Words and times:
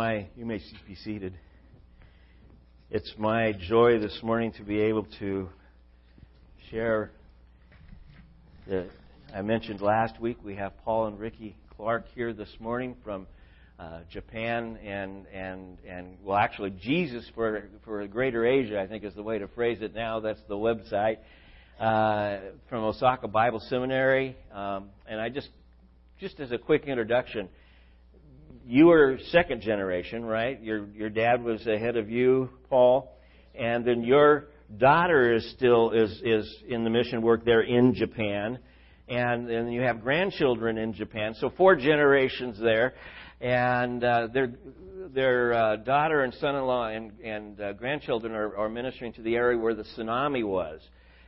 My, 0.00 0.28
you 0.34 0.46
may 0.46 0.62
be 0.88 0.94
seated. 0.94 1.34
It's 2.90 3.12
my 3.18 3.52
joy 3.52 3.98
this 3.98 4.18
morning 4.22 4.50
to 4.52 4.62
be 4.62 4.80
able 4.80 5.04
to 5.18 5.50
share. 6.70 7.10
The, 8.66 8.88
I 9.36 9.42
mentioned 9.42 9.82
last 9.82 10.18
week 10.18 10.38
we 10.42 10.54
have 10.54 10.72
Paul 10.86 11.08
and 11.08 11.18
Ricky 11.18 11.54
Clark 11.76 12.06
here 12.14 12.32
this 12.32 12.48
morning 12.58 12.96
from 13.04 13.26
uh, 13.78 13.98
Japan 14.10 14.78
and 14.82 15.26
and 15.26 15.76
and 15.86 16.16
well, 16.24 16.38
actually 16.38 16.70
Jesus 16.70 17.30
for 17.34 17.64
for 17.84 18.06
Greater 18.06 18.46
Asia, 18.46 18.80
I 18.80 18.86
think 18.86 19.04
is 19.04 19.12
the 19.12 19.22
way 19.22 19.38
to 19.38 19.48
phrase 19.48 19.82
it 19.82 19.94
now. 19.94 20.20
That's 20.20 20.40
the 20.48 20.56
website 20.56 21.18
uh, 21.78 22.38
from 22.70 22.84
Osaka 22.84 23.28
Bible 23.28 23.60
Seminary, 23.68 24.34
um, 24.50 24.88
and 25.06 25.20
I 25.20 25.28
just 25.28 25.50
just 26.18 26.40
as 26.40 26.52
a 26.52 26.58
quick 26.58 26.84
introduction 26.86 27.50
you 28.66 28.86
were 28.86 29.18
second 29.30 29.62
generation, 29.62 30.24
right? 30.24 30.62
Your 30.62 30.86
your 30.88 31.10
dad 31.10 31.42
was 31.42 31.66
ahead 31.66 31.96
of 31.96 32.10
you, 32.10 32.50
Paul, 32.68 33.16
and 33.54 33.84
then 33.84 34.02
your 34.02 34.48
daughter 34.78 35.34
is 35.34 35.50
still 35.52 35.90
is 35.90 36.20
is 36.24 36.56
in 36.68 36.84
the 36.84 36.90
mission 36.90 37.22
work 37.22 37.44
there 37.44 37.62
in 37.62 37.94
Japan, 37.94 38.58
and 39.08 39.48
then 39.48 39.70
you 39.70 39.82
have 39.82 40.02
grandchildren 40.02 40.78
in 40.78 40.92
Japan. 40.92 41.34
So 41.34 41.50
four 41.56 41.76
generations 41.76 42.58
there, 42.60 42.94
and 43.40 44.04
uh, 44.04 44.28
their 44.32 44.52
their 45.12 45.52
uh, 45.52 45.76
daughter 45.76 46.22
and 46.22 46.32
son-in-law 46.34 46.88
and 46.88 47.18
and 47.20 47.60
uh, 47.60 47.72
grandchildren 47.72 48.32
are, 48.32 48.56
are 48.56 48.68
ministering 48.68 49.12
to 49.14 49.22
the 49.22 49.34
area 49.34 49.58
where 49.58 49.74
the 49.74 49.84
tsunami 49.96 50.44
was, 50.44 50.80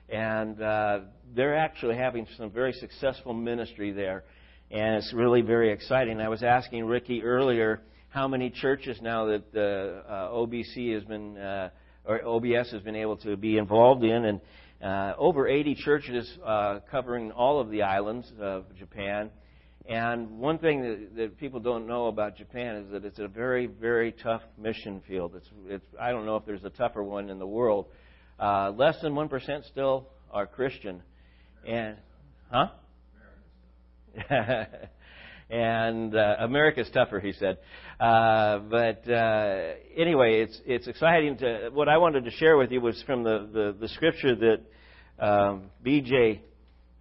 and 0.08 0.60
uh, 0.62 1.00
they're 1.34 1.56
actually 1.56 1.96
having 1.96 2.26
some 2.36 2.50
very 2.50 2.72
successful 2.74 3.32
ministry 3.32 3.90
there 3.90 4.24
and 4.72 4.96
it's 4.96 5.12
really 5.12 5.42
very 5.42 5.70
exciting. 5.70 6.18
I 6.20 6.30
was 6.30 6.42
asking 6.42 6.86
Ricky 6.86 7.22
earlier 7.22 7.82
how 8.08 8.26
many 8.26 8.48
churches 8.48 8.98
now 9.02 9.26
that 9.26 9.52
the 9.52 10.02
uh, 10.08 10.30
OBC 10.30 10.94
has 10.94 11.04
been 11.04 11.36
uh, 11.36 11.68
or 12.04 12.24
OBS 12.24 12.72
has 12.72 12.80
been 12.82 12.96
able 12.96 13.16
to 13.18 13.36
be 13.36 13.58
involved 13.58 14.02
in, 14.02 14.24
and 14.24 14.40
uh, 14.82 15.14
over 15.18 15.46
80 15.46 15.76
churches 15.76 16.38
uh, 16.44 16.80
covering 16.90 17.30
all 17.30 17.60
of 17.60 17.70
the 17.70 17.82
islands 17.82 18.26
of 18.40 18.64
Japan. 18.76 19.30
And 19.88 20.38
one 20.38 20.58
thing 20.58 20.80
that, 20.82 21.16
that 21.16 21.38
people 21.38 21.60
don't 21.60 21.86
know 21.86 22.06
about 22.06 22.36
Japan 22.36 22.76
is 22.76 22.92
that 22.92 23.04
it's 23.04 23.18
a 23.18 23.28
very, 23.28 23.66
very 23.66 24.12
tough 24.12 24.42
mission 24.58 25.02
field. 25.06 25.34
It's, 25.36 25.48
it's 25.68 25.86
I 26.00 26.10
don't 26.10 26.24
know 26.24 26.36
if 26.36 26.46
there's 26.46 26.64
a 26.64 26.70
tougher 26.70 27.02
one 27.02 27.30
in 27.30 27.38
the 27.38 27.46
world. 27.46 27.86
Uh, 28.40 28.70
less 28.70 29.00
than 29.02 29.14
one 29.14 29.28
percent 29.28 29.64
still 29.66 30.08
are 30.30 30.46
Christian, 30.46 31.02
and 31.66 31.96
huh? 32.50 32.68
and 35.50 36.16
uh, 36.16 36.36
America's 36.40 36.90
tougher, 36.92 37.20
he 37.20 37.32
said. 37.32 37.58
Uh, 38.00 38.58
but 38.58 39.08
uh, 39.08 39.74
anyway, 39.96 40.40
it's 40.40 40.60
it's 40.66 40.88
exciting 40.88 41.36
to. 41.38 41.70
What 41.72 41.88
I 41.88 41.98
wanted 41.98 42.24
to 42.24 42.30
share 42.32 42.56
with 42.56 42.72
you 42.72 42.80
was 42.80 43.00
from 43.06 43.22
the 43.22 43.48
the, 43.52 43.76
the 43.80 43.88
scripture 43.88 44.34
that 44.34 44.60
um, 45.18 45.70
BJ 45.84 46.40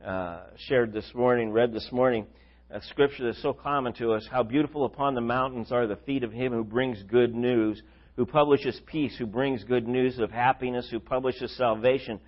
uh, 0.06 0.42
shared 0.68 0.94
this 0.94 1.10
morning, 1.14 1.52
read 1.52 1.74
this 1.74 1.88
morning. 1.92 2.28
A 2.70 2.82
scripture 2.84 3.26
that's 3.26 3.42
so 3.42 3.52
common 3.52 3.94
to 3.96 4.14
us. 4.14 4.26
How 4.32 4.44
beautiful 4.44 4.86
upon 4.86 5.14
the 5.14 5.22
mountains 5.22 5.74
are 5.74 5.88
the 5.88 5.98
feet 5.98 6.24
of 6.24 6.32
him 6.32 6.54
who 6.54 6.64
brings 6.64 7.04
good 7.04 7.36
news, 7.36 7.82
who 8.16 8.26
publishes 8.26 8.80
peace, 8.86 9.14
who 9.18 9.26
brings 9.26 9.64
good 9.66 9.88
news 9.88 10.20
of 10.20 10.32
happiness, 10.32 10.88
who 10.90 11.00
publishes 11.00 11.56
salvation, 11.58 12.20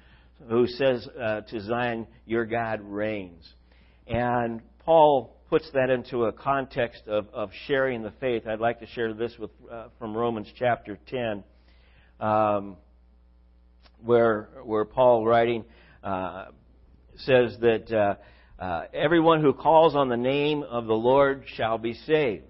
who 0.49 0.67
says 0.67 1.07
uh, 1.21 1.41
to 1.41 1.61
Zion, 1.61 2.07
"Your 2.25 2.45
God 2.45 2.81
reigns." 2.81 3.45
And 4.07 4.61
Paul 4.85 5.37
puts 5.49 5.69
that 5.73 5.89
into 5.89 6.25
a 6.25 6.33
context 6.33 7.03
of, 7.07 7.27
of 7.33 7.51
sharing 7.67 8.03
the 8.03 8.11
faith. 8.19 8.45
I'd 8.45 8.59
like 8.59 8.79
to 8.81 8.87
share 8.87 9.13
this 9.13 9.33
with, 9.39 9.51
uh, 9.71 9.87
from 9.97 10.15
Romans 10.15 10.47
chapter 10.57 10.99
10, 11.07 11.43
um, 12.19 12.75
where, 14.03 14.49
where 14.65 14.83
Paul, 14.83 15.25
writing, 15.25 15.63
uh, 16.03 16.47
says 17.15 17.55
that 17.61 17.91
uh, 17.91 18.61
uh, 18.61 18.87
everyone 18.93 19.41
who 19.41 19.53
calls 19.53 19.95
on 19.95 20.09
the 20.09 20.17
name 20.17 20.63
of 20.63 20.85
the 20.85 20.93
Lord 20.93 21.45
shall 21.55 21.77
be 21.77 21.93
saved. 21.93 22.43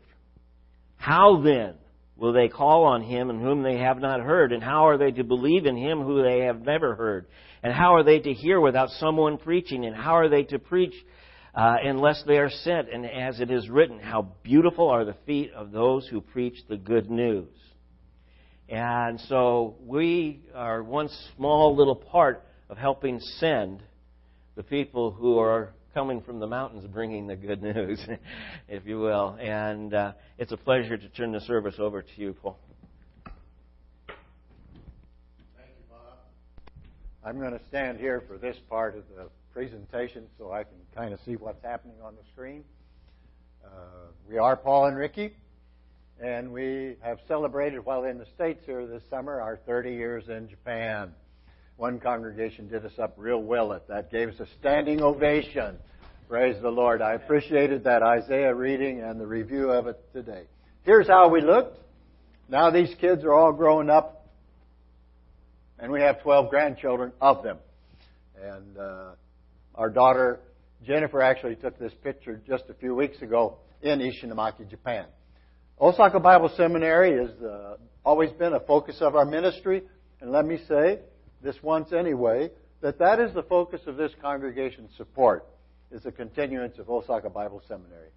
How 0.95 1.39
then 1.44 1.75
will 2.15 2.33
they 2.33 2.47
call 2.47 2.85
on 2.85 3.03
him 3.03 3.29
in 3.29 3.41
whom 3.41 3.61
they 3.61 3.77
have 3.77 4.00
not 4.00 4.21
heard? 4.21 4.51
And 4.51 4.63
how 4.63 4.88
are 4.88 4.97
they 4.97 5.11
to 5.11 5.23
believe 5.23 5.67
in 5.67 5.77
him 5.77 6.01
who 6.01 6.23
they 6.23 6.45
have 6.45 6.61
never 6.61 6.95
heard? 6.95 7.27
And 7.61 7.73
how 7.73 7.95
are 7.95 8.03
they 8.03 8.19
to 8.19 8.33
hear 8.33 8.59
without 8.59 8.89
someone 8.89 9.38
preaching? 9.38 9.85
And 9.85 9.95
how 9.95 10.13
are 10.13 10.29
they 10.29 10.44
to 10.45 10.57
preach 10.57 10.95
uh, 11.55 11.75
unless 11.83 12.23
they 12.25 12.37
are 12.37 12.49
sent. 12.49 12.89
And 12.89 13.05
as 13.05 13.39
it 13.39 13.51
is 13.51 13.69
written, 13.69 13.99
how 13.99 14.33
beautiful 14.43 14.89
are 14.89 15.05
the 15.05 15.15
feet 15.25 15.51
of 15.53 15.71
those 15.71 16.07
who 16.07 16.21
preach 16.21 16.57
the 16.67 16.77
good 16.77 17.09
news. 17.09 17.49
And 18.69 19.19
so 19.21 19.75
we 19.81 20.41
are 20.55 20.81
one 20.81 21.09
small 21.35 21.75
little 21.75 21.95
part 21.95 22.43
of 22.69 22.77
helping 22.77 23.19
send 23.19 23.83
the 24.55 24.63
people 24.63 25.11
who 25.11 25.37
are 25.37 25.73
coming 25.93 26.21
from 26.21 26.39
the 26.39 26.47
mountains 26.47 26.85
bringing 26.91 27.27
the 27.27 27.35
good 27.35 27.61
news, 27.75 28.03
if 28.67 28.85
you 28.85 28.99
will. 28.99 29.37
And 29.39 29.93
uh, 29.93 30.13
it's 30.37 30.51
a 30.51 30.57
pleasure 30.57 30.97
to 30.97 31.09
turn 31.09 31.31
the 31.31 31.41
service 31.41 31.75
over 31.77 32.01
to 32.01 32.11
you, 32.15 32.33
Paul. 32.33 32.57
Thank 35.55 35.69
you, 35.77 35.85
Bob. 35.89 36.17
I'm 37.23 37.39
going 37.39 37.53
to 37.53 37.61
stand 37.67 37.99
here 37.99 38.23
for 38.27 38.37
this 38.37 38.57
part 38.69 38.97
of 38.97 39.03
the 39.15 39.29
presentation 39.53 40.25
so 40.39 40.51
I 40.51 40.63
can 40.63 40.77
kind 40.95 41.13
of 41.13 41.19
see 41.25 41.35
what's 41.35 41.63
happening 41.63 41.97
on 42.03 42.15
the 42.15 42.23
screen. 42.33 42.63
Uh, 43.63 43.69
we 44.27 44.39
are 44.39 44.57
Paul 44.57 44.85
and 44.85 44.97
Ricky, 44.97 45.35
and 46.19 46.51
we 46.51 46.95
have 47.01 47.19
celebrated 47.27 47.85
while 47.85 48.03
in 48.05 48.17
the 48.17 48.25
States 48.33 48.63
here 48.65 48.87
this 48.87 49.03
summer 49.11 49.39
our 49.39 49.57
30 49.67 49.91
years 49.91 50.27
in 50.27 50.49
Japan. 50.49 51.13
One 51.77 51.99
congregation 51.99 52.67
did 52.67 52.83
us 52.83 52.97
up 52.97 53.13
real 53.15 53.41
well 53.43 53.73
at 53.73 53.87
that, 53.89 54.11
gave 54.11 54.29
us 54.29 54.39
a 54.39 54.47
standing 54.59 55.01
ovation. 55.01 55.77
Praise 56.27 56.59
the 56.61 56.71
Lord. 56.71 57.03
I 57.03 57.13
appreciated 57.13 57.83
that 57.83 58.01
Isaiah 58.01 58.55
reading 58.55 59.01
and 59.01 59.19
the 59.21 59.27
review 59.27 59.69
of 59.69 59.85
it 59.85 60.03
today. 60.13 60.45
Here's 60.81 61.07
how 61.07 61.29
we 61.29 61.41
looked. 61.41 61.77
Now 62.49 62.71
these 62.71 62.93
kids 62.99 63.23
are 63.23 63.33
all 63.33 63.53
grown 63.53 63.91
up, 63.91 64.27
and 65.77 65.91
we 65.91 66.01
have 66.01 66.23
12 66.23 66.49
grandchildren 66.49 67.11
of 67.21 67.43
them. 67.43 67.57
And 68.41 68.77
uh, 68.77 69.11
our 69.75 69.89
daughter 69.89 70.39
Jennifer 70.85 71.22
actually 71.22 71.56
took 71.56 71.79
this 71.79 71.94
picture 72.03 72.41
just 72.47 72.66
a 72.69 72.73
few 72.73 72.94
weeks 72.95 73.22
ago 73.22 73.57
in 73.81 74.00
Ishinomaki, 74.00 74.69
Japan. 74.69 75.06
Osaka 75.79 76.19
Bible 76.19 76.51
Seminary 76.56 77.17
has 77.17 77.31
uh, 77.41 77.78
always 78.06 78.31
been 78.31 78.53
a 78.53 78.59
focus 78.59 78.97
of 79.01 79.16
our 79.16 79.25
ministry, 79.25 79.83
and 80.22 80.31
let 80.31 80.45
me 80.45 80.59
say, 80.67 81.00
this 81.41 81.56
once 81.62 81.91
anyway, 81.94 82.50
that 82.81 83.00
that 83.00 83.19
is 83.19 83.33
the 83.33 83.44
focus 83.44 83.81
of 83.88 83.97
this 83.97 84.12
congregation's 84.22 84.91
support, 84.97 85.45
is 85.91 86.03
the 86.03 86.12
continuance 86.12 86.78
of 86.79 86.89
Osaka 86.89 87.29
Bible 87.29 87.62
Seminary. 87.67 88.09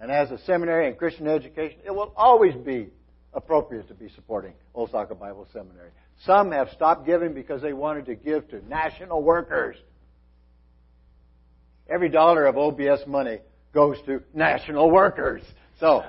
And 0.00 0.10
as 0.10 0.30
a 0.30 0.38
seminary 0.44 0.88
and 0.88 0.96
Christian 0.96 1.26
education, 1.26 1.78
it 1.84 1.90
will 1.90 2.12
always 2.16 2.54
be 2.54 2.88
appropriate 3.32 3.88
to 3.88 3.94
be 3.94 4.08
supporting 4.10 4.54
Osaka 4.74 5.14
Bible 5.14 5.46
Seminary. 5.52 5.90
Some 6.24 6.52
have 6.52 6.68
stopped 6.70 7.06
giving 7.06 7.34
because 7.34 7.62
they 7.62 7.72
wanted 7.72 8.06
to 8.06 8.14
give 8.14 8.48
to 8.50 8.66
national 8.68 9.22
workers 9.22 9.76
Every 11.88 12.10
dollar 12.10 12.44
of 12.44 12.58
OBS 12.58 13.06
money 13.06 13.38
goes 13.72 13.96
to 14.04 14.22
national 14.34 14.90
workers. 14.90 15.42
So, 15.80 16.04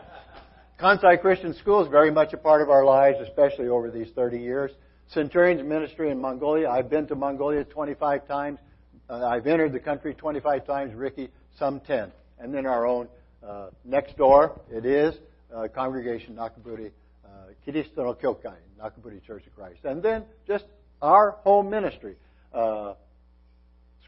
Kansai 0.78 1.22
Christian 1.22 1.53
School 1.53 1.84
is 1.84 1.90
very 1.90 2.12
much 2.12 2.34
a 2.34 2.38
part 2.38 2.62
of 2.62 2.69
our 2.69 2.84
lives, 2.84 3.17
especially 3.22 3.69
over 3.69 3.90
these 3.90 4.09
30 4.13 4.40
years. 4.40 4.72
Centurions 5.07 5.63
Ministry 5.63 6.12
in 6.12 6.19
Mongolia. 6.19 6.69
I've 6.69 6.90
been 6.90 7.07
to 7.07 7.16
Mongolia 7.16 7.63
25 7.63 8.28
times. 8.28 8.59
Uh, 9.09 9.25
I've 9.25 9.47
entered 9.47 9.72
the 9.72 9.79
country 9.79 10.13
25 10.13 10.67
times. 10.67 10.94
Ricky, 10.94 11.29
some 11.57 11.79
10. 11.79 12.11
And 12.40 12.53
then 12.53 12.66
our 12.66 12.85
own 12.85 13.07
uh, 13.41 13.69
next 13.85 14.17
door, 14.17 14.59
it 14.69 14.85
is 14.85 15.16
uh, 15.56 15.69
Congregation 15.73 16.35
Nakaburi 16.35 16.91
uh, 17.23 17.29
Kiristo 17.66 17.97
no 17.97 18.14
Kyokai, 18.14 18.58
Nakaburi 18.82 19.23
Church 19.25 19.47
of 19.47 19.55
Christ. 19.55 19.79
And 19.85 20.03
then 20.03 20.25
just 20.46 20.66
our 21.02 21.32
home 21.43 21.70
ministry. 21.70 22.16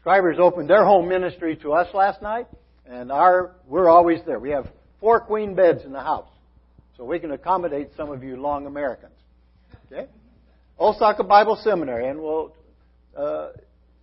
Scribers 0.04 0.40
opened 0.40 0.68
their 0.68 0.84
home 0.84 1.08
ministry 1.08 1.56
to 1.58 1.72
us 1.74 1.86
last 1.94 2.22
night, 2.22 2.48
and 2.86 3.12
our 3.12 3.54
we're 3.68 3.88
always 3.88 4.18
there. 4.26 4.40
We 4.40 4.50
have 4.50 4.66
four 4.98 5.20
queen 5.20 5.54
beds 5.54 5.84
in 5.84 5.92
the 5.92 6.00
house, 6.00 6.28
so 6.96 7.04
we 7.04 7.20
can 7.20 7.30
accommodate 7.30 7.90
some 7.96 8.10
of 8.10 8.24
you 8.24 8.36
long 8.36 8.66
Americans. 8.66 9.14
Okay, 9.86 10.08
Osaka 10.78 11.22
Bible 11.22 11.56
Seminary, 11.62 12.08
and 12.08 12.20
we'll, 12.20 12.52
uh, 13.16 13.50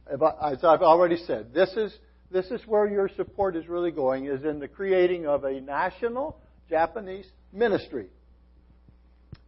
as 0.09 0.63
I've 0.63 0.81
already 0.81 1.17
said, 1.17 1.53
this 1.53 1.69
is 1.71 1.93
this 2.31 2.45
is 2.45 2.61
where 2.65 2.87
your 2.87 3.09
support 3.17 3.57
is 3.57 3.67
really 3.67 3.91
going, 3.91 4.25
is 4.25 4.45
in 4.45 4.59
the 4.59 4.69
creating 4.69 5.27
of 5.27 5.43
a 5.43 5.59
national 5.59 6.39
Japanese 6.69 7.25
ministry. 7.51 8.07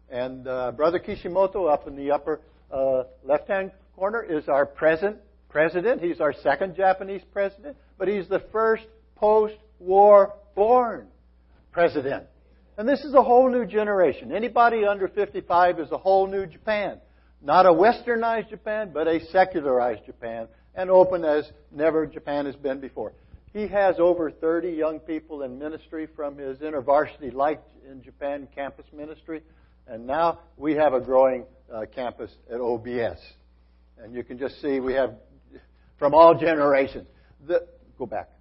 And 0.09 0.45
uh, 0.45 0.73
Brother 0.73 0.99
Kishimoto, 0.99 1.67
up 1.67 1.87
in 1.87 1.95
the 1.95 2.11
upper 2.11 2.41
uh, 2.69 3.03
left-hand 3.23 3.71
corner, 3.95 4.21
is 4.21 4.49
our 4.49 4.65
present 4.65 5.15
president. 5.51 6.01
He's 6.01 6.19
our 6.19 6.33
second 6.33 6.75
Japanese 6.75 7.21
president, 7.31 7.77
but 7.97 8.07
he's 8.07 8.27
the 8.27 8.43
first 8.51 8.85
post 9.15 9.55
war 9.79 10.33
born 10.55 11.07
president. 11.71 12.25
And 12.77 12.87
this 12.87 13.01
is 13.01 13.13
a 13.13 13.21
whole 13.21 13.49
new 13.51 13.65
generation. 13.65 14.31
Anybody 14.33 14.85
under 14.85 15.07
55 15.07 15.79
is 15.79 15.91
a 15.91 15.97
whole 15.97 16.27
new 16.27 16.45
Japan. 16.45 16.99
Not 17.41 17.65
a 17.65 17.69
westernized 17.69 18.49
Japan, 18.49 18.91
but 18.93 19.07
a 19.07 19.19
secularized 19.31 20.05
Japan, 20.05 20.47
and 20.73 20.89
open 20.89 21.25
as 21.25 21.49
never 21.71 22.05
Japan 22.05 22.45
has 22.45 22.55
been 22.55 22.79
before. 22.79 23.13
He 23.53 23.67
has 23.67 23.99
over 23.99 24.31
30 24.31 24.69
young 24.69 24.99
people 24.99 25.41
in 25.41 25.59
ministry 25.59 26.07
from 26.15 26.37
his 26.37 26.59
InterVarsity 26.59 27.33
Life 27.33 27.59
in 27.89 28.01
Japan 28.01 28.47
campus 28.55 28.85
ministry, 28.93 29.41
and 29.87 30.07
now 30.07 30.39
we 30.55 30.75
have 30.75 30.93
a 30.93 31.01
growing 31.01 31.45
uh, 31.73 31.85
campus 31.93 32.31
at 32.49 32.61
OBS. 32.61 33.19
And 33.97 34.15
you 34.15 34.23
can 34.23 34.39
just 34.39 34.61
see 34.61 34.79
we 34.79 34.93
have 34.93 35.15
from 36.01 36.15
all 36.15 36.33
generations. 36.33 37.05
The, 37.45 37.67
go 37.99 38.07
back. 38.07 38.31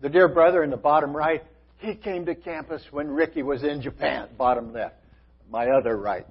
The 0.00 0.08
dear 0.08 0.26
brother 0.26 0.62
in 0.62 0.70
the 0.70 0.78
bottom 0.78 1.14
right, 1.14 1.44
he 1.76 1.96
came 1.96 2.24
to 2.24 2.34
campus 2.34 2.82
when 2.90 3.08
Ricky 3.08 3.42
was 3.42 3.62
in 3.62 3.82
Japan, 3.82 4.28
bottom 4.38 4.72
left. 4.72 4.94
My 5.50 5.66
other 5.66 5.94
right. 5.98 6.26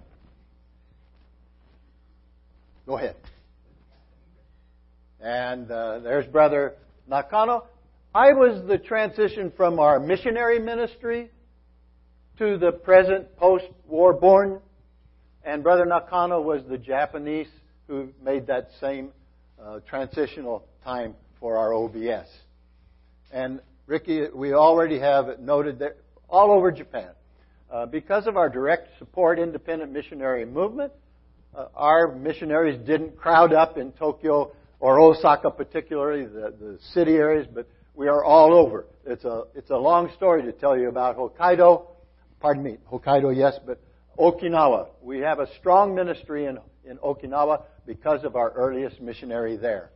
Go 2.88 2.98
ahead. 2.98 3.18
And 5.22 5.70
uh, 5.70 6.00
there's 6.00 6.26
Brother 6.26 6.74
Nakano. 7.08 7.68
I 8.16 8.34
was 8.34 8.68
the 8.68 8.80
transition 8.80 9.54
from 9.56 9.78
our 9.78 10.00
missionary 10.00 10.58
ministry 10.58 11.30
to 12.40 12.58
the 12.58 12.72
present 12.72 13.38
post-war 13.38 14.14
born, 14.14 14.60
and 15.44 15.62
Brother 15.62 15.86
Nakano 15.86 16.42
was 16.42 16.64
the 16.68 16.80
Japanese 16.80 17.48
who 17.86 18.10
made 18.24 18.48
that 18.48 18.70
same 18.82 19.12
uh, 19.64 19.80
transitional 19.90 20.66
time 20.84 21.16
for 21.40 21.58
our 21.58 21.74
OBS. 21.74 22.28
And 23.32 23.62
Ricky, 23.88 24.28
we 24.34 24.54
already 24.54 25.00
have 25.00 25.40
noted 25.40 25.80
that 25.80 25.98
all 26.30 26.52
over 26.52 26.72
Japan, 26.72 27.10
uh, 27.72 27.86
because 27.86 28.28
of 28.28 28.38
our 28.38 28.50
direct 28.50 28.98
support 29.00 29.40
independent 29.40 29.92
missionary 29.92 30.46
movement, 30.46 30.92
uh, 31.56 31.66
our 31.76 32.14
missionaries 32.16 32.80
didn't 32.86 33.18
crowd 33.18 33.54
up 33.54 33.78
in 33.78 33.92
Tokyo 33.94 34.52
or 34.80 35.00
Osaka, 35.00 35.52
particularly 35.52 36.26
the, 36.26 36.54
the 36.60 36.80
city 36.94 37.14
areas, 37.14 37.48
but 37.54 37.68
we 37.96 38.08
are 38.08 38.24
all 38.24 38.54
over. 38.54 38.86
It's 39.06 39.26
a 39.26 39.44
it's 39.56 39.72
a 39.72 39.78
long 39.78 40.12
story 40.16 40.44
to 40.44 40.52
tell 40.52 40.78
you 40.78 40.88
about 40.88 41.18
Hokkaido. 41.18 41.88
Pardon 42.40 42.64
me, 42.64 42.78
Hokkaido, 42.92 43.36
yes, 43.36 43.60
but 43.66 43.82
Okinawa. 44.18 44.88
We 45.02 45.20
have 45.20 45.40
a 45.40 45.48
strong 45.58 45.96
ministry 45.96 46.46
in 46.46 46.60
in 46.86 46.98
Okinawa 46.98 47.64
because 47.90 48.24
of 48.24 48.36
our 48.36 48.52
earliest 48.52 49.02
missionary 49.02 49.58
there. 49.58 49.90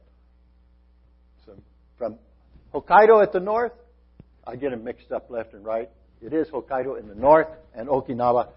So 1.45 1.53
from 1.99 2.15
Hokkaido 2.73 3.21
at 3.21 3.31
the 3.31 3.39
north, 3.39 3.73
I 4.47 4.55
get 4.55 4.71
them 4.71 4.83
mixed 4.83 5.11
up 5.11 5.29
left 5.29 5.53
and 5.53 5.63
right. 5.63 5.91
It 6.19 6.33
is 6.33 6.47
Hokkaido 6.47 6.99
in 6.99 7.07
the 7.07 7.13
north 7.13 7.49
and 7.75 7.87
Okinawa, 7.87 8.49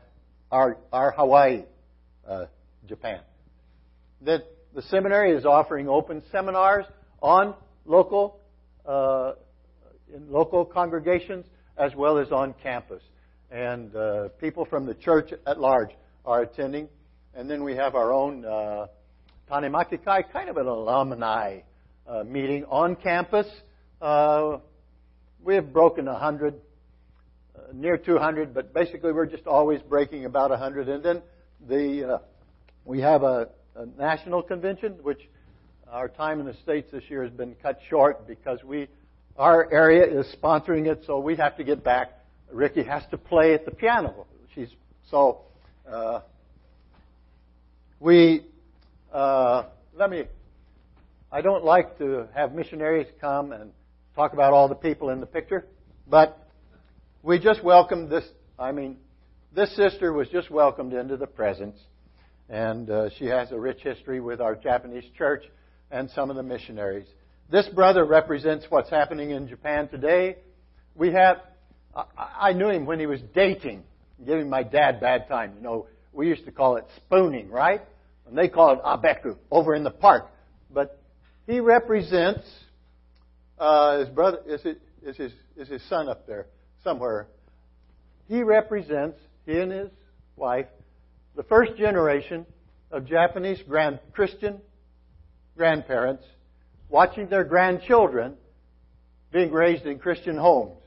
our, 0.50 0.78
our 0.90 1.10
Hawaii, 1.10 1.64
uh, 2.26 2.46
Japan. 2.88 3.20
The, 4.22 4.42
the 4.74 4.80
seminary 4.80 5.32
is 5.36 5.44
offering 5.44 5.86
open 5.86 6.22
seminars 6.32 6.86
on 7.20 7.54
local, 7.84 8.40
uh, 8.86 9.32
in 10.14 10.32
local 10.32 10.64
congregations 10.64 11.44
as 11.76 11.94
well 11.94 12.16
as 12.16 12.32
on 12.32 12.54
campus. 12.62 13.02
And 13.50 13.94
uh, 13.94 14.28
people 14.40 14.64
from 14.64 14.86
the 14.86 14.94
church 14.94 15.28
at 15.46 15.60
large 15.60 15.90
are 16.24 16.40
attending. 16.40 16.88
And 17.34 17.50
then 17.50 17.62
we 17.64 17.76
have 17.76 17.94
our 17.94 18.14
own 18.14 18.46
Tanemakikai, 19.50 20.32
kind 20.32 20.48
of 20.48 20.56
an 20.56 20.66
alumni 20.66 21.60
uh, 22.08 22.24
meeting 22.24 22.64
on 22.64 22.96
campus. 22.96 23.46
Uh, 24.02 24.58
we 25.44 25.54
have 25.54 25.72
broken 25.72 26.06
100, 26.06 26.54
uh, 26.54 27.60
near 27.72 27.96
200, 27.96 28.52
but 28.52 28.74
basically 28.74 29.12
we're 29.12 29.26
just 29.26 29.46
always 29.46 29.80
breaking 29.82 30.24
about 30.24 30.50
100. 30.50 30.88
And 30.88 31.04
then 31.04 31.22
the 31.68 32.14
uh, 32.14 32.18
we 32.84 33.00
have 33.02 33.22
a, 33.22 33.48
a 33.76 33.86
national 33.96 34.42
convention, 34.42 34.94
which 35.02 35.20
our 35.88 36.08
time 36.08 36.40
in 36.40 36.46
the 36.46 36.54
states 36.64 36.90
this 36.90 37.04
year 37.08 37.22
has 37.22 37.32
been 37.32 37.54
cut 37.62 37.78
short 37.88 38.26
because 38.26 38.64
we 38.64 38.88
our 39.38 39.72
area 39.72 40.20
is 40.20 40.26
sponsoring 40.42 40.86
it, 40.86 41.04
so 41.06 41.20
we 41.20 41.36
have 41.36 41.56
to 41.58 41.64
get 41.64 41.84
back. 41.84 42.18
Ricky 42.50 42.82
has 42.82 43.04
to 43.10 43.18
play 43.18 43.54
at 43.54 43.64
the 43.64 43.70
piano. 43.70 44.26
She's 44.54 44.70
so. 45.08 45.42
Uh, 45.88 46.20
we 48.00 48.42
uh, 49.12 49.64
let 49.94 50.10
me. 50.10 50.24
I 51.30 51.40
don't 51.40 51.64
like 51.64 51.98
to 51.98 52.28
have 52.34 52.54
missionaries 52.54 53.06
come 53.20 53.52
and 53.52 53.72
talk 54.14 54.32
about 54.32 54.52
all 54.52 54.68
the 54.68 54.74
people 54.74 55.10
in 55.10 55.20
the 55.20 55.26
picture, 55.26 55.66
but 56.08 56.38
we 57.22 57.38
just 57.38 57.62
welcomed 57.62 58.10
this. 58.10 58.24
I 58.58 58.72
mean, 58.72 58.96
this 59.54 59.74
sister 59.76 60.12
was 60.12 60.28
just 60.28 60.50
welcomed 60.50 60.92
into 60.92 61.16
the 61.16 61.26
presence, 61.26 61.78
and 62.48 62.88
uh, 62.88 63.10
she 63.18 63.26
has 63.26 63.50
a 63.52 63.58
rich 63.58 63.80
history 63.82 64.20
with 64.20 64.40
our 64.40 64.54
Japanese 64.54 65.04
church 65.16 65.44
and 65.90 66.10
some 66.10 66.30
of 66.30 66.36
the 66.36 66.42
missionaries. 66.42 67.06
This 67.50 67.66
brother 67.68 68.04
represents 68.04 68.66
what's 68.68 68.90
happening 68.90 69.30
in 69.30 69.48
Japan 69.48 69.88
today. 69.88 70.36
We 70.94 71.12
have. 71.12 71.38
I, 71.94 72.04
I 72.50 72.52
knew 72.52 72.68
him 72.68 72.86
when 72.86 73.00
he 73.00 73.06
was 73.06 73.20
dating, 73.34 73.84
giving 74.24 74.48
my 74.48 74.62
dad 74.62 75.00
bad 75.00 75.28
time. 75.28 75.54
You 75.56 75.62
know, 75.62 75.86
we 76.12 76.28
used 76.28 76.44
to 76.46 76.52
call 76.52 76.76
it 76.76 76.84
spooning, 76.96 77.50
right? 77.50 77.82
And 78.26 78.36
they 78.36 78.48
call 78.48 78.72
it 78.72 78.82
abeku 78.82 79.36
over 79.50 79.74
in 79.74 79.84
the 79.84 79.90
park. 79.90 80.30
But 80.72 81.00
he 81.46 81.60
represents 81.60 82.44
uh, 83.58 84.00
his 84.00 84.08
brother 84.08 84.38
is, 84.46 84.64
it, 84.64 84.80
is 85.02 85.16
his 85.16 85.32
is 85.56 85.68
his 85.68 85.82
son 85.88 86.08
up 86.08 86.26
there 86.26 86.46
somewhere. 86.84 87.28
He 88.28 88.42
represents 88.42 89.18
he 89.46 89.58
and 89.58 89.72
his 89.72 89.90
wife 90.36 90.66
the 91.36 91.44
first 91.44 91.76
generation 91.76 92.44
of 92.90 93.06
Japanese 93.06 93.60
grand 93.68 94.00
Christian 94.12 94.60
grandparents 95.56 96.24
watching 96.88 97.28
their 97.28 97.44
grandchildren 97.44 98.34
being 99.32 99.50
raised 99.50 99.86
in 99.86 99.98
Christian 99.98 100.36
homes 100.36 100.78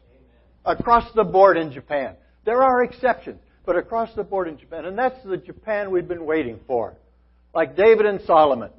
across 0.65 1.11
the 1.13 1.23
board 1.23 1.57
in 1.57 1.71
Japan. 1.71 2.15
There 2.45 2.63
are 2.63 2.83
exceptions, 2.83 3.39
but 3.65 3.75
across 3.75 4.13
the 4.15 4.23
board 4.23 4.47
in 4.47 4.57
Japan, 4.57 4.85
and 4.85 4.97
that's 4.97 5.21
the 5.23 5.37
Japan 5.37 5.91
we've 5.91 6.07
been 6.07 6.25
waiting 6.25 6.59
for. 6.65 6.95
Like 7.53 7.75
David 7.75 8.05
and 8.05 8.21
Solomon. 8.21 8.71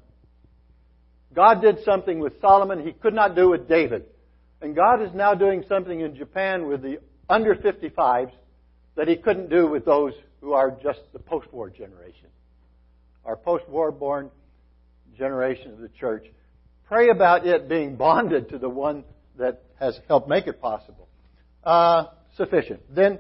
God 1.35 1.63
did 1.63 1.85
something 1.85 2.19
with 2.19 2.41
Solomon 2.41 2.85
he 2.85 2.93
could 2.93 3.15
not 3.15 3.37
do 3.37 3.51
with 3.51 3.69
David. 3.69 4.07
And 4.61 4.75
God 4.75 5.03
is 5.03 5.11
now 5.15 5.35
doing 5.35 5.65
something 5.69 6.01
in 6.01 6.17
Japan 6.17 6.67
with 6.67 6.83
the 6.83 6.99
under 7.29 7.55
55s 7.55 8.33
that 8.97 9.09
he 9.09 9.17
couldn't 9.17 9.49
do 9.49 9.69
with 9.69 9.85
those 9.85 10.13
who 10.41 10.53
are 10.53 10.71
just 10.83 11.01
the 11.13 11.19
post 11.19 11.53
war 11.53 11.71
generation. 11.71 12.29
Our 13.25 13.37
post 13.37 13.69
war 13.69 13.93
born 13.93 14.31
generation 15.17 15.73
of 15.73 15.79
the 15.79 15.89
church. 15.89 16.27
Pray 16.87 17.11
about 17.11 17.47
it 17.47 17.69
being 17.69 17.97
bonded 17.97 18.49
to 18.51 18.59
the 18.59 18.69
one 18.69 19.05
that 19.39 19.63
has 19.79 19.99
helped 20.09 20.29
make 20.29 20.47
it 20.47 20.61
possible. 20.61 21.09
Uh, 21.63 22.07
sufficient. 22.37 22.81
Then, 22.95 23.19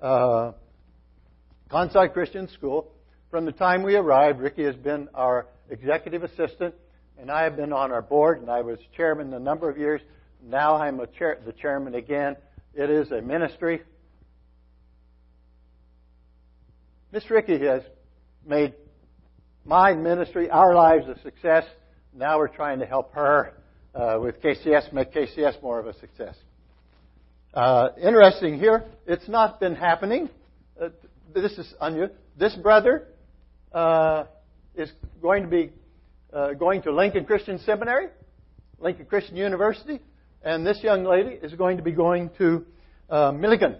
uh, 0.00 0.52
Kansai 1.70 2.12
Christian 2.12 2.48
School. 2.48 2.92
From 3.30 3.44
the 3.44 3.52
time 3.52 3.82
we 3.84 3.94
arrived, 3.94 4.40
Ricky 4.40 4.64
has 4.64 4.74
been 4.74 5.08
our 5.14 5.46
executive 5.70 6.24
assistant 6.24 6.74
and 7.20 7.30
I 7.30 7.44
have 7.44 7.54
been 7.54 7.72
on 7.72 7.92
our 7.92 8.00
board, 8.00 8.40
and 8.40 8.50
I 8.50 8.62
was 8.62 8.78
chairman 8.96 9.32
a 9.34 9.38
number 9.38 9.68
of 9.68 9.76
years. 9.76 10.00
Now 10.42 10.76
I'm 10.76 11.00
chair, 11.18 11.38
the 11.44 11.52
chairman 11.52 11.94
again. 11.94 12.36
It 12.74 12.88
is 12.88 13.10
a 13.10 13.20
ministry. 13.20 13.82
Miss 17.12 17.28
Ricky 17.28 17.58
has 17.66 17.82
made 18.46 18.72
my 19.66 19.92
ministry, 19.92 20.48
our 20.48 20.74
lives, 20.74 21.06
a 21.08 21.20
success. 21.20 21.64
Now 22.14 22.38
we're 22.38 22.48
trying 22.48 22.78
to 22.78 22.86
help 22.86 23.12
her 23.12 23.52
uh, 23.94 24.18
with 24.20 24.40
KCS, 24.40 24.92
make 24.94 25.12
KCS 25.12 25.62
more 25.62 25.78
of 25.78 25.86
a 25.86 25.92
success. 25.98 26.36
Uh, 27.52 27.88
interesting 28.02 28.58
here, 28.58 28.84
it's 29.06 29.28
not 29.28 29.60
been 29.60 29.74
happening. 29.74 30.30
Uh, 30.80 30.88
this 31.34 31.52
is 31.58 31.74
unusual. 31.82 32.16
This 32.38 32.54
brother 32.54 33.08
uh, 33.72 34.24
is 34.74 34.90
going 35.20 35.42
to 35.42 35.48
be 35.48 35.70
uh, 36.32 36.52
going 36.54 36.82
to 36.82 36.92
Lincoln 36.92 37.24
Christian 37.24 37.58
Seminary, 37.60 38.08
Lincoln 38.78 39.06
Christian 39.06 39.36
University, 39.36 40.00
and 40.42 40.66
this 40.66 40.78
young 40.82 41.04
lady 41.04 41.30
is 41.30 41.52
going 41.54 41.76
to 41.76 41.82
be 41.82 41.92
going 41.92 42.30
to 42.38 42.64
uh, 43.08 43.32
Milligan. 43.32 43.76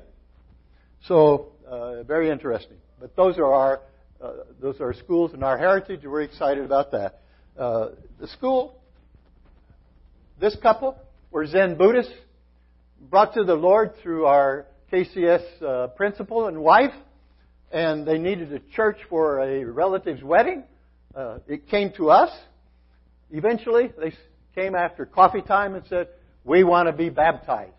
So 1.06 1.52
uh, 1.68 2.02
very 2.02 2.30
interesting. 2.30 2.76
But 2.98 3.16
those 3.16 3.38
are 3.38 3.52
our 3.52 3.80
uh, 4.20 4.32
those 4.60 4.80
are 4.80 4.92
schools 4.92 5.32
in 5.32 5.42
our 5.42 5.56
heritage. 5.56 6.00
We're 6.04 6.22
excited 6.22 6.64
about 6.64 6.90
that. 6.90 7.20
Uh, 7.58 7.90
the 8.18 8.28
school, 8.28 8.78
this 10.38 10.54
couple 10.62 10.98
were 11.30 11.46
Zen 11.46 11.76
Buddhists, 11.76 12.12
brought 13.00 13.32
to 13.34 13.44
the 13.44 13.54
Lord 13.54 13.92
through 14.02 14.26
our 14.26 14.66
KCS 14.92 15.96
principal 15.96 16.48
and 16.48 16.60
wife, 16.60 16.92
and 17.70 18.06
they 18.06 18.18
needed 18.18 18.52
a 18.52 18.60
church 18.74 18.98
for 19.08 19.40
a 19.40 19.64
relative's 19.64 20.22
wedding. 20.22 20.64
Uh, 21.14 21.38
it 21.46 21.68
came 21.68 21.92
to 21.96 22.10
us. 22.10 22.30
Eventually, 23.30 23.92
they 23.98 24.12
came 24.54 24.74
after 24.74 25.06
coffee 25.06 25.42
time 25.42 25.74
and 25.74 25.84
said, 25.88 26.08
We 26.44 26.64
want 26.64 26.88
to 26.88 26.92
be 26.92 27.10
baptized. 27.10 27.72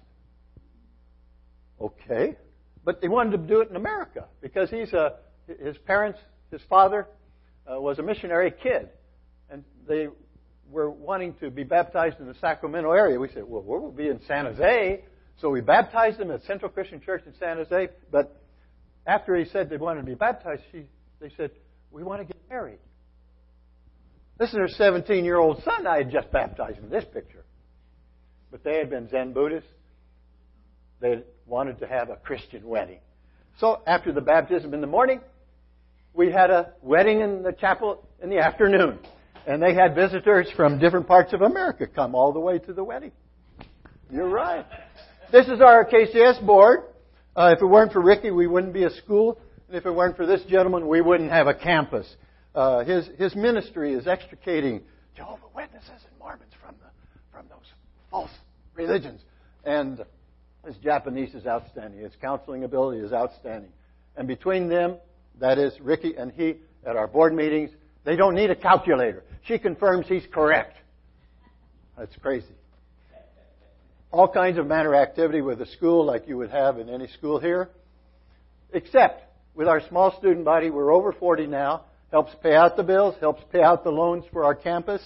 Okay. 1.79 2.37
But 2.83 3.01
they 3.01 3.07
wanted 3.07 3.31
to 3.31 3.37
do 3.37 3.61
it 3.61 3.69
in 3.69 3.75
America 3.75 4.25
because 4.41 4.69
he's 4.69 4.91
a, 4.93 5.17
his 5.47 5.77
parents, 5.79 6.19
his 6.51 6.61
father 6.69 7.07
uh, 7.67 7.79
was 7.79 7.99
a 7.99 8.03
missionary 8.03 8.51
kid. 8.51 8.89
And 9.49 9.63
they 9.87 10.07
were 10.69 10.89
wanting 10.89 11.35
to 11.41 11.51
be 11.51 11.63
baptized 11.63 12.19
in 12.19 12.27
the 12.27 12.33
Sacramento 12.35 12.91
area. 12.91 13.19
We 13.19 13.27
said, 13.33 13.43
well, 13.45 13.61
we'll 13.63 13.91
be 13.91 14.07
in 14.07 14.21
San 14.27 14.45
Jose. 14.45 15.03
So 15.39 15.49
we 15.49 15.61
baptized 15.61 16.17
them 16.17 16.31
at 16.31 16.43
Central 16.43 16.71
Christian 16.71 17.01
Church 17.01 17.23
in 17.25 17.33
San 17.39 17.57
Jose. 17.57 17.89
But 18.11 18.40
after 19.05 19.35
he 19.35 19.45
said 19.45 19.69
they 19.69 19.77
wanted 19.77 20.01
to 20.01 20.05
be 20.05 20.15
baptized, 20.15 20.61
she, 20.71 20.85
they 21.19 21.31
said, 21.37 21.51
we 21.91 22.03
want 22.03 22.21
to 22.21 22.25
get 22.25 22.37
married. 22.49 22.79
This 24.37 24.49
is 24.49 24.55
her 24.55 24.67
17 24.67 25.23
year 25.23 25.37
old 25.37 25.61
son 25.63 25.85
I 25.85 25.97
had 25.97 26.11
just 26.11 26.31
baptized 26.31 26.79
in 26.79 26.89
this 26.89 27.05
picture. 27.13 27.43
But 28.49 28.63
they 28.63 28.77
had 28.77 28.89
been 28.89 29.09
Zen 29.09 29.33
Buddhists. 29.33 29.69
They 30.99 31.23
wanted 31.45 31.79
to 31.79 31.87
have 31.87 32.09
a 32.09 32.15
Christian 32.15 32.67
wedding. 32.67 32.99
So 33.59 33.81
after 33.85 34.11
the 34.11 34.21
baptism 34.21 34.73
in 34.73 34.81
the 34.81 34.87
morning, 34.87 35.21
we 36.13 36.31
had 36.31 36.49
a 36.49 36.73
wedding 36.81 37.21
in 37.21 37.43
the 37.43 37.51
chapel 37.51 38.07
in 38.21 38.29
the 38.29 38.39
afternoon. 38.39 38.99
And 39.47 39.61
they 39.61 39.73
had 39.73 39.95
visitors 39.95 40.49
from 40.55 40.79
different 40.79 41.07
parts 41.07 41.33
of 41.33 41.41
America 41.41 41.87
come 41.87 42.13
all 42.13 42.33
the 42.33 42.39
way 42.39 42.59
to 42.59 42.73
the 42.73 42.83
wedding. 42.83 43.11
You're 44.11 44.29
right. 44.29 44.65
This 45.31 45.47
is 45.47 45.61
our 45.61 45.85
KCS 45.85 46.45
board. 46.45 46.81
Uh, 47.35 47.53
if 47.55 47.61
it 47.61 47.65
weren't 47.65 47.93
for 47.93 48.01
Ricky, 48.01 48.31
we 48.31 48.47
wouldn't 48.47 48.73
be 48.73 48.83
a 48.83 48.89
school. 48.89 49.39
And 49.67 49.77
if 49.77 49.85
it 49.85 49.91
weren't 49.91 50.17
for 50.17 50.25
this 50.25 50.43
gentleman, 50.49 50.87
we 50.87 51.01
wouldn't 51.01 51.31
have 51.31 51.47
a 51.47 51.53
campus. 51.53 52.07
Uh, 52.53 52.83
his, 52.83 53.07
his 53.17 53.35
ministry 53.35 53.93
is 53.93 54.05
extricating 54.07 54.81
Jehovah 55.15 55.41
Witnesses 55.55 55.89
and 55.89 56.19
Mormons 56.19 56.51
from, 56.61 56.75
the, 56.81 56.89
from 57.31 57.47
those 57.47 57.67
false 58.09 58.31
religions. 58.75 59.21
And 59.63 60.03
his 60.65 60.75
Japanese 60.77 61.33
is 61.33 61.45
outstanding. 61.45 62.01
His 62.01 62.13
counseling 62.21 62.65
ability 62.65 63.01
is 63.01 63.13
outstanding. 63.13 63.71
And 64.17 64.27
between 64.27 64.67
them, 64.67 64.97
that 65.39 65.57
is 65.57 65.73
Ricky 65.79 66.15
and 66.17 66.31
he, 66.31 66.55
at 66.85 66.97
our 66.97 67.07
board 67.07 67.33
meetings, 67.33 67.71
they 68.03 68.17
don't 68.17 68.35
need 68.35 68.49
a 68.49 68.55
calculator. 68.55 69.23
She 69.43 69.57
confirms 69.57 70.07
he's 70.07 70.25
correct. 70.33 70.77
That's 71.97 72.15
crazy. 72.17 72.55
All 74.11 74.27
kinds 74.27 74.57
of 74.57 74.67
matter 74.67 74.93
activity 74.93 75.41
with 75.41 75.59
the 75.59 75.65
school 75.65 76.05
like 76.05 76.27
you 76.27 76.37
would 76.37 76.51
have 76.51 76.79
in 76.79 76.89
any 76.89 77.07
school 77.07 77.39
here. 77.39 77.69
Except 78.73 79.23
with 79.55 79.69
our 79.69 79.81
small 79.87 80.17
student 80.17 80.43
body, 80.43 80.69
we're 80.69 80.93
over 80.93 81.13
40 81.13 81.47
now, 81.47 81.85
helps 82.11 82.33
pay 82.43 82.53
out 82.53 82.75
the 82.75 82.83
bills, 82.83 83.15
helps 83.21 83.41
pay 83.53 83.61
out 83.61 83.85
the 83.85 83.89
loans 83.89 84.25
for 84.33 84.43
our 84.43 84.53
campus. 84.53 85.01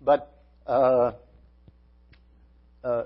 But 0.00 0.32
uh, 0.68 1.12
uh, 2.84 3.04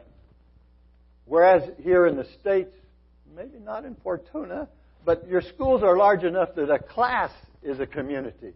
whereas 1.24 1.62
here 1.82 2.06
in 2.06 2.16
the 2.16 2.26
States, 2.40 2.74
maybe 3.34 3.58
not 3.58 3.86
in 3.86 3.96
Fortuna, 4.02 4.68
but 5.06 5.26
your 5.28 5.40
schools 5.40 5.82
are 5.82 5.96
large 5.96 6.24
enough 6.24 6.54
that 6.56 6.70
a 6.70 6.78
class 6.78 7.30
is 7.62 7.80
a 7.80 7.86
community, 7.86 8.52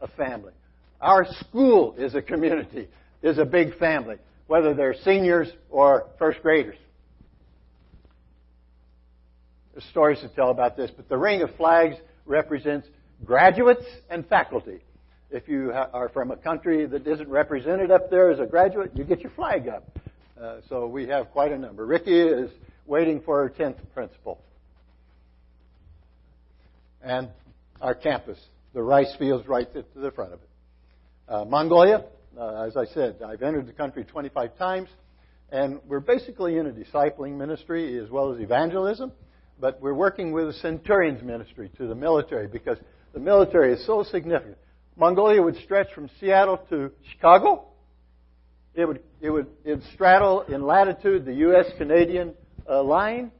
a 0.00 0.06
family. 0.06 0.52
Our 1.00 1.26
school 1.40 1.94
is 1.98 2.14
a 2.14 2.22
community, 2.22 2.88
is 3.22 3.38
a 3.38 3.44
big 3.44 3.76
family, 3.78 4.16
whether 4.50 4.74
they're 4.74 4.96
seniors 5.04 5.46
or 5.70 6.08
first 6.18 6.42
graders. 6.42 6.74
There's 9.70 9.84
stories 9.90 10.18
to 10.22 10.28
tell 10.28 10.50
about 10.50 10.76
this, 10.76 10.90
but 10.90 11.08
the 11.08 11.16
ring 11.16 11.42
of 11.42 11.54
flags 11.54 11.94
represents 12.26 12.88
graduates 13.24 13.84
and 14.10 14.26
faculty. 14.26 14.80
If 15.30 15.46
you 15.46 15.70
are 15.72 16.08
from 16.08 16.32
a 16.32 16.36
country 16.36 16.84
that 16.84 17.06
isn't 17.06 17.28
represented 17.28 17.92
up 17.92 18.10
there 18.10 18.28
as 18.32 18.40
a 18.40 18.44
graduate, 18.44 18.90
you 18.96 19.04
get 19.04 19.20
your 19.20 19.30
flag 19.36 19.68
up. 19.68 19.88
Uh, 20.36 20.56
so 20.68 20.88
we 20.88 21.06
have 21.06 21.30
quite 21.30 21.52
a 21.52 21.58
number. 21.58 21.86
Ricky 21.86 22.20
is 22.20 22.50
waiting 22.86 23.20
for 23.20 23.46
her 23.46 23.50
10th 23.50 23.76
principal. 23.94 24.42
And 27.04 27.28
our 27.80 27.94
campus, 27.94 28.40
the 28.74 28.82
rice 28.82 29.14
fields 29.16 29.46
right 29.46 29.72
to 29.74 29.84
the 29.94 30.10
front 30.10 30.32
of 30.32 30.40
it. 30.40 30.48
Uh, 31.28 31.44
Mongolia, 31.44 32.02
uh, 32.38 32.66
as 32.66 32.76
I 32.76 32.84
said, 32.86 33.22
I've 33.22 33.42
entered 33.42 33.66
the 33.66 33.72
country 33.72 34.04
25 34.04 34.56
times, 34.56 34.88
and 35.50 35.80
we're 35.86 36.00
basically 36.00 36.56
in 36.56 36.66
a 36.66 36.70
discipling 36.70 37.36
ministry 37.36 37.98
as 37.98 38.10
well 38.10 38.32
as 38.32 38.40
evangelism, 38.40 39.12
but 39.58 39.80
we're 39.80 39.94
working 39.94 40.32
with 40.32 40.48
a 40.48 40.52
centurions 40.54 41.22
ministry 41.22 41.70
to 41.76 41.86
the 41.86 41.94
military 41.94 42.46
because 42.46 42.78
the 43.12 43.20
military 43.20 43.74
is 43.74 43.84
so 43.86 44.02
significant. 44.04 44.56
Mongolia 44.96 45.42
would 45.42 45.56
stretch 45.64 45.88
from 45.94 46.08
Seattle 46.20 46.58
to 46.70 46.90
Chicago. 47.12 47.66
It 48.74 48.86
would, 48.86 49.00
it 49.20 49.30
would 49.30 49.46
it'd 49.64 49.82
straddle 49.94 50.42
in 50.42 50.62
latitude 50.62 51.24
the 51.24 51.34
U.S. 51.34 51.66
Canadian 51.78 52.34
uh, 52.68 52.82
line. 52.82 53.32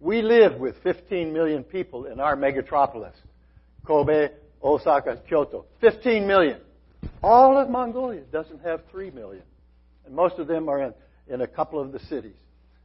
We 0.00 0.22
live 0.22 0.58
with 0.58 0.76
15 0.82 1.32
million 1.32 1.64
people 1.64 2.06
in 2.06 2.20
our 2.20 2.36
megatropolis 2.36 3.14
Kobe, 3.84 4.28
Osaka, 4.62 5.20
Kyoto. 5.28 5.64
15 5.80 6.26
million. 6.26 6.60
All 7.22 7.58
of 7.58 7.68
Mongolia 7.68 8.22
doesn't 8.32 8.62
have 8.62 8.82
3 8.90 9.10
million. 9.10 9.42
And 10.06 10.14
most 10.14 10.38
of 10.38 10.46
them 10.46 10.68
are 10.68 10.82
in, 10.82 10.94
in 11.28 11.40
a 11.42 11.46
couple 11.46 11.80
of 11.80 11.92
the 11.92 11.98
cities. 12.00 12.36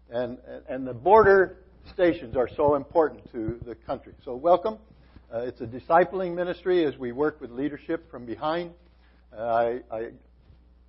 And, 0.10 0.38
and 0.68 0.86
the 0.86 0.94
border 0.94 1.58
stations 1.94 2.36
are 2.36 2.50
so 2.56 2.76
important 2.76 3.32
to 3.32 3.60
the 3.66 3.76
country. 3.76 4.14
So, 4.24 4.36
welcome. 4.36 4.78
Uh, 5.34 5.40
it's 5.40 5.62
a 5.62 5.66
discipling 5.66 6.36
ministry 6.36 6.86
as 6.86 6.98
we 6.98 7.12
work 7.12 7.42
with 7.42 7.52
leadership 7.52 8.10
from 8.12 8.26
behind. 8.26 8.72
Uh, 9.36 9.42
I, 9.42 9.80
I 9.92 10.10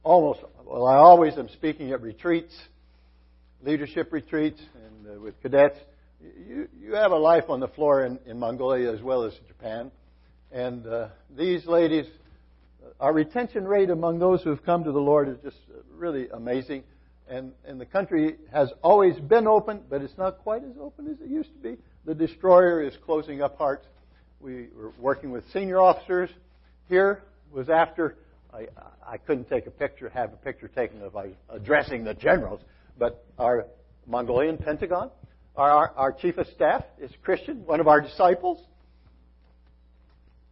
almost, 0.02 0.40
well, 0.64 0.86
I 0.86 0.96
always 0.96 1.38
am 1.38 1.48
speaking 1.48 1.92
at 1.92 2.02
retreats, 2.02 2.54
leadership 3.62 4.12
retreats, 4.12 4.60
and 4.84 5.16
uh, 5.16 5.20
with 5.20 5.40
cadets. 5.42 5.78
You, 6.20 6.68
you 6.78 6.94
have 6.94 7.12
a 7.12 7.16
life 7.16 7.44
on 7.48 7.60
the 7.60 7.68
floor 7.68 8.04
in, 8.04 8.18
in 8.26 8.38
Mongolia 8.38 8.92
as 8.92 9.00
well 9.00 9.24
as 9.24 9.32
Japan. 9.48 9.90
And 10.52 10.86
uh, 10.86 11.08
these 11.36 11.66
ladies, 11.66 12.06
our 13.00 13.12
retention 13.12 13.64
rate 13.64 13.90
among 13.90 14.18
those 14.18 14.42
who 14.42 14.50
have 14.50 14.64
come 14.64 14.84
to 14.84 14.92
the 14.92 15.00
Lord 15.00 15.28
is 15.28 15.36
just 15.42 15.58
really 15.92 16.28
amazing. 16.28 16.84
And, 17.28 17.52
and 17.66 17.80
the 17.80 17.86
country 17.86 18.36
has 18.52 18.70
always 18.82 19.18
been 19.18 19.46
open, 19.46 19.82
but 19.88 20.02
it's 20.02 20.16
not 20.18 20.38
quite 20.38 20.62
as 20.62 20.76
open 20.80 21.08
as 21.08 21.20
it 21.20 21.28
used 21.28 21.52
to 21.54 21.58
be. 21.58 21.78
The 22.04 22.14
destroyer 22.14 22.82
is 22.82 22.94
closing 23.04 23.40
up 23.42 23.56
hearts 23.56 23.86
we 24.44 24.68
were 24.76 24.92
working 24.98 25.30
with 25.30 25.42
senior 25.52 25.80
officers. 25.80 26.28
Here 26.88 27.22
was 27.50 27.70
after 27.70 28.16
I, 28.52 28.66
I 29.04 29.16
couldn't 29.16 29.48
take 29.48 29.66
a 29.66 29.70
picture, 29.70 30.10
have 30.10 30.34
a 30.34 30.36
picture 30.36 30.68
taken 30.68 31.00
of 31.02 31.16
I 31.16 31.30
addressing 31.48 32.04
the 32.04 32.12
generals, 32.12 32.60
but 32.98 33.24
our 33.38 33.66
Mongolian 34.06 34.58
Pentagon, 34.58 35.10
our, 35.56 35.70
our, 35.70 35.92
our 35.96 36.12
chief 36.12 36.36
of 36.36 36.46
staff 36.48 36.84
is 37.00 37.10
Christian, 37.22 37.64
one 37.64 37.80
of 37.80 37.88
our 37.88 38.02
disciples. 38.02 38.62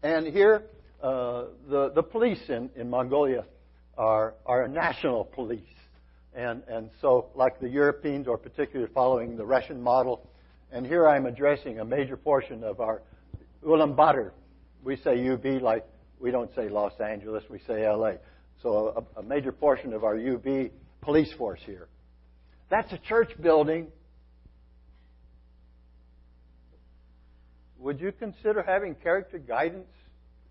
And 0.03 0.27
here, 0.27 0.65
uh, 1.03 1.45
the, 1.69 1.91
the 1.95 2.03
police 2.03 2.43
in, 2.49 2.71
in 2.77 2.89
Mongolia 2.89 3.45
are, 3.99 4.35
are 4.47 4.63
a 4.63 4.69
national 4.69 5.25
police. 5.25 5.61
And, 6.35 6.63
and 6.69 6.91
so, 7.01 7.31
like 7.35 7.61
the 7.61 7.69
Europeans, 7.69 8.27
are 8.29 8.39
particularly 8.39 8.91
following 8.95 9.37
the 9.37 9.45
Russian 9.45 9.83
model, 9.83 10.31
and 10.71 10.87
here 10.87 11.07
I'm 11.07 11.27
addressing 11.27 11.81
a 11.81 11.85
major 11.85 12.17
portion 12.17 12.65
of 12.65 12.81
our 12.81 13.03
Ulaanbaatar. 13.65 14.31
We 14.83 14.97
say 14.97 15.29
UB 15.29 15.63
like 15.63 15.87
we 16.19 16.31
don't 16.31 16.55
say 16.55 16.69
Los 16.69 16.99
Angeles, 17.01 17.45
we 17.51 17.59
say 17.67 17.87
LA. 17.87 18.13
So 18.63 19.05
a, 19.17 19.21
a 19.21 19.23
major 19.23 19.53
portion 19.53 19.93
of 19.93 20.05
our 20.05 20.17
UB 20.17 20.71
police 21.03 21.33
force 21.37 21.61
here. 21.67 21.89
That's 22.71 22.91
a 22.93 22.99
church 22.99 23.31
building. 23.41 23.89
Would 27.79 28.01
you 28.01 28.13
consider 28.13 28.63
having 28.63 28.95
character 28.95 29.39
guidance 29.39 29.89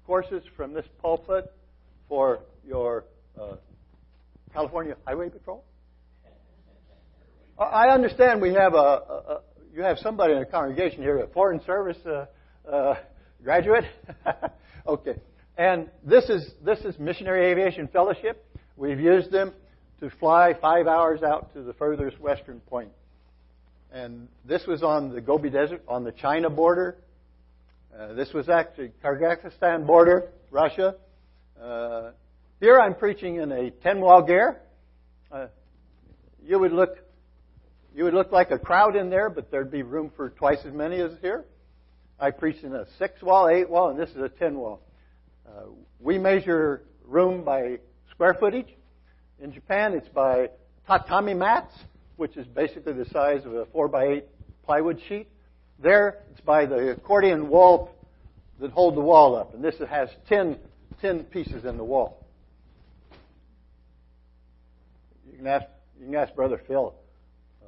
courses 0.05 0.43
from 0.55 0.73
this 0.73 0.85
pulpit 1.01 1.51
for 2.07 2.39
your 2.65 3.05
uh, 3.39 3.55
California 4.53 4.95
Highway 5.05 5.29
Patrol? 5.29 5.63
I 7.57 7.89
understand 7.89 8.41
we 8.41 8.53
have 8.53 8.73
a, 8.73 8.77
a, 8.77 8.81
a, 8.81 9.41
you 9.73 9.83
have 9.83 9.99
somebody 9.99 10.33
in 10.33 10.39
the 10.39 10.45
congregation 10.45 11.01
here, 11.01 11.19
a 11.19 11.27
foreign 11.27 11.63
service 11.63 11.97
uh, 12.05 12.25
uh, 12.69 12.95
graduate? 13.43 13.85
okay. 14.87 15.15
And 15.57 15.89
this 16.03 16.29
is, 16.29 16.49
this 16.63 16.79
is 16.79 16.97
Missionary 16.97 17.51
Aviation 17.51 17.87
Fellowship. 17.87 18.45
We've 18.77 18.99
used 18.99 19.31
them 19.31 19.53
to 19.99 20.09
fly 20.09 20.55
five 20.59 20.87
hours 20.87 21.21
out 21.21 21.53
to 21.53 21.61
the 21.61 21.73
furthest 21.73 22.19
western 22.19 22.59
point. 22.61 22.89
And 23.91 24.27
this 24.45 24.65
was 24.65 24.83
on 24.83 25.13
the 25.13 25.21
Gobi 25.21 25.49
Desert, 25.49 25.83
on 25.87 26.03
the 26.03 26.11
China 26.11 26.49
border. 26.49 26.97
Uh, 27.97 28.13
this 28.13 28.31
was 28.31 28.47
actually 28.47 28.91
Kyrgyzstan 29.03 29.85
border, 29.85 30.29
Russia. 30.49 30.95
Uh, 31.61 32.11
here 32.61 32.79
I'm 32.79 32.95
preaching 32.95 33.35
in 33.35 33.51
a 33.51 33.69
10 33.69 33.99
wall 33.99 34.25
ger. 34.25 34.61
Uh, 35.29 35.47
you 36.41 36.57
would 36.57 36.71
look, 36.71 36.97
you 37.93 38.05
would 38.05 38.13
look 38.13 38.31
like 38.31 38.51
a 38.51 38.57
crowd 38.57 38.95
in 38.95 39.09
there, 39.09 39.29
but 39.29 39.51
there'd 39.51 39.71
be 39.71 39.83
room 39.83 40.09
for 40.15 40.29
twice 40.29 40.59
as 40.65 40.73
many 40.73 41.01
as 41.01 41.11
here. 41.21 41.43
I 42.17 42.31
preach 42.31 42.63
in 42.63 42.73
a 42.73 42.85
six 42.97 43.21
wall, 43.21 43.49
eight 43.49 43.69
wall, 43.69 43.89
and 43.89 43.99
this 43.99 44.09
is 44.11 44.17
a 44.17 44.29
ten 44.29 44.57
wall. 44.57 44.81
Uh, 45.45 45.63
we 45.99 46.17
measure 46.17 46.83
room 47.05 47.43
by 47.43 47.79
square 48.11 48.35
footage. 48.39 48.69
In 49.39 49.51
Japan, 49.51 49.93
it's 49.93 50.07
by 50.07 50.49
tatami 50.87 51.33
mats, 51.33 51.73
which 52.15 52.37
is 52.37 52.47
basically 52.47 52.93
the 52.93 53.05
size 53.05 53.45
of 53.45 53.53
a 53.53 53.65
four 53.65 53.89
by 53.89 54.05
eight 54.05 54.25
plywood 54.63 55.01
sheet. 55.09 55.27
There, 55.81 56.19
it's 56.31 56.41
by 56.41 56.65
the 56.65 56.91
accordion 56.91 57.49
wall 57.49 57.91
that 58.59 58.71
hold 58.71 58.95
the 58.95 59.01
wall 59.01 59.35
up. 59.35 59.55
And 59.55 59.63
this 59.63 59.75
has 59.89 60.09
10, 60.29 60.57
10 61.01 61.23
pieces 61.25 61.65
in 61.65 61.77
the 61.77 61.83
wall. 61.83 62.23
You 65.29 65.37
can 65.37 65.47
ask, 65.47 65.65
you 65.99 66.05
can 66.05 66.15
ask 66.15 66.35
Brother 66.35 66.61
Phil 66.67 66.93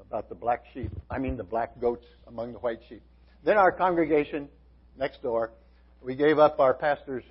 about 0.07 0.29
the 0.29 0.35
black 0.35 0.63
sheep. 0.73 0.91
I 1.09 1.17
mean 1.17 1.37
the 1.37 1.43
black 1.43 1.79
goats 1.81 2.05
among 2.27 2.53
the 2.53 2.59
white 2.59 2.81
sheep. 2.87 3.01
Then 3.43 3.57
our 3.57 3.71
congregation 3.71 4.47
next 4.97 5.23
door, 5.23 5.51
we 6.01 6.15
gave 6.15 6.37
up 6.37 6.59
our 6.59 6.73
pastor's 6.75 7.23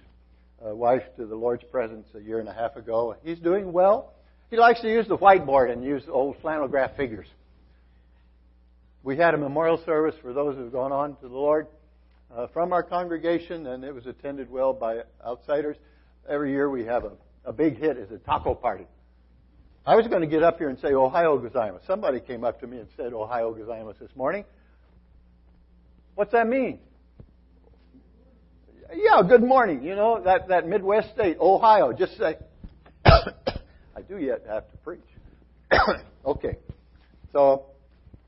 uh, 0.65 0.75
wife 0.75 1.03
to 1.17 1.27
the 1.27 1.37
Lord's 1.37 1.65
presence 1.65 2.09
a 2.15 2.21
year 2.21 2.41
and 2.41 2.49
a 2.49 2.53
half 2.53 2.75
ago. 2.75 3.15
He's 3.23 3.39
doing 3.39 3.73
well. 3.73 4.15
He 4.51 4.57
likes 4.57 4.81
to 4.81 4.91
use 4.91 5.07
the 5.07 5.17
whiteboard 5.17 5.73
and 5.73 5.85
use 5.85 6.03
old 6.09 6.37
flannel 6.43 6.67
graph 6.67 6.97
figures. 6.97 7.27
We 9.04 9.16
had 9.16 9.35
a 9.35 9.38
memorial 9.38 9.82
service 9.85 10.14
for 10.23 10.32
those 10.32 10.54
who 10.54 10.62
have 10.62 10.73
gone 10.73 10.92
on 10.92 11.16
to 11.16 11.28
the 11.28 11.35
Lord 11.35 11.66
uh, 12.35 12.47
from 12.49 12.73
our 12.73 12.85
congregation, 12.85 13.66
and 13.66 13.82
it 13.82 13.92
was 13.92 14.06
attended 14.06 14.49
well 14.49 14.73
by 14.73 15.00
outsiders. 15.25 15.76
Every 16.28 16.52
year 16.52 16.71
we 16.71 16.85
have 16.85 17.04
a, 17.04 17.12
a 17.44 17.52
big 17.52 17.78
hit 17.78 17.97
is 17.97 18.12
a 18.12 18.18
taco 18.18 18.54
party. 18.54 18.87
I 19.85 19.97
was 19.97 20.06
going 20.06 20.21
to 20.21 20.28
get 20.28 20.44
up 20.44 20.59
here 20.59 20.68
and 20.68 20.78
say 20.78 20.92
Ohio 20.92 21.37
gozaimasu. 21.37 21.85
Somebody 21.85 22.21
came 22.21 22.44
up 22.44 22.61
to 22.61 22.68
me 22.68 22.78
and 22.78 22.87
said 22.97 23.12
Ohio 23.12 23.52
gozaimasu 23.52 23.99
this 23.99 24.14
morning. 24.14 24.44
What's 26.14 26.30
that 26.30 26.47
mean? 26.47 26.78
Yeah, 28.94 29.23
good 29.26 29.42
morning. 29.42 29.82
You 29.82 29.97
know, 29.97 30.23
that, 30.23 30.47
that 30.49 30.68
Midwest 30.68 31.11
state, 31.14 31.38
Ohio, 31.40 31.92
just 31.92 32.16
say, 32.18 32.37
I 33.04 34.02
do 34.06 34.18
yet 34.18 34.44
have 34.49 34.71
to 34.71 34.76
preach. 34.78 35.00
okay. 36.26 36.59
So, 37.32 37.64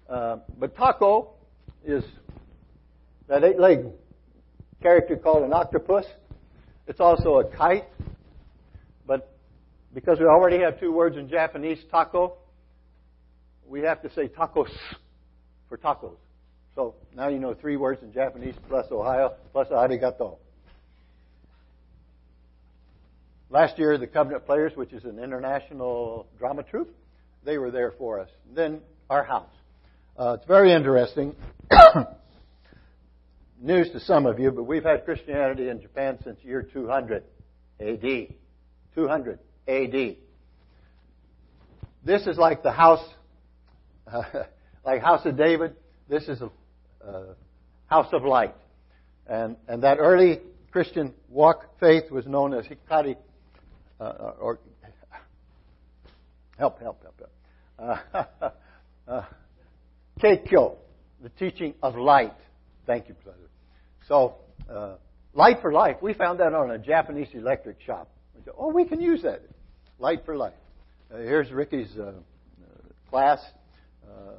uh, 0.08 0.38
but 0.58 0.76
taco 0.76 1.30
is 1.84 2.04
that 3.28 3.44
eight 3.44 3.58
legged 3.58 3.92
character 4.82 5.16
called 5.16 5.44
an 5.44 5.52
octopus. 5.52 6.04
It's 6.86 7.00
also 7.00 7.38
a 7.38 7.44
kite. 7.44 7.88
But 9.06 9.34
because 9.94 10.18
we 10.18 10.26
already 10.26 10.60
have 10.60 10.78
two 10.78 10.92
words 10.92 11.16
in 11.16 11.28
Japanese, 11.28 11.78
taco, 11.90 12.36
we 13.66 13.80
have 13.80 14.02
to 14.02 14.12
say 14.12 14.28
tacos 14.28 14.70
for 15.68 15.78
tacos. 15.78 16.16
So 16.74 16.94
now 17.16 17.28
you 17.28 17.38
know 17.38 17.54
three 17.54 17.76
words 17.76 18.02
in 18.02 18.12
Japanese 18.12 18.54
plus 18.68 18.86
Ohio 18.90 19.34
plus 19.52 19.68
arigato. 19.68 20.38
Last 23.48 23.78
year, 23.78 23.96
the 23.98 24.06
Covenant 24.06 24.46
Players, 24.46 24.72
which 24.74 24.92
is 24.92 25.04
an 25.04 25.18
international 25.18 26.26
drama 26.38 26.64
troupe, 26.64 26.94
they 27.44 27.56
were 27.56 27.70
there 27.70 27.92
for 27.92 28.18
us. 28.18 28.28
Then 28.54 28.80
our 29.08 29.22
house. 29.22 29.52
Uh, 30.16 30.36
it's 30.38 30.46
very 30.46 30.72
interesting. 30.72 31.34
News 33.60 33.90
to 33.90 34.00
some 34.00 34.26
of 34.26 34.38
you, 34.38 34.52
but 34.52 34.62
we've 34.62 34.84
had 34.84 35.04
Christianity 35.04 35.68
in 35.68 35.80
Japan 35.80 36.18
since 36.22 36.38
year 36.44 36.62
200 36.62 37.24
AD. 37.80 38.34
200 38.94 39.38
AD. 39.66 40.16
This 42.04 42.26
is 42.28 42.38
like 42.38 42.62
the 42.62 42.70
house, 42.70 43.04
uh, 44.06 44.22
like 44.84 45.02
House 45.02 45.26
of 45.26 45.36
David. 45.36 45.74
This 46.08 46.28
is 46.28 46.40
a 46.40 46.50
uh, 47.04 47.34
house 47.86 48.12
of 48.12 48.22
light. 48.22 48.54
And, 49.26 49.56
and 49.66 49.82
that 49.82 49.96
early 49.98 50.40
Christian 50.70 51.12
walk 51.28 51.80
faith 51.80 52.08
was 52.12 52.24
known 52.24 52.54
as 52.54 52.66
Hikari, 52.66 53.16
uh, 53.98 54.32
or 54.38 54.60
help, 56.58 56.80
help, 56.80 57.02
help, 57.02 57.20
help. 57.78 59.34
Uh, 60.24 60.28
uh, 60.28 60.74
the 61.22 61.28
teaching 61.38 61.74
of 61.82 61.96
light. 61.96 62.32
Thank 62.86 63.08
you, 63.08 63.14
brother. 63.22 63.38
So, 64.08 64.36
uh, 64.70 64.94
light 65.34 65.58
for 65.60 65.70
life. 65.70 65.96
We 66.00 66.14
found 66.14 66.40
that 66.40 66.54
on 66.54 66.70
a 66.70 66.78
Japanese 66.78 67.28
electric 67.34 67.80
shop. 67.82 68.08
We 68.34 68.42
said, 68.42 68.54
oh, 68.58 68.68
we 68.72 68.86
can 68.86 69.00
use 69.00 69.22
that. 69.22 69.42
Light 69.98 70.24
for 70.24 70.36
life. 70.36 70.54
Uh, 71.12 71.18
here's 71.18 71.50
Ricky's 71.50 71.94
uh, 71.98 72.12
class. 73.10 73.38
Uh, 74.06 74.32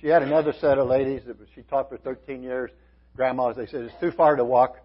she 0.00 0.06
had 0.06 0.22
another 0.22 0.54
set 0.60 0.78
of 0.78 0.88
ladies 0.88 1.22
that 1.26 1.36
she 1.54 1.60
taught 1.62 1.90
for 1.90 1.98
13 1.98 2.42
years. 2.42 2.70
Grandmas, 3.16 3.56
they 3.56 3.66
said, 3.66 3.82
it's 3.82 4.00
too 4.00 4.12
far 4.12 4.36
to 4.36 4.44
walk. 4.44 4.76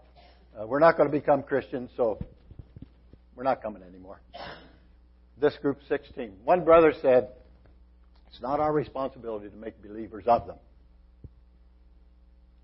Uh, 0.59 0.67
we're 0.67 0.79
not 0.79 0.97
going 0.97 1.09
to 1.09 1.17
become 1.17 1.41
Christians, 1.41 1.89
so 1.95 2.19
we're 3.35 3.43
not 3.43 3.61
coming 3.61 3.83
anymore. 3.83 4.21
This 5.39 5.55
group, 5.61 5.79
16. 5.87 6.33
One 6.43 6.65
brother 6.65 6.93
said, 7.01 7.29
it's 8.29 8.41
not 8.41 8.59
our 8.59 8.71
responsibility 8.71 9.49
to 9.49 9.55
make 9.55 9.81
believers 9.81 10.25
of 10.27 10.47
them. 10.47 10.57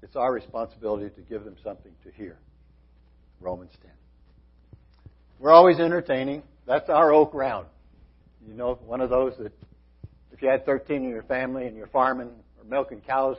It's 0.02 0.16
our 0.16 0.32
responsibility 0.32 1.10
to 1.10 1.22
give 1.22 1.44
them 1.44 1.56
something 1.64 1.92
to 2.04 2.12
hear. 2.12 2.38
Romans 3.40 3.72
10. 3.82 3.92
We're 5.40 5.52
always 5.52 5.80
entertaining. 5.80 6.44
That's 6.66 6.90
our 6.90 7.12
oak 7.12 7.34
round. 7.34 7.68
You 8.48 8.54
know, 8.54 8.76
one 8.86 9.02
of 9.02 9.10
those 9.10 9.34
that 9.40 9.52
if 10.32 10.42
you 10.42 10.50
had 10.50 10.66
13 10.66 11.04
in 11.04 11.10
your 11.10 11.24
family 11.24 11.66
and 11.66 11.76
you're 11.76 11.88
farming 11.88 12.30
or 12.58 12.64
milking 12.66 13.02
cows, 13.02 13.38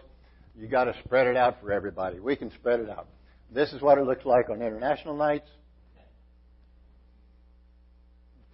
you 0.59 0.67
got 0.67 0.85
to 0.85 0.95
spread 1.05 1.27
it 1.27 1.37
out 1.37 1.61
for 1.61 1.73
everybody. 1.73 2.19
We 2.19 2.37
can 2.37 2.51
spread 2.53 2.81
it 2.81 2.91
out. 2.91 3.07
This 3.53 3.73
is 3.73 3.81
what 3.81 3.99
it 3.99 4.05
looks 4.05 4.25
like 4.25 4.51
on 4.51 4.63
international 4.63 5.17
nights 5.17 5.49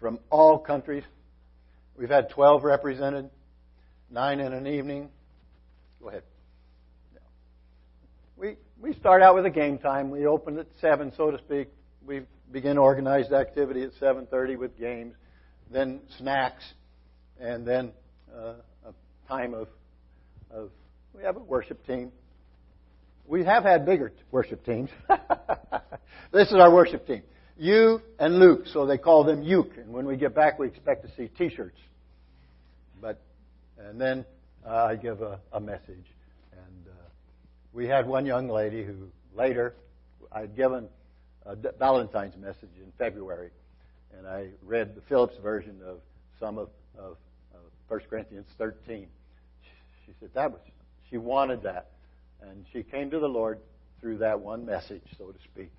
from 0.01 0.19
all 0.31 0.59
countries. 0.59 1.05
We've 1.97 2.11
had 2.11 2.31
12 2.31 2.65
represented, 2.65 3.31
nine 4.13 4.41
in 4.41 4.53
an 4.53 4.67
evening. 4.67 5.09
Go 6.01 6.11
ahead. 6.11 6.23
We, 8.37 8.57
we 8.81 8.93
start 8.95 9.23
out 9.23 9.35
with 9.35 9.47
a 9.47 9.51
game 9.51 9.79
time. 9.79 10.11
We 10.11 10.27
open 10.27 10.59
at 10.59 10.67
7, 10.81 11.13
so 11.17 11.31
to 11.31 11.39
speak. 11.39 11.69
We 12.05 12.23
begin 12.51 12.77
organized 12.77 13.33
activity 13.33 13.83
at 13.83 13.93
7.30 13.95 14.59
with 14.59 14.79
games, 14.79 15.15
then 15.71 16.01
snacks, 16.19 16.65
and 17.41 17.67
then 17.67 17.93
uh, 18.37 18.55
a 18.85 19.29
time 19.29 19.55
of, 19.55 19.69
of, 20.51 20.71
we 21.15 21.23
have 21.23 21.37
a 21.37 21.41
worship 21.41 21.87
team. 21.87 22.13
We 23.27 23.45
have 23.45 23.63
had 23.63 23.87
bigger 23.87 24.13
worship 24.31 24.65
teams. 24.67 24.91
this 26.33 26.49
is 26.49 26.55
our 26.55 26.73
worship 26.73 27.07
team. 27.07 27.23
You 27.57 28.03
and 28.19 28.39
Luke, 28.39 28.67
so 28.73 28.85
they 28.85 28.99
call 28.99 29.25
them 29.25 29.43
Uke. 29.43 29.77
And 29.77 29.93
when 29.93 30.05
we 30.05 30.17
get 30.17 30.35
back, 30.35 30.59
we 30.59 30.67
expect 30.67 31.05
to 31.05 31.11
see 31.17 31.29
T-shirts. 31.29 31.79
But 33.01 33.21
and 33.89 34.01
then 34.01 34.25
uh, 34.67 34.85
I 34.85 34.97
give 34.97 35.23
a, 35.23 35.41
a 35.53 35.61
message, 35.61 36.07
and 36.53 36.87
uh, 36.89 37.09
we 37.73 37.87
had 37.87 38.07
one 38.07 38.27
young 38.27 38.49
lady 38.49 38.85
who 38.85 39.09
later 39.35 39.75
I'd 40.31 40.57
given 40.57 40.89
a 41.45 41.57
Valentine's 41.57 42.37
message 42.37 42.71
in 42.79 42.93
February, 42.99 43.51
and 44.17 44.27
I 44.27 44.49
read 44.63 44.95
the 44.95 45.01
Phillips 45.03 45.37
version 45.43 45.81
of 45.87 45.99
some 46.39 46.59
of, 46.59 46.69
of 46.99 47.17
1 47.93 48.01
Corinthians 48.09 48.47
13. 48.57 49.07
She 50.07 50.13
said 50.19 50.31
that 50.33 50.51
was, 50.51 50.61
she 51.11 51.19
wanted 51.19 51.63
that. 51.65 51.91
And 52.41 52.65
she 52.73 52.83
came 52.83 53.11
to 53.11 53.19
the 53.19 53.29
Lord 53.29 53.59
through 54.01 54.19
that 54.19 54.41
one 54.41 54.65
message, 54.65 55.03
so 55.19 55.27
to 55.27 55.39
speak. 55.45 55.71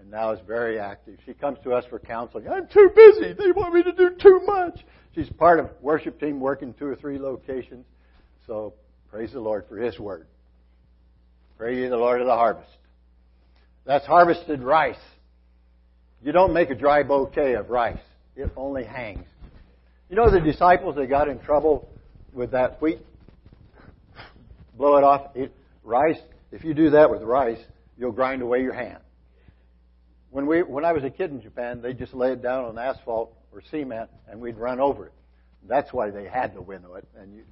And 0.00 0.10
now 0.10 0.32
is 0.32 0.40
very 0.46 0.78
active. 0.78 1.18
She 1.26 1.34
comes 1.34 1.58
to 1.64 1.74
us 1.74 1.84
for 1.90 1.98
counseling. 1.98 2.48
I'm 2.48 2.66
too 2.66 2.90
busy. 2.94 3.34
They 3.34 3.52
want 3.52 3.74
me 3.74 3.82
to 3.82 3.92
do 3.92 4.10
too 4.20 4.40
much. 4.46 4.80
She's 5.14 5.28
part 5.28 5.60
of 5.60 5.68
worship 5.82 6.18
team 6.18 6.40
working 6.40 6.72
two 6.74 6.86
or 6.86 6.96
three 6.96 7.18
locations. 7.18 7.84
So 8.46 8.74
praise 9.10 9.32
the 9.32 9.40
Lord 9.40 9.66
for 9.68 9.76
His 9.76 9.98
word. 9.98 10.26
Pray 11.58 11.82
ye 11.82 11.88
the 11.88 11.96
Lord 11.96 12.22
of 12.22 12.26
the 12.26 12.34
harvest. 12.34 12.70
That's 13.84 14.06
harvested 14.06 14.62
rice. 14.62 14.96
You 16.22 16.32
don't 16.32 16.54
make 16.54 16.70
a 16.70 16.74
dry 16.74 17.02
bouquet 17.02 17.54
of 17.54 17.68
rice. 17.68 18.00
It 18.36 18.50
only 18.56 18.84
hangs. 18.84 19.26
You 20.08 20.16
know 20.16 20.30
the 20.30 20.40
disciples, 20.40 20.96
they 20.96 21.06
got 21.06 21.28
in 21.28 21.38
trouble 21.40 21.88
with 22.32 22.52
that 22.52 22.80
wheat. 22.80 23.00
Blow 24.76 24.96
it 24.96 25.04
off. 25.04 25.36
It, 25.36 25.52
rice, 25.84 26.18
if 26.52 26.64
you 26.64 26.72
do 26.72 26.90
that 26.90 27.10
with 27.10 27.22
rice, 27.22 27.60
you'll 27.98 28.12
grind 28.12 28.40
away 28.40 28.62
your 28.62 28.72
hand. 28.72 28.98
When, 30.30 30.46
we, 30.46 30.62
when 30.62 30.84
I 30.84 30.92
was 30.92 31.02
a 31.02 31.10
kid 31.10 31.30
in 31.30 31.42
Japan, 31.42 31.82
they 31.82 31.92
just 31.92 32.14
lay 32.14 32.32
it 32.32 32.42
down 32.42 32.64
on 32.64 32.78
asphalt 32.78 33.36
or 33.52 33.62
cement 33.70 34.10
and 34.28 34.40
we'd 34.40 34.56
run 34.56 34.80
over 34.80 35.06
it. 35.06 35.12
That's 35.68 35.92
why 35.92 36.10
they 36.10 36.26
had 36.26 36.54
to 36.54 36.62
winnow 36.62 36.94
it. 36.94 37.06
And 37.18 37.34
you, 37.34 37.42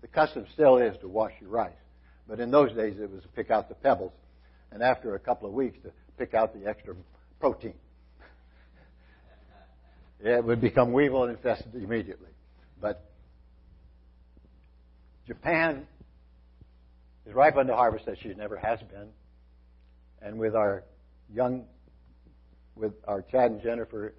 the 0.00 0.08
custom 0.08 0.46
still 0.52 0.76
is 0.76 0.96
to 1.00 1.08
wash 1.08 1.32
your 1.40 1.50
rice. 1.50 1.72
But 2.28 2.38
in 2.38 2.50
those 2.50 2.72
days, 2.72 2.96
it 3.00 3.10
was 3.10 3.22
to 3.22 3.28
pick 3.28 3.50
out 3.50 3.68
the 3.68 3.74
pebbles. 3.74 4.12
And 4.70 4.82
after 4.82 5.14
a 5.14 5.18
couple 5.18 5.48
of 5.48 5.54
weeks, 5.54 5.78
to 5.82 5.92
pick 6.18 6.34
out 6.34 6.54
the 6.54 6.68
extra 6.68 6.94
protein 7.40 7.74
it 10.20 10.44
would 10.44 10.60
become 10.60 10.92
weevil 10.92 11.24
infested 11.24 11.74
immediately. 11.74 12.28
But 12.80 13.10
Japan 15.26 15.86
is 17.26 17.34
ripe 17.34 17.56
unto 17.56 17.72
harvest 17.72 18.06
as 18.08 18.18
she 18.18 18.28
never 18.34 18.56
has 18.56 18.80
been. 18.80 19.08
And 20.20 20.38
with 20.38 20.54
our 20.54 20.84
young, 21.32 21.64
with 22.76 22.92
our 23.06 23.22
Chad 23.22 23.50
and 23.50 23.62
Jennifer 23.62 24.14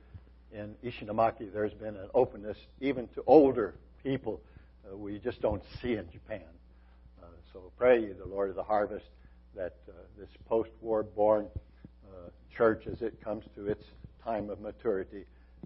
in 0.52 0.76
Ishinomaki, 0.84 1.52
there's 1.52 1.74
been 1.74 1.96
an 1.96 2.10
openness 2.13 2.58
even 2.82 3.08
to 3.10 3.24
older 3.26 3.76
people 4.04 4.42
uh, 4.86 4.96
we 4.96 5.18
just 5.20 5.42
don't 5.42 5.63
see 5.82 5.94
in 5.94 6.10
Japan. 6.12 6.42
Uh, 7.22 7.28
so 7.52 7.72
pray 7.78 8.12
the 8.12 8.26
Lord 8.26 8.50
of 8.50 8.56
the 8.56 8.63
harvest, 8.63 9.06
that 9.56 9.76
uh, 9.88 9.94
this 10.18 10.30
post-war 10.48 11.04
born 11.04 11.48
uh, 12.06 12.30
church, 12.56 12.88
as 12.88 13.02
it 13.02 13.22
comes 13.24 13.46
to 13.56 13.68
its 13.68 13.84
time 14.24 14.50
of 14.50 14.60
maturity, 14.60 15.26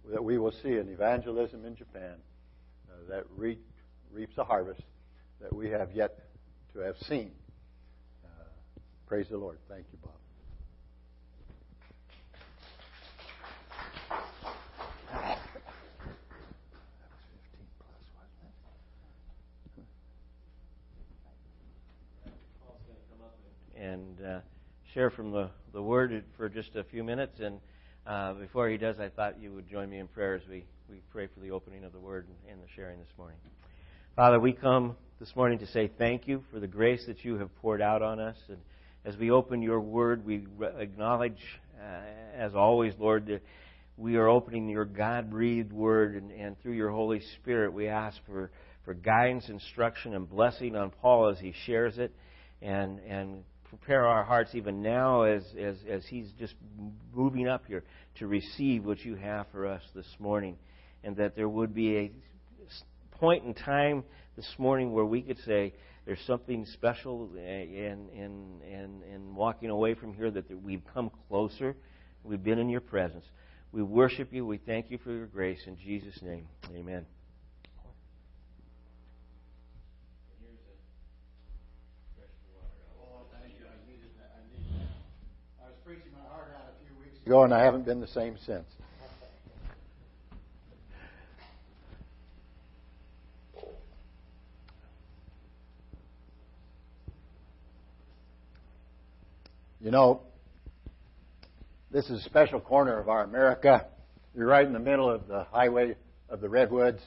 that 0.09 0.23
we 0.23 0.37
will 0.37 0.51
see 0.51 0.73
an 0.77 0.89
evangelism 0.89 1.65
in 1.65 1.75
Japan 1.75 2.15
uh, 2.89 3.09
that 3.09 3.25
re- 3.35 3.57
reaps 4.11 4.37
a 4.37 4.43
harvest 4.43 4.81
that 5.41 5.53
we 5.53 5.69
have 5.69 5.91
yet 5.93 6.19
to 6.73 6.79
have 6.79 6.97
seen. 6.97 7.31
Uh, 8.23 8.27
praise 9.07 9.27
the 9.29 9.37
Lord. 9.37 9.57
Thank 9.67 9.85
you, 9.91 9.99
Bob. 10.01 10.13
And 23.97 24.25
uh, 24.25 24.39
share 24.93 25.09
from 25.09 25.31
the, 25.31 25.49
the 25.73 25.81
Word 25.81 26.23
for 26.37 26.49
just 26.49 26.75
a 26.75 26.83
few 26.83 27.03
minutes. 27.03 27.39
And 27.39 27.59
uh, 28.05 28.33
before 28.33 28.69
he 28.69 28.77
does, 28.77 28.99
I 28.99 29.09
thought 29.09 29.41
you 29.41 29.53
would 29.53 29.67
join 29.69 29.89
me 29.89 29.97
in 29.97 30.07
prayer 30.07 30.35
as 30.35 30.43
we, 30.49 30.65
we 30.89 31.01
pray 31.11 31.27
for 31.27 31.39
the 31.39 31.51
opening 31.51 31.83
of 31.83 31.93
the 31.93 31.99
Word 31.99 32.27
and, 32.27 32.53
and 32.53 32.61
the 32.61 32.67
sharing 32.75 32.99
this 32.99 33.09
morning. 33.17 33.37
Father, 34.15 34.39
we 34.39 34.53
come 34.53 34.95
this 35.19 35.35
morning 35.35 35.59
to 35.59 35.67
say 35.67 35.89
thank 35.97 36.27
you 36.27 36.43
for 36.51 36.59
the 36.59 36.67
grace 36.67 37.03
that 37.07 37.25
you 37.25 37.37
have 37.37 37.53
poured 37.57 37.81
out 37.81 38.01
on 38.01 38.19
us. 38.19 38.37
And 38.49 38.57
as 39.03 39.17
we 39.17 39.31
open 39.31 39.61
your 39.61 39.79
Word, 39.79 40.25
we 40.25 40.45
acknowledge, 40.77 41.41
uh, 41.81 42.01
as 42.35 42.53
always, 42.53 42.93
Lord, 42.99 43.27
that 43.27 43.41
we 43.97 44.15
are 44.15 44.27
opening 44.27 44.69
your 44.69 44.85
God 44.85 45.31
breathed 45.31 45.73
Word, 45.73 46.15
and, 46.15 46.31
and 46.31 46.59
through 46.61 46.73
your 46.73 46.91
Holy 46.91 47.21
Spirit, 47.41 47.73
we 47.73 47.87
ask 47.87 48.17
for, 48.27 48.51
for 48.85 48.93
guidance, 48.93 49.49
instruction, 49.49 50.13
and 50.13 50.29
blessing 50.29 50.75
on 50.75 50.91
Paul 51.01 51.29
as 51.29 51.39
he 51.39 51.53
shares 51.65 51.97
it. 51.97 52.13
And, 52.59 52.99
and 52.99 53.43
prepare 53.69 54.05
our 54.05 54.23
hearts 54.23 54.55
even 54.55 54.81
now 54.81 55.23
as, 55.23 55.43
as, 55.59 55.75
as 55.89 56.05
He's 56.05 56.31
just 56.39 56.55
moving 57.13 57.47
up 57.47 57.65
here 57.67 57.83
to 58.19 58.27
receive 58.27 58.85
what 58.85 59.03
you 59.03 59.15
have 59.15 59.47
for 59.51 59.67
us 59.67 59.81
this 59.93 60.07
morning. 60.19 60.57
And 61.03 61.15
that 61.17 61.35
there 61.35 61.49
would 61.49 61.73
be 61.73 61.97
a 61.97 62.11
point 63.11 63.45
in 63.45 63.53
time 63.53 64.03
this 64.35 64.47
morning 64.57 64.91
where 64.91 65.05
we 65.05 65.21
could 65.21 65.39
say, 65.45 65.73
there's 66.05 66.21
something 66.25 66.65
special 66.73 67.29
eh, 67.37 67.41
in, 67.41 68.07
in, 68.13 68.61
in, 68.65 69.01
in 69.13 69.35
walking 69.35 69.69
away 69.69 69.93
from 69.93 70.13
here, 70.13 70.31
that 70.31 70.45
we've 70.63 70.83
come 70.93 71.11
closer. 71.27 71.75
We've 72.23 72.43
been 72.43 72.59
in 72.59 72.69
your 72.69 72.81
presence. 72.81 73.25
We 73.73 73.83
worship 73.83 74.31
you. 74.31 74.45
We 74.45 74.57
thank 74.57 74.89
you 74.89 74.99
for 74.99 75.11
your 75.11 75.27
grace. 75.27 75.59
In 75.67 75.77
Jesus' 75.77 76.21
name, 76.21 76.47
amen. 76.73 77.05
Ago, 87.27 87.43
and 87.43 87.53
I 87.53 87.61
haven't 87.61 87.83
been 87.83 87.99
the 87.99 88.07
same 88.07 88.37
since. 88.45 88.65
You 99.81 99.91
know, 99.91 100.21
this 101.91 102.05
is 102.09 102.21
a 102.21 102.23
special 102.23 102.61
corner 102.61 102.97
of 102.97 103.09
our 103.09 103.23
America. 103.23 103.87
You're 104.33 104.47
right 104.47 104.65
in 104.65 104.71
the 104.71 104.79
middle 104.79 105.09
of 105.09 105.27
the 105.27 105.43
highway 105.51 105.95
of 106.29 106.39
the 106.39 106.47
Redwoods. 106.47 107.01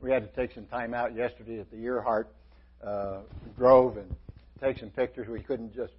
We 0.00 0.10
had 0.10 0.28
to 0.28 0.34
take 0.34 0.52
some 0.52 0.66
time 0.66 0.94
out 0.94 1.14
yesterday 1.14 1.60
at 1.60 1.70
the 1.70 1.76
Earhart 1.76 2.28
uh, 2.84 3.20
Grove 3.56 3.98
and 3.98 4.16
take 4.60 4.78
some 4.78 4.90
pictures. 4.90 5.28
We 5.28 5.40
couldn't 5.40 5.76
just, 5.76 5.92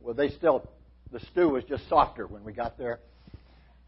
well, 0.00 0.14
they 0.14 0.30
still 0.30 0.68
the 1.12 1.20
stew 1.32 1.48
was 1.48 1.64
just 1.64 1.88
softer 1.88 2.26
when 2.26 2.44
we 2.44 2.52
got 2.52 2.78
there. 2.78 3.00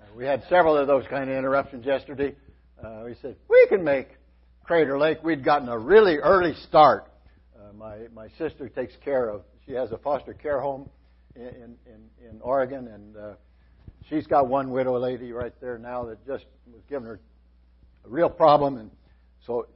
Uh, 0.01 0.07
we 0.17 0.25
had 0.25 0.43
several 0.49 0.77
of 0.77 0.87
those 0.87 1.05
kind 1.09 1.31
of 1.31 1.37
interruptions 1.37 1.87
yesterday. 1.87 2.35
Uh, 2.83 3.03
we 3.05 3.15
said, 3.23 3.37
we 3.49 3.67
can 3.69 3.85
make 3.85 4.09
Crater 4.65 4.99
Lake. 4.99 5.19
We'd 5.23 5.45
gotten 5.45 5.69
a 5.69 5.79
really 5.79 6.17
early 6.17 6.55
start. 6.69 7.07
Uh, 7.57 7.73
my, 7.75 8.09
my 8.15 8.29
sister 8.39 8.69
takes 8.69 8.93
care 9.05 9.29
of, 9.29 9.43
she 9.67 9.73
has 9.73 9.93
a 9.93 9.99
foster 9.99 10.35
care 10.35 10.61
home 10.61 10.89
in, 11.37 11.77
in, 11.87 12.29
in 12.29 12.41
Oregon, 12.41 12.89
and 12.89 13.17
uh, 13.17 13.33
she's 14.09 14.27
got 14.27 14.49
one 14.49 14.71
widow 14.71 14.99
lady 14.99 15.33
right 15.33 15.55
there 15.61 15.79
now 15.79 16.05
that 16.05 16.27
just 16.27 16.45
was 16.73 16.83
giving 16.89 17.07
her 17.07 17.21
a 18.05 18.09
real 18.09 18.31
problem, 18.31 18.77
and 18.77 18.91
so 19.47 19.67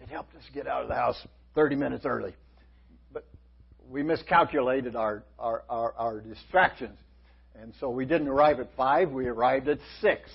it 0.00 0.08
helped 0.08 0.34
us 0.36 0.42
get 0.54 0.66
out 0.66 0.82
of 0.82 0.88
the 0.88 0.94
house 0.94 1.16
30 1.54 1.76
minutes 1.76 2.06
early 2.06 2.34
we 3.88 4.02
miscalculated 4.02 4.96
our, 4.96 5.24
our, 5.38 5.64
our, 5.68 5.94
our, 5.96 6.20
distractions. 6.20 6.98
And 7.54 7.72
so 7.80 7.90
we 7.90 8.04
didn't 8.04 8.28
arrive 8.28 8.60
at 8.60 8.68
5, 8.76 9.10
we 9.10 9.26
arrived 9.26 9.68
at 9.68 9.78
6. 10.00 10.30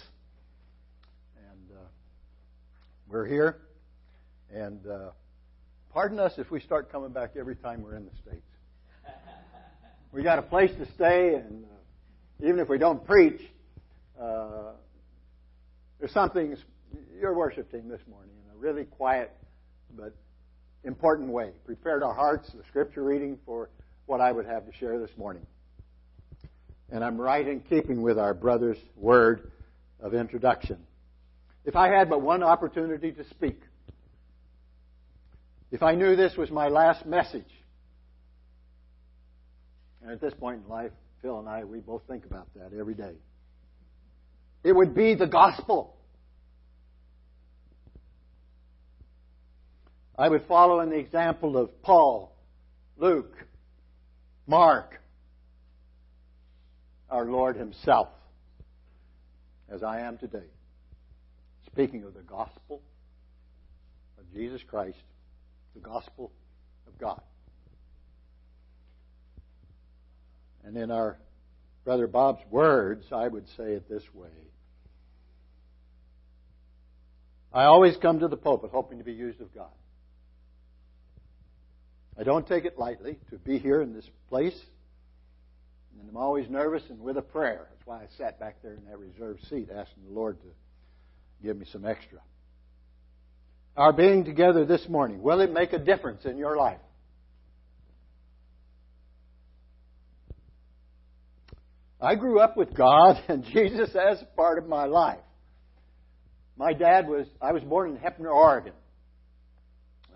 And 1.37 1.77
uh, 1.77 1.81
we're 3.07 3.25
here. 3.25 3.57
And 4.53 4.85
uh, 4.87 5.09
pardon 5.91 6.19
us 6.19 6.33
if 6.37 6.49
we 6.49 6.59
start 6.59 6.91
coming 6.91 7.11
back 7.11 7.31
every 7.37 7.55
time 7.55 7.83
we're 7.83 7.95
in 7.95 8.05
the 8.05 8.15
States. 8.21 8.45
we 10.11 10.23
got 10.23 10.39
a 10.39 10.43
place 10.43 10.71
to 10.77 10.85
stay, 10.93 11.35
and 11.35 11.65
uh, 11.65 12.47
even 12.47 12.59
if 12.59 12.69
we 12.69 12.77
don't 12.77 13.05
preach, 13.05 13.41
uh, 14.19 14.71
there's 15.99 16.13
something, 16.13 16.55
your 17.19 17.33
worship 17.33 17.71
team 17.71 17.89
this 17.89 18.01
morning, 18.09 18.31
in 18.45 18.55
a 18.55 18.57
really 18.57 18.85
quiet 18.85 19.31
but 19.95 20.13
important 20.83 21.29
way. 21.29 21.51
Prepared 21.65 22.03
our 22.03 22.13
hearts, 22.13 22.51
the 22.51 22.63
scripture 22.69 23.03
reading 23.03 23.37
for 23.45 23.69
what 24.05 24.21
I 24.21 24.31
would 24.31 24.45
have 24.45 24.65
to 24.65 24.73
share 24.73 24.99
this 24.99 25.11
morning. 25.17 25.45
And 26.91 27.03
I'm 27.03 27.19
right 27.19 27.47
in 27.47 27.59
keeping 27.61 28.01
with 28.01 28.17
our 28.17 28.33
brother's 28.33 28.79
word 28.95 29.51
of 29.99 30.13
introduction. 30.13 30.77
If 31.65 31.75
I 31.75 31.89
had 31.89 32.09
but 32.09 32.21
one 32.21 32.41
opportunity 32.41 33.11
to 33.11 33.23
speak, 33.29 33.61
if 35.71 35.83
I 35.83 35.93
knew 35.93 36.15
this 36.15 36.35
was 36.35 36.49
my 36.49 36.67
last 36.69 37.05
message, 37.05 37.51
and 40.01 40.11
at 40.11 40.21
this 40.21 40.33
point 40.33 40.61
in 40.63 40.69
life, 40.69 40.91
Phil 41.21 41.37
and 41.37 41.47
I, 41.47 41.63
we 41.65 41.79
both 41.79 42.01
think 42.07 42.25
about 42.25 42.47
that 42.55 42.71
every 42.77 42.95
day. 42.95 43.13
It 44.63 44.73
would 44.73 44.95
be 44.95 45.13
the 45.13 45.27
gospel. 45.27 45.95
I 50.19 50.27
would 50.27 50.45
follow 50.49 50.81
in 50.81 50.89
the 50.89 50.97
example 50.97 51.55
of 51.55 51.81
Paul, 51.81 52.35
Luke, 52.97 53.33
Mark, 54.45 55.01
our 57.09 57.23
Lord 57.23 57.55
Himself, 57.55 58.09
as 59.69 59.81
I 59.81 60.01
am 60.01 60.17
today, 60.17 60.49
speaking 61.67 62.03
of 62.03 62.13
the 62.13 62.21
gospel 62.21 62.81
of 64.19 64.33
Jesus 64.33 64.61
Christ, 64.69 64.97
the 65.73 65.79
gospel 65.79 66.33
of 66.85 66.97
God. 66.99 67.21
And 70.65 70.75
in 70.75 70.91
our 70.91 71.17
Brother 71.85 72.07
Bob's 72.07 72.43
words, 72.51 73.05
I 73.13 73.25
would 73.25 73.47
say 73.55 73.71
it 73.71 73.87
this 73.87 74.03
way 74.13 74.27
I 77.53 77.63
always 77.63 77.95
come 77.95 78.19
to 78.19 78.27
the 78.27 78.37
pulpit 78.37 78.71
hoping 78.73 78.97
to 78.97 79.05
be 79.05 79.13
used 79.13 79.39
of 79.39 79.55
God. 79.55 79.69
I 82.19 82.23
don't 82.23 82.45
take 82.45 82.65
it 82.65 82.77
lightly 82.77 83.17
to 83.29 83.37
be 83.37 83.59
here 83.59 83.81
in 83.81 83.93
this 83.93 84.07
place. 84.27 84.59
And 85.99 86.09
I'm 86.09 86.17
always 86.17 86.49
nervous 86.49 86.83
and 86.89 86.99
with 86.99 87.17
a 87.17 87.21
prayer. 87.21 87.67
That's 87.71 87.87
why 87.87 87.99
I 87.99 88.07
sat 88.17 88.39
back 88.39 88.57
there 88.61 88.73
in 88.73 88.83
that 88.89 88.99
reserved 88.99 89.41
seat 89.49 89.69
asking 89.73 90.03
the 90.05 90.13
Lord 90.13 90.37
to 90.41 90.47
give 91.41 91.57
me 91.57 91.65
some 91.71 91.85
extra. 91.85 92.19
Our 93.77 93.93
being 93.93 94.25
together 94.25 94.65
this 94.65 94.85
morning, 94.89 95.21
will 95.21 95.39
it 95.39 95.53
make 95.53 95.71
a 95.71 95.79
difference 95.79 96.25
in 96.25 96.37
your 96.37 96.57
life? 96.57 96.79
I 102.01 102.15
grew 102.15 102.41
up 102.41 102.57
with 102.57 102.73
God 102.73 103.21
and 103.29 103.45
Jesus 103.45 103.95
as 103.95 104.21
part 104.35 104.57
of 104.57 104.67
my 104.67 104.85
life. 104.85 105.19
My 106.57 106.73
dad 106.73 107.07
was, 107.07 107.25
I 107.41 107.53
was 107.53 107.63
born 107.63 107.91
in 107.91 107.97
Heppner, 107.97 108.33
Oregon. 108.33 108.73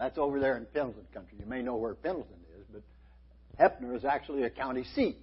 That's 0.03 0.17
over 0.17 0.37
there 0.37 0.57
in 0.57 0.65
Pendleton 0.65 1.05
country. 1.13 1.37
You 1.39 1.45
may 1.45 1.61
know 1.61 1.77
where 1.77 1.93
Pendleton 1.93 2.35
is, 2.59 2.65
but 2.73 2.81
Heppner 3.57 3.95
is 3.95 4.03
actually 4.03 4.43
a 4.43 4.49
county 4.49 4.83
seat. 4.95 5.15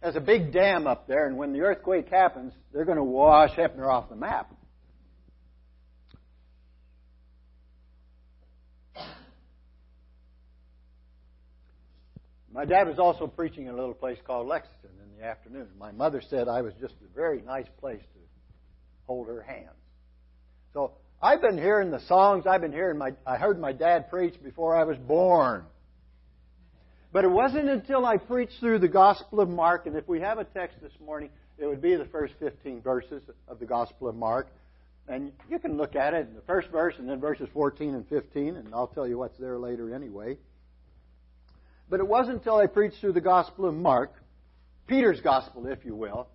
There's 0.00 0.16
a 0.16 0.20
big 0.20 0.50
dam 0.50 0.86
up 0.86 1.06
there, 1.06 1.26
and 1.26 1.36
when 1.36 1.52
the 1.52 1.60
earthquake 1.60 2.08
happens, 2.08 2.54
they're 2.72 2.86
going 2.86 2.96
to 2.96 3.04
wash 3.04 3.50
Heppner 3.50 3.86
off 3.86 4.08
the 4.08 4.16
map. 4.16 4.50
My 12.50 12.64
dad 12.64 12.88
was 12.88 12.98
also 12.98 13.26
preaching 13.26 13.66
in 13.66 13.74
a 13.74 13.76
little 13.76 13.92
place 13.92 14.16
called 14.26 14.46
Lexington 14.46 14.88
in 15.04 15.20
the 15.20 15.26
afternoon. 15.26 15.68
My 15.78 15.92
mother 15.92 16.22
said 16.30 16.48
I 16.48 16.62
was 16.62 16.72
just 16.80 16.94
a 17.04 17.14
very 17.14 17.42
nice 17.42 17.68
place 17.78 18.00
to 18.00 18.20
hold 19.06 19.28
her 19.28 19.42
hands. 19.42 19.68
So 20.72 20.92
I've 21.20 21.40
been 21.40 21.56
hearing 21.56 21.90
the 21.90 22.00
songs. 22.00 22.46
I've 22.46 22.60
been 22.60 22.72
hearing 22.72 22.98
my. 22.98 23.12
I 23.26 23.36
heard 23.36 23.58
my 23.58 23.72
dad 23.72 24.10
preach 24.10 24.34
before 24.42 24.76
I 24.76 24.84
was 24.84 24.98
born. 24.98 25.64
But 27.12 27.24
it 27.24 27.30
wasn't 27.30 27.68
until 27.68 28.04
I 28.04 28.18
preached 28.18 28.60
through 28.60 28.80
the 28.80 28.88
Gospel 28.88 29.40
of 29.40 29.48
Mark, 29.48 29.86
and 29.86 29.96
if 29.96 30.06
we 30.06 30.20
have 30.20 30.38
a 30.38 30.44
text 30.44 30.76
this 30.82 30.92
morning, 31.02 31.30
it 31.56 31.66
would 31.66 31.80
be 31.80 31.94
the 31.94 32.04
first 32.04 32.34
15 32.40 32.82
verses 32.82 33.22
of 33.48 33.58
the 33.58 33.64
Gospel 33.64 34.08
of 34.08 34.14
Mark. 34.14 34.48
And 35.08 35.32
you 35.48 35.58
can 35.58 35.76
look 35.76 35.96
at 35.96 36.14
it 36.14 36.28
in 36.28 36.34
the 36.34 36.42
first 36.42 36.68
verse 36.68 36.94
and 36.98 37.08
then 37.08 37.20
verses 37.20 37.48
14 37.54 37.94
and 37.94 38.06
15, 38.08 38.56
and 38.56 38.74
I'll 38.74 38.88
tell 38.88 39.06
you 39.06 39.16
what's 39.16 39.38
there 39.38 39.58
later 39.58 39.94
anyway. 39.94 40.36
But 41.88 42.00
it 42.00 42.06
wasn't 42.06 42.38
until 42.38 42.56
I 42.56 42.66
preached 42.66 42.98
through 43.00 43.12
the 43.12 43.20
Gospel 43.20 43.66
of 43.66 43.74
Mark, 43.74 44.12
Peter's 44.86 45.20
Gospel, 45.20 45.66
if 45.68 45.84
you 45.84 45.94
will. 45.94 46.28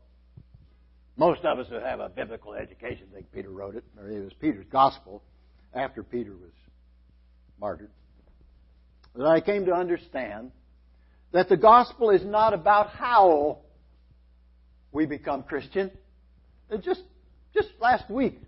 Most 1.17 1.43
of 1.43 1.59
us 1.59 1.67
who 1.67 1.75
have 1.75 1.99
a 1.99 2.09
biblical 2.09 2.53
education 2.53 3.07
think 3.13 3.31
Peter 3.31 3.49
wrote 3.49 3.75
it, 3.75 3.83
or 3.97 4.09
it 4.09 4.23
was 4.23 4.33
Peter's 4.33 4.65
Gospel 4.71 5.21
after 5.73 6.03
Peter 6.03 6.31
was 6.31 6.51
martyred. 7.59 7.91
That 9.15 9.27
I 9.27 9.41
came 9.41 9.65
to 9.65 9.73
understand 9.73 10.51
that 11.31 11.49
the 11.49 11.57
gospel 11.57 12.09
is 12.09 12.23
not 12.25 12.53
about 12.53 12.89
how 12.89 13.59
we 14.91 15.05
become 15.05 15.43
Christian. 15.43 15.91
It 16.69 16.83
just 16.83 17.01
just 17.53 17.69
last 17.79 18.09
week 18.09 18.39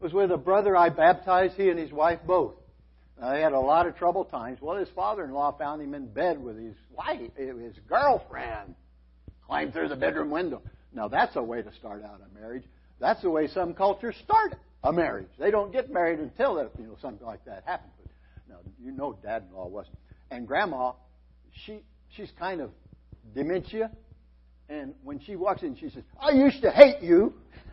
was 0.00 0.12
with 0.12 0.30
a 0.30 0.36
brother 0.38 0.74
I 0.76 0.88
baptized, 0.88 1.54
he 1.54 1.68
and 1.68 1.78
his 1.78 1.92
wife 1.92 2.20
both. 2.26 2.54
Uh, 3.20 3.34
they 3.34 3.42
had 3.42 3.52
a 3.52 3.60
lot 3.60 3.86
of 3.86 3.96
trouble 3.96 4.24
times. 4.24 4.58
Well, 4.62 4.78
his 4.78 4.88
father-in-law 4.96 5.58
found 5.58 5.82
him 5.82 5.92
in 5.92 6.06
bed 6.06 6.42
with 6.42 6.58
his 6.58 6.74
wife, 6.90 7.30
his 7.36 7.74
girlfriend, 7.86 8.74
climbed 9.46 9.74
through 9.74 9.88
the 9.88 9.96
bedroom 9.96 10.30
window. 10.30 10.62
Now 10.92 11.08
that's 11.08 11.36
a 11.36 11.42
way 11.42 11.62
to 11.62 11.72
start 11.74 12.04
out 12.04 12.20
a 12.20 12.38
marriage. 12.38 12.64
That's 12.98 13.22
the 13.22 13.30
way 13.30 13.48
some 13.48 13.74
cultures 13.74 14.16
start 14.24 14.54
a 14.82 14.92
marriage. 14.92 15.28
They 15.38 15.50
don't 15.50 15.72
get 15.72 15.90
married 15.90 16.18
until 16.18 16.58
you 16.78 16.86
know 16.86 16.96
something 17.00 17.26
like 17.26 17.44
that 17.44 17.64
happens. 17.66 17.92
But 17.98 18.12
now 18.48 18.60
you 18.82 18.92
know, 18.92 19.16
Dad-in-law 19.22 19.68
wasn't, 19.68 19.96
and 20.30 20.46
Grandma, 20.46 20.92
she 21.64 21.82
she's 22.16 22.30
kind 22.38 22.60
of 22.60 22.70
dementia. 23.34 23.90
And 24.68 24.94
when 25.02 25.18
she 25.20 25.34
walks 25.34 25.62
in, 25.62 25.76
she 25.76 25.90
says, 25.90 26.04
I 26.20 26.30
used 26.30 26.62
to 26.62 26.70
hate 26.70 27.02
you. 27.02 27.34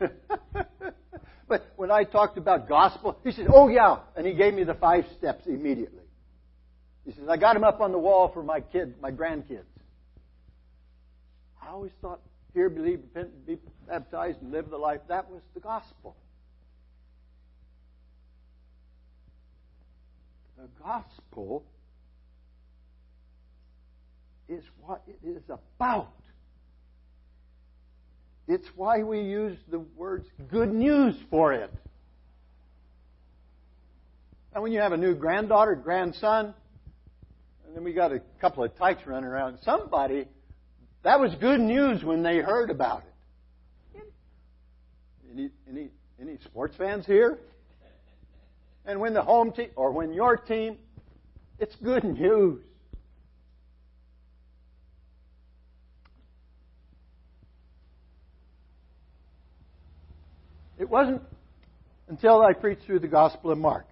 but 1.48 1.72
when 1.76 1.92
I 1.92 2.04
talked 2.04 2.40
about 2.40 2.68
gospel, 2.68 3.20
he 3.24 3.32
said, 3.32 3.48
Oh, 3.54 3.68
yeah. 3.68 3.98
And 4.16 4.26
he 4.26 4.34
gave 4.34 4.56
me 4.56 4.64
the 4.64 4.74
five 4.74 5.06
steps 5.18 5.46
immediately. 5.46 6.02
He 7.06 7.12
says, 7.12 7.26
I 7.30 7.38
got 7.38 7.54
them 7.54 7.64
up 7.64 7.82
on 7.82 7.92
the 7.92 8.00
wall 8.00 8.32
for 8.34 8.42
my 8.42 8.62
kid, 8.62 8.96
my 9.00 9.12
grandkids. 9.12 9.62
I 11.62 11.70
always 11.70 11.92
thought, 12.02 12.20
hear, 12.58 12.70
believe, 12.72 13.02
repent, 13.14 13.46
be 13.46 13.60
baptized, 13.88 14.42
and 14.42 14.52
live 14.52 14.72
the 14.72 14.78
life. 14.78 15.02
That 15.10 15.30
was 15.30 15.42
the 15.54 15.60
gospel. 15.60 16.16
The 20.58 20.68
gospel 20.84 21.64
is 24.50 24.64
what 24.82 25.04
it 25.08 25.20
is 25.24 25.44
about. 25.50 26.14
It's 28.48 28.68
why 28.76 29.04
we 29.04 29.22
use 29.22 29.60
the 29.70 29.80
words 29.80 30.28
good 30.50 30.74
news 30.74 31.14
for 31.30 31.54
it. 31.54 31.72
And 34.54 34.64
when 34.64 34.72
you 34.72 34.80
have 34.80 34.94
a 34.94 34.98
new 34.98 35.14
granddaughter, 35.14 35.76
grandson, 35.76 36.56
and 37.68 37.76
then 37.76 37.84
we 37.84 37.94
got 37.94 38.12
a 38.12 38.22
couple 38.42 38.64
of 38.64 38.76
tykes 38.78 39.06
running 39.06 39.30
around, 39.30 39.60
somebody, 39.62 40.26
that 41.08 41.22
was 41.22 41.34
good 41.36 41.62
news 41.62 42.04
when 42.04 42.22
they 42.22 42.40
heard 42.40 42.70
about 42.70 43.02
it. 43.96 44.04
Any, 45.32 45.50
any, 45.70 45.90
any 46.20 46.38
sports 46.44 46.76
fans 46.76 47.06
here? 47.06 47.38
And 48.86 49.00
when 49.00 49.14
the 49.14 49.22
home 49.22 49.54
team, 49.54 49.70
or 49.78 49.94
when 49.94 50.12
your 50.12 50.36
team, 50.36 50.78
it's 51.60 51.74
good 51.78 52.04
news. 52.04 52.62
It 60.78 60.90
wasn't 60.90 61.22
until 62.10 62.42
I 62.42 62.52
preached 62.52 62.84
through 62.86 63.00
the 63.00 63.08
Gospel 63.08 63.52
of 63.52 63.58
Mark 63.58 63.88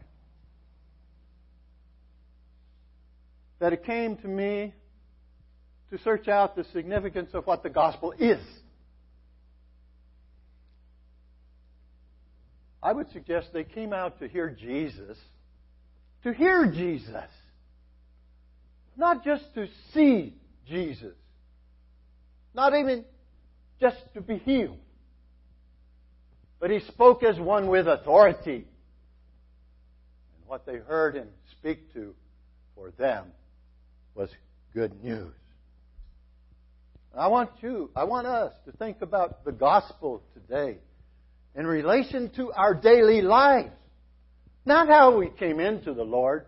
that 3.60 3.72
it 3.72 3.86
came 3.86 4.18
to 4.18 4.28
me 4.28 4.74
to 5.92 5.98
search 6.00 6.28
out 6.28 6.56
the 6.56 6.64
significance 6.74 7.30
of 7.34 7.46
what 7.46 7.64
the 7.64 7.70
gospel 7.70 8.14
is. 8.18 8.40
I 12.82 12.94
would 12.94 13.12
suggest 13.12 13.48
they 13.54 13.64
came 13.64 13.94
out 13.94 14.20
to 14.20 14.28
hear 14.28 14.50
Jesus, 14.50 15.18
to 16.24 16.34
hear 16.34 16.68
Jesus, 16.68 17.30
not 18.96 19.24
just 19.24 19.44
to 19.56 19.68
see 19.94 20.36
Jesus, 20.68 21.16
not 22.54 22.76
even 22.76 23.06
just 23.80 23.98
to 24.14 24.22
be 24.22 24.38
healed. 24.38 24.78
But 26.60 26.72
he 26.72 26.80
spoke 26.80 27.24
as 27.24 27.40
one 27.40 27.68
with 27.68 27.88
authority. 27.88 28.66
And 30.38 30.48
what 30.48 30.66
they 30.66 30.78
heard 30.78 31.16
him 31.16 31.28
speak 31.52 31.94
to 31.94 32.14
for 32.76 32.92
them 32.92 33.26
was 34.14 34.30
good 34.74 35.04
news. 35.04 35.34
I 37.18 37.28
want 37.28 37.52
you, 37.62 37.90
I 37.96 38.04
want 38.04 38.28
us 38.28 38.54
to 38.66 38.74
think 38.74 39.02
about 39.02 39.46
the 39.46 39.52
gospel 39.52 40.22
today 40.34 40.78
in 41.56 41.66
relation 41.66 42.30
to 42.36 42.52
our 42.52 42.74
daily 42.74 43.22
lives. 43.22 43.72
Not 44.66 44.88
how 44.88 45.18
we 45.18 45.30
came 45.30 45.60
into 45.60 45.94
the 45.94 46.04
Lord, 46.04 46.46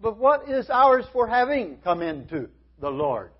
but 0.00 0.16
what 0.16 0.48
is 0.48 0.70
ours 0.70 1.04
for 1.12 1.26
having 1.26 1.78
come 1.84 2.00
into 2.00 2.48
the 2.80 2.88
Lord. 2.88 3.32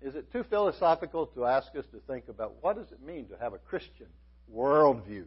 Is 0.00 0.14
it 0.14 0.32
too 0.32 0.44
philosophical 0.44 1.26
to 1.34 1.44
ask 1.44 1.68
us 1.76 1.84
to 1.92 1.98
think 2.06 2.28
about 2.28 2.54
what 2.62 2.76
does 2.76 2.90
it 2.92 3.02
mean 3.02 3.26
to 3.26 3.36
have 3.38 3.52
a 3.52 3.58
Christian 3.58 4.06
worldview? 4.54 5.24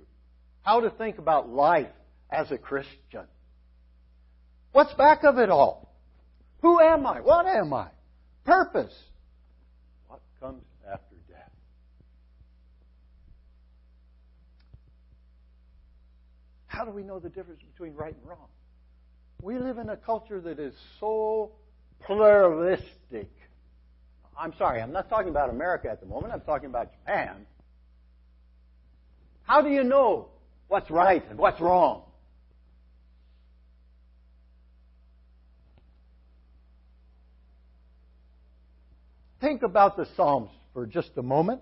How 0.62 0.80
to 0.80 0.90
think 0.90 1.18
about 1.18 1.50
life 1.50 1.92
as 2.32 2.50
a 2.52 2.58
Christian? 2.58 3.26
What's 4.72 4.94
back 4.94 5.24
of 5.24 5.38
it 5.38 5.50
all? 5.50 5.89
Who 6.62 6.80
am 6.80 7.06
I? 7.06 7.22
What 7.22 7.46
am 7.46 7.74
I? 7.74 7.88
Purpose. 8.46 8.94
What 10.08 10.22
comes 10.40 10.64
after 10.86 11.16
death? 11.28 11.52
How 16.68 16.86
do 16.86 16.92
we 16.92 17.04
know 17.04 17.20
the 17.20 17.30
difference 17.30 17.62
between 17.74 17.94
right 17.96 18.16
and 18.16 18.28
wrong? 18.28 18.48
We 19.42 19.58
live 19.58 19.78
in 19.78 19.90
a 19.90 19.98
culture 19.98 20.42
that 20.42 20.60
is 20.60 20.74
so 21.00 21.52
pluralistic 22.06 23.30
I'm 24.40 24.54
sorry, 24.58 24.82
I'm 24.82 24.94
not 24.94 25.10
talking 25.10 25.30
about 25.30 25.50
America 25.50 25.90
at 25.90 26.00
the 26.00 26.06
moment, 26.06 26.34
I'm 26.34 26.42
talking 26.42 26.70
about 26.70 26.94
Japan. 26.94 27.46
How 29.44 29.62
do 29.62 29.70
you 29.70 29.84
know 29.84 30.30
what's 30.70 30.90
right 30.90 31.24
and 31.30 31.38
what's 31.38 31.60
wrong? 31.60 32.04
Think 39.50 39.64
about 39.64 39.98
the 39.98 40.06
Psalms 40.16 40.52
for 40.76 40.86
just 40.86 41.10
a 41.18 41.24
moment. 41.24 41.62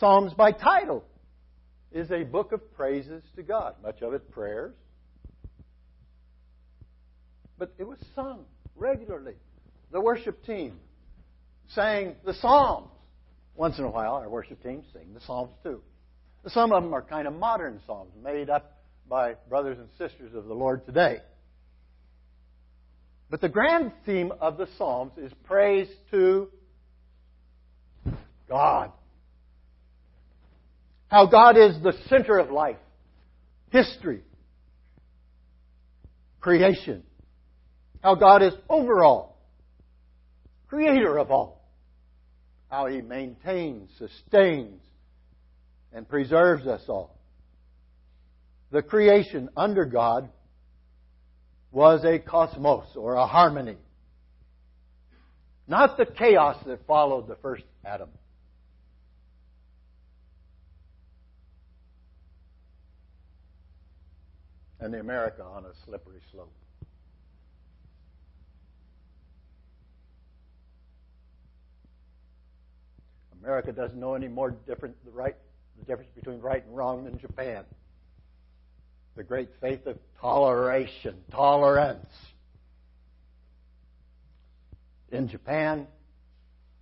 Psalms 0.00 0.32
by 0.32 0.50
title 0.50 1.04
is 1.92 2.10
a 2.10 2.22
book 2.22 2.52
of 2.52 2.74
praises 2.74 3.22
to 3.36 3.42
God, 3.42 3.74
much 3.82 4.00
of 4.00 4.14
it 4.14 4.30
prayers. 4.30 4.72
But 7.58 7.74
it 7.76 7.86
was 7.86 7.98
sung 8.14 8.46
regularly 8.74 9.34
the 9.92 10.00
worship 10.00 10.42
team 10.46 10.80
sang 11.74 12.14
the 12.24 12.32
Psalms. 12.32 12.88
Once 13.54 13.78
in 13.78 13.84
a 13.84 13.90
while, 13.90 14.14
our 14.14 14.28
worship 14.30 14.62
team 14.62 14.84
sing 14.94 15.12
the 15.12 15.20
Psalms 15.20 15.52
too. 15.62 15.82
Some 16.46 16.72
of 16.72 16.82
them 16.82 16.94
are 16.94 17.02
kind 17.02 17.28
of 17.28 17.34
modern 17.34 17.78
Psalms 17.86 18.12
made 18.24 18.48
up 18.48 18.80
by 19.06 19.34
brothers 19.50 19.76
and 19.78 19.90
sisters 19.98 20.34
of 20.34 20.46
the 20.46 20.54
Lord 20.54 20.86
today. 20.86 21.18
But 23.34 23.40
the 23.40 23.48
grand 23.48 23.90
theme 24.06 24.32
of 24.40 24.58
the 24.58 24.68
Psalms 24.78 25.10
is 25.18 25.32
praise 25.42 25.88
to 26.12 26.48
God. 28.48 28.92
How 31.08 31.26
God 31.26 31.56
is 31.56 31.74
the 31.82 31.94
center 32.08 32.38
of 32.38 32.52
life, 32.52 32.76
history, 33.70 34.20
creation. 36.40 37.02
How 38.04 38.14
God 38.14 38.44
is 38.44 38.52
overall 38.68 39.36
creator 40.68 41.18
of 41.18 41.32
all. 41.32 41.68
How 42.70 42.86
he 42.86 43.00
maintains, 43.00 43.90
sustains, 43.98 44.80
and 45.92 46.08
preserves 46.08 46.68
us 46.68 46.82
all. 46.86 47.18
The 48.70 48.82
creation 48.82 49.48
under 49.56 49.86
God 49.86 50.28
was 51.74 52.04
a 52.04 52.20
cosmos 52.20 52.86
or 52.94 53.14
a 53.14 53.26
harmony, 53.26 53.76
not 55.66 55.96
the 55.96 56.06
chaos 56.06 56.56
that 56.66 56.86
followed 56.86 57.26
the 57.28 57.36
first 57.36 57.64
Adam. 57.84 58.08
and 64.80 64.92
the 64.92 65.00
America 65.00 65.42
on 65.42 65.64
a 65.64 65.70
slippery 65.86 66.20
slope. 66.30 66.52
America 73.42 73.72
doesn't 73.72 73.98
know 73.98 74.12
any 74.12 74.28
more 74.28 74.50
different 74.50 74.94
the 75.06 75.10
right 75.10 75.36
the 75.78 75.86
difference 75.86 76.10
between 76.14 76.38
right 76.40 76.62
and 76.66 76.76
wrong 76.76 77.04
than 77.04 77.18
Japan. 77.18 77.64
The 79.16 79.22
great 79.22 79.50
faith 79.60 79.86
of 79.86 79.98
toleration, 80.20 81.16
tolerance. 81.30 82.06
In 85.12 85.28
Japan, 85.28 85.86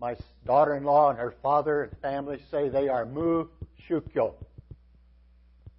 my 0.00 0.16
daughter-in-law 0.46 1.10
and 1.10 1.18
her 1.18 1.34
father 1.42 1.82
and 1.84 1.98
family 2.00 2.40
say 2.50 2.68
they 2.68 2.88
are 2.88 3.04
mu 3.04 3.48
shukyo. 3.88 4.34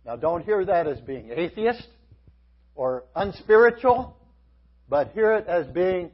Now 0.05 0.15
don't 0.15 0.45
hear 0.45 0.63
that 0.63 0.85
as 0.85 0.99
being 1.01 1.31
atheist 1.31 1.87
or 2.75 3.05
unspiritual, 3.15 4.15
but 4.87 5.11
hear 5.13 5.33
it 5.33 5.47
as 5.47 5.65
being 5.67 6.11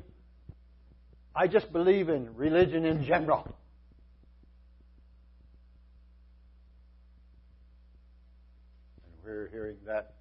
I 1.35 1.47
just 1.47 1.71
believe 1.71 2.09
in 2.09 2.35
religion 2.35 2.85
in 2.85 3.05
general. 3.05 3.55
we're 9.29 9.47
hearing 9.49 9.77
that 9.85 10.15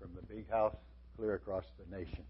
from 0.00 0.10
the 0.14 0.19
big 0.34 0.48
house 0.50 0.76
clear 1.16 1.34
across 1.34 1.64
the 1.78 1.96
nation. 1.96 2.24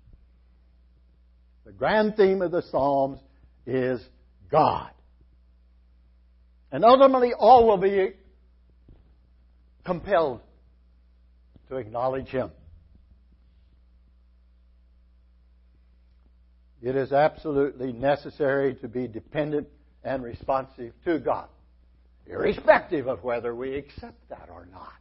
The 1.67 1.73
grand 1.73 2.17
theme 2.17 2.43
of 2.43 2.51
the 2.51 2.63
Psalms 2.63 3.19
is 3.67 4.01
God. 4.51 4.91
And 6.73 6.85
ultimately, 6.85 7.33
all 7.39 7.67
will 7.67 7.77
be 7.77 8.15
compelled 9.85 10.41
to 11.69 11.77
acknowledge 11.77 12.29
Him. 12.29 12.51
It 16.83 16.97
is 16.97 17.13
absolutely 17.13 17.93
necessary 17.93 18.75
to 18.77 18.89
be 18.89 19.07
dependent 19.07 19.69
and 20.03 20.23
responsive 20.23 20.95
to 21.05 21.19
God 21.19 21.49
irrespective 22.31 23.09
of 23.09 23.25
whether 23.25 23.55
we 23.55 23.77
accept 23.77 24.29
that 24.29 24.49
or 24.51 24.67
not. 24.73 24.93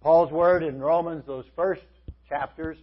Paul's 0.00 0.32
word 0.32 0.62
in 0.62 0.80
Romans, 0.80 1.24
those 1.26 1.44
first 1.54 1.82
chapters, 2.28 2.76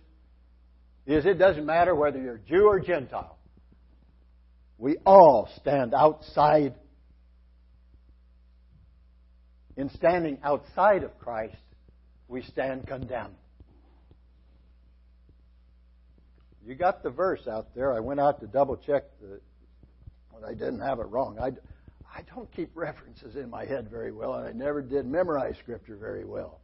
is 1.05 1.25
it 1.25 1.39
doesn't 1.39 1.65
matter 1.65 1.95
whether 1.95 2.21
you're 2.21 2.37
Jew 2.37 2.67
or 2.67 2.79
Gentile. 2.79 3.37
We 4.77 4.97
all 5.05 5.49
stand 5.59 5.93
outside. 5.93 6.75
In 9.75 9.89
standing 9.89 10.39
outside 10.43 11.03
of 11.03 11.17
Christ, 11.19 11.55
we 12.27 12.41
stand 12.43 12.87
condemned. 12.87 13.35
You 16.65 16.75
got 16.75 17.01
the 17.01 17.09
verse 17.09 17.47
out 17.47 17.73
there. 17.73 17.93
I 17.93 17.99
went 18.01 18.19
out 18.19 18.41
to 18.41 18.47
double 18.47 18.75
check 18.75 19.03
the, 19.21 19.39
I 20.45 20.53
didn't 20.53 20.81
have 20.81 20.99
it 20.99 21.07
wrong. 21.07 21.39
I, 21.39 21.51
I 22.13 22.23
don't 22.35 22.51
keep 22.53 22.71
references 22.75 23.35
in 23.35 23.49
my 23.49 23.65
head 23.65 23.89
very 23.89 24.11
well, 24.11 24.35
and 24.35 24.47
I 24.47 24.51
never 24.51 24.81
did 24.81 25.05
memorize 25.05 25.55
Scripture 25.61 25.95
very 25.95 26.25
well. 26.25 26.59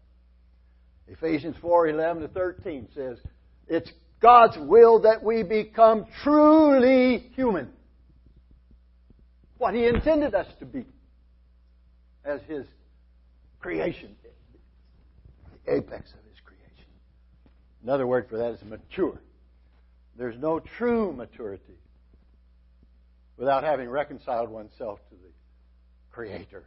Ephesians 1.08 1.56
4 1.62 1.90
11 1.90 2.24
to 2.24 2.28
13 2.30 2.88
says, 2.96 3.18
It's 3.68 3.92
God's 4.22 4.58
will 4.58 5.02
that 5.02 5.24
we 5.24 5.44
become 5.44 6.06
truly 6.24 7.32
human. 7.36 7.70
What 9.58 9.74
He 9.74 9.86
intended 9.86 10.34
us 10.34 10.48
to 10.60 10.66
be 10.66 10.86
as 12.24 12.42
His 12.48 12.66
creation, 13.60 14.16
the 15.66 15.74
apex 15.74 16.10
of 16.12 16.20
His 16.30 16.40
creation. 16.46 16.92
Another 17.84 18.08
word 18.08 18.28
for 18.30 18.38
that 18.38 18.54
is 18.54 18.64
mature. 18.64 19.20
There's 20.18 20.38
no 20.38 20.60
true 20.60 21.12
maturity 21.12 21.80
without 23.38 23.64
having 23.64 23.90
reconciled 23.90 24.50
oneself 24.50 25.00
to 25.10 25.16
the 25.16 25.32
Creator, 26.12 26.64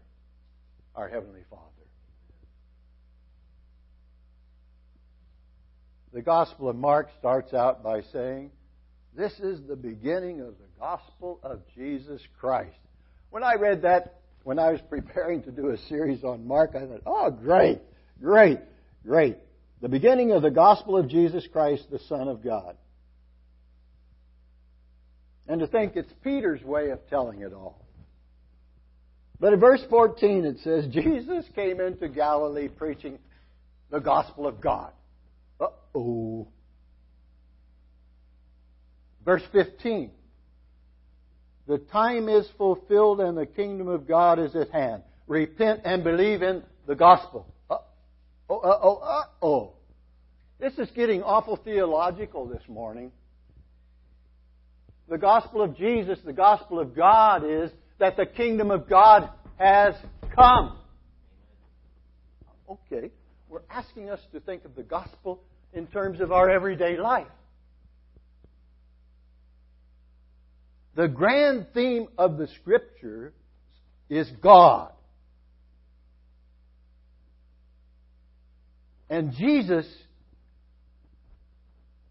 our 0.95 1.09
Heavenly 1.09 1.43
Father. 1.49 1.63
The 6.17 6.23
Gospel 6.23 6.71
of 6.71 6.77
Mark 6.77 7.11
starts 7.19 7.53
out 7.53 7.83
by 7.83 8.01
saying, 8.11 8.51
This 9.15 9.39
is 9.39 9.61
the 9.69 9.77
beginning 9.77 10.41
of 10.41 10.55
the 10.57 10.81
Gospel 10.81 11.39
of 11.43 11.61
Jesus 11.75 12.23
Christ. 12.41 12.79
When 13.29 13.45
I 13.45 13.57
read 13.57 13.83
that, 13.83 14.21
when 14.43 14.59
I 14.59 14.71
was 14.71 14.81
preparing 14.89 15.43
to 15.43 15.51
do 15.51 15.73
a 15.73 15.77
series 15.91 16.25
on 16.25 16.49
Mark, 16.49 16.71
I 16.75 16.87
thought, 16.87 17.03
oh, 17.05 17.31
great, 17.31 17.83
great, 18.19 18.61
great. 19.07 19.37
The 19.83 19.91
beginning 19.91 20.33
of 20.33 20.41
the 20.41 20.51
Gospel 20.51 20.97
of 20.97 21.07
Jesus 21.07 21.47
Christ, 21.53 21.85
the 21.91 21.99
Son 22.09 22.29
of 22.29 22.43
God. 22.43 22.79
And 25.47 25.61
to 25.61 25.67
think 25.67 25.97
it's 25.97 26.15
Peter's 26.25 26.63
way 26.63 26.93
of 26.93 27.07
telling 27.11 27.43
it 27.43 27.53
all. 27.53 27.85
But 29.39 29.53
in 29.53 29.61
verse 29.61 29.85
14 29.91 30.47
it 30.47 30.61
says, 30.61 30.87
Jesus 30.87 31.45
came 31.55 31.79
into 31.79 32.09
Galilee 32.09 32.69
preaching 32.69 33.19
the 33.91 34.01
gospel 34.01 34.47
of 34.47 34.63
God. 34.63 34.93
Uh 35.61 35.67
oh. 35.95 36.49
Verse 39.25 39.43
15. 39.53 40.11
The 41.67 41.79
time 41.79 42.29
is 42.29 42.49
fulfilled 42.57 43.21
and 43.21 43.37
the 43.37 43.47
kingdom 43.47 43.89
of 43.89 44.07
God 44.07 44.39
is 44.39 44.55
at 44.55 44.71
hand. 44.71 45.03
Repent 45.27 45.81
and 45.85 46.05
believe 46.05 46.43
in 46.43 46.63
the 46.87 46.95
gospel. 46.95 47.53
Uh 47.69 47.79
oh, 48.49 48.59
uh 48.59 48.79
oh, 48.83 48.97
uh 48.97 49.45
oh. 49.45 49.73
This 50.61 50.75
is 50.79 50.89
getting 50.95 51.23
awful 51.23 51.57
theological 51.57 52.47
this 52.47 52.63
morning 52.69 53.11
the 55.09 55.19
gospel 55.19 55.63
of 55.63 55.77
Jesus, 55.77 56.19
the 56.25 56.33
gospel 56.33 56.81
of 56.81 56.95
God 56.95 57.45
is 57.49 57.71
that 57.99 58.17
the 58.17 58.27
kingdom 58.27 58.71
of 58.71 58.89
God 58.89 59.31
has 59.57 59.95
come. 60.35 60.79
Okay, 62.69 63.11
we're 63.57 63.75
asking 63.75 64.11
us 64.11 64.21
to 64.33 64.41
think 64.41 64.67
of 64.67 64.75
the 64.75 64.83
gospel 64.83 65.41
in 65.73 65.87
terms 65.87 66.21
of 66.21 66.31
our 66.31 66.51
everyday 66.51 66.99
life. 66.99 67.27
The 70.95 71.09
grand 71.09 71.69
theme 71.73 72.09
of 72.19 72.37
the 72.37 72.49
scripture 72.61 73.33
is 74.11 74.31
God. 74.43 74.93
And 79.09 79.33
Jesus 79.33 79.87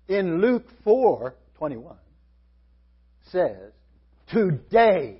in 0.07 0.41
Luke 0.41 0.65
4 0.83 1.35
21 1.59 1.95
says, 3.31 3.71
Today 4.31 5.19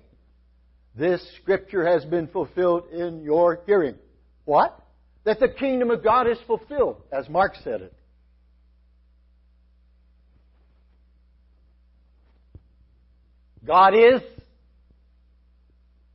this 0.96 1.24
scripture 1.40 1.86
has 1.86 2.04
been 2.04 2.28
fulfilled 2.30 2.88
in 2.92 3.22
your 3.22 3.62
hearing. 3.68 3.94
What? 4.46 4.85
That 5.26 5.40
the 5.40 5.50
kingdom 5.50 5.90
of 5.92 6.04
God 6.04 6.28
is 6.28 6.38
fulfilled, 6.48 7.02
as 7.12 7.28
Mark 7.28 7.56
said 7.64 7.82
it. 7.82 7.94
God 13.66 13.96
is, 13.96 14.22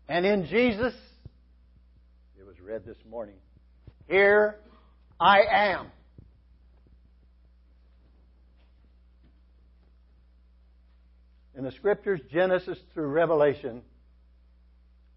and 0.09 0.25
in 0.25 0.47
Jesus, 0.47 0.95
it 2.39 2.47
was 2.47 2.55
read 2.61 2.85
this 2.87 2.97
morning, 3.11 3.35
here 4.09 4.55
I 5.19 5.41
am. 5.51 5.87
In 11.57 11.65
the 11.65 11.73
scriptures, 11.73 12.21
Genesis 12.33 12.79
through 12.95 13.09
Revelation, 13.09 13.83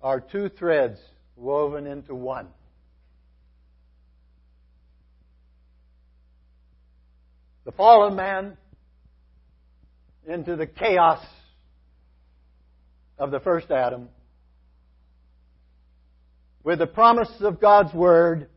are 0.01 0.19
two 0.19 0.49
threads 0.49 0.99
woven 1.35 1.85
into 1.85 2.15
one. 2.15 2.47
The 7.65 7.71
fallen 7.71 8.15
man 8.15 8.57
into 10.27 10.55
the 10.55 10.67
chaos 10.67 11.23
of 13.17 13.31
the 13.31 13.39
first 13.39 13.71
Adam, 13.71 14.09
with 16.63 16.79
the 16.79 16.87
promise 16.87 17.29
of 17.39 17.61
God's 17.61 17.93
Word, 17.93 18.49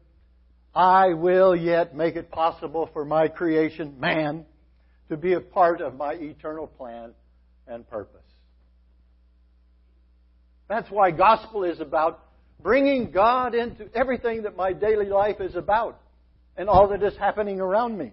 I 0.74 1.14
will 1.14 1.54
yet 1.54 1.94
make 1.94 2.16
it 2.16 2.30
possible 2.30 2.90
for 2.92 3.04
my 3.04 3.28
creation, 3.28 3.98
man, 3.98 4.44
to 5.08 5.16
be 5.16 5.34
a 5.34 5.40
part 5.40 5.80
of 5.80 5.96
my 5.96 6.12
eternal 6.12 6.66
plan 6.66 7.12
and 7.66 7.88
purpose. 7.88 8.20
That's 10.68 10.90
why 10.90 11.12
gospel 11.12 11.64
is 11.64 11.80
about 11.80 12.24
bringing 12.60 13.12
God 13.12 13.54
into 13.54 13.88
everything 13.94 14.42
that 14.42 14.56
my 14.56 14.72
daily 14.72 15.06
life 15.06 15.40
is 15.40 15.54
about 15.54 16.00
and 16.56 16.68
all 16.68 16.88
that 16.88 17.02
is 17.02 17.16
happening 17.16 17.60
around 17.60 17.96
me. 17.96 18.12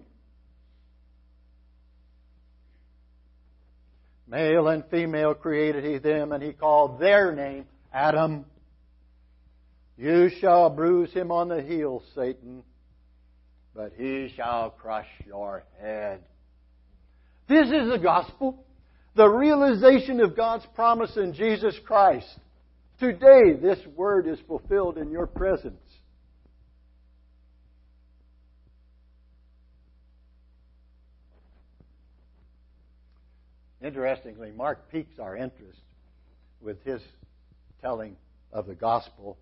Male 4.34 4.66
and 4.66 4.84
female 4.90 5.32
created 5.32 5.84
he 5.84 5.98
them, 5.98 6.32
and 6.32 6.42
he 6.42 6.52
called 6.52 6.98
their 6.98 7.32
name 7.32 7.66
Adam. 7.92 8.44
You 9.96 10.28
shall 10.40 10.70
bruise 10.70 11.12
him 11.12 11.30
on 11.30 11.46
the 11.46 11.62
heel, 11.62 12.02
Satan, 12.16 12.64
but 13.76 13.92
he 13.96 14.32
shall 14.34 14.70
crush 14.70 15.06
your 15.24 15.62
head. 15.80 16.18
This 17.48 17.68
is 17.68 17.88
the 17.88 18.00
gospel, 18.02 18.64
the 19.14 19.28
realization 19.28 20.20
of 20.20 20.36
God's 20.36 20.66
promise 20.74 21.16
in 21.16 21.32
Jesus 21.32 21.78
Christ. 21.84 22.26
Today, 22.98 23.52
this 23.62 23.78
word 23.94 24.26
is 24.26 24.40
fulfilled 24.48 24.98
in 24.98 25.12
your 25.12 25.28
presence. 25.28 25.83
Interestingly, 33.84 34.50
Mark 34.50 34.90
piques 34.90 35.18
our 35.18 35.36
interest 35.36 35.78
with 36.62 36.82
his 36.84 37.02
telling 37.82 38.16
of 38.50 38.66
the 38.66 38.74
gospel 38.74 39.36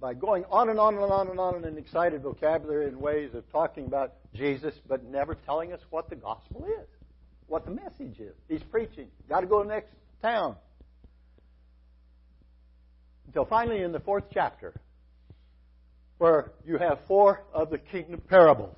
by 0.00 0.14
going 0.14 0.44
on 0.50 0.70
and 0.70 0.78
on 0.78 0.94
and 0.94 1.02
on 1.02 1.28
and 1.28 1.40
on 1.40 1.56
in 1.56 1.64
an 1.64 1.76
excited 1.76 2.22
vocabulary 2.22 2.86
and 2.86 2.96
ways 2.98 3.34
of 3.34 3.42
talking 3.50 3.86
about 3.86 4.14
Jesus, 4.34 4.72
but 4.88 5.04
never 5.04 5.34
telling 5.34 5.72
us 5.72 5.80
what 5.90 6.08
the 6.08 6.14
gospel 6.14 6.64
is, 6.64 6.86
what 7.48 7.64
the 7.64 7.72
message 7.72 8.20
is. 8.20 8.34
He's 8.48 8.62
preaching. 8.70 9.08
Got 9.28 9.40
to 9.40 9.46
go 9.48 9.62
to 9.62 9.68
the 9.68 9.74
next 9.74 9.90
town. 10.22 10.54
Until 13.26 13.46
finally, 13.46 13.82
in 13.82 13.90
the 13.90 14.00
fourth 14.00 14.24
chapter, 14.32 14.72
where 16.18 16.52
you 16.64 16.78
have 16.78 17.00
four 17.08 17.42
of 17.52 17.70
the 17.70 17.78
kingdom 17.78 18.22
parables. 18.28 18.76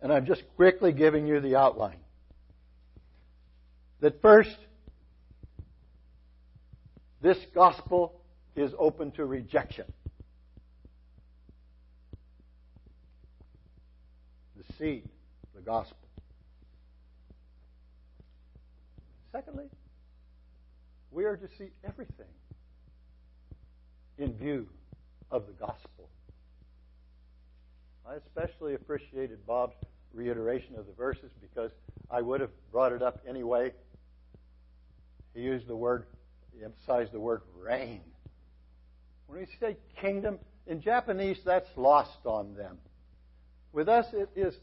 And 0.00 0.10
I'm 0.12 0.24
just 0.24 0.42
quickly 0.56 0.92
giving 0.92 1.26
you 1.26 1.40
the 1.40 1.56
outline 1.56 1.98
that 4.00 4.20
first, 4.22 4.56
this 7.20 7.38
gospel 7.54 8.20
is 8.54 8.72
open 8.78 9.10
to 9.12 9.24
rejection. 9.24 9.84
The 14.56 14.72
seed, 14.78 15.08
the 15.54 15.60
gospel. 15.60 15.96
Secondly, 19.32 19.66
we 21.10 21.24
are 21.24 21.36
to 21.36 21.48
see 21.58 21.70
everything 21.84 22.26
in 24.18 24.32
view 24.34 24.68
of 25.30 25.46
the 25.46 25.52
gospel. 25.52 26.08
I 28.08 28.14
especially 28.14 28.74
appreciated 28.74 29.44
Bob's 29.46 29.76
reiteration 30.14 30.76
of 30.76 30.86
the 30.86 30.92
verses 30.92 31.30
because 31.40 31.70
I 32.10 32.22
would 32.22 32.40
have 32.40 32.50
brought 32.72 32.92
it 32.92 33.02
up 33.02 33.20
anyway 33.28 33.72
he 35.34 35.40
used 35.40 35.66
the 35.66 35.76
word, 35.76 36.06
he 36.56 36.64
emphasized 36.64 37.12
the 37.12 37.20
word 37.20 37.42
reign. 37.56 38.00
When 39.26 39.40
we 39.40 39.46
say 39.60 39.76
kingdom, 40.00 40.38
in 40.68 40.82
Japanese, 40.82 41.38
that's 41.44 41.68
lost 41.76 42.24
on 42.24 42.54
them. 42.54 42.78
With 43.72 43.88
us, 43.88 44.06
it 44.12 44.28
is 44.36 44.54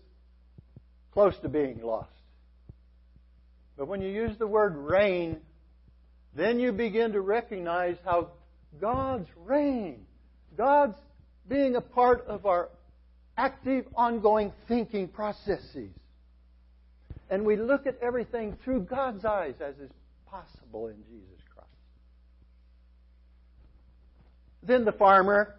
close 1.11 1.35
to 1.41 1.49
being 1.49 1.81
lost. 1.81 2.09
But 3.77 3.87
when 3.87 4.01
you 4.01 4.09
use 4.09 4.37
the 4.37 4.47
word 4.47 4.75
reign, 4.75 5.37
then 6.35 6.59
you 6.59 6.71
begin 6.71 7.13
to 7.13 7.21
recognize 7.21 7.97
how 8.05 8.31
God's 8.79 9.27
reign, 9.45 10.05
God's 10.55 10.97
being 11.47 11.75
a 11.75 11.81
part 11.81 12.25
of 12.27 12.45
our 12.45 12.69
active, 13.37 13.85
ongoing 13.95 14.53
thinking 14.67 15.07
processes. 15.07 15.89
And 17.29 17.45
we 17.45 17.55
look 17.55 17.87
at 17.87 17.97
everything 18.01 18.57
through 18.63 18.81
God's 18.81 19.25
eyes 19.25 19.55
as 19.59 19.75
is 19.77 19.91
possible 20.29 20.87
in 20.87 20.95
Jesus 21.09 21.41
Christ. 21.53 21.69
Then 24.63 24.85
the 24.85 24.91
farmer. 24.91 25.55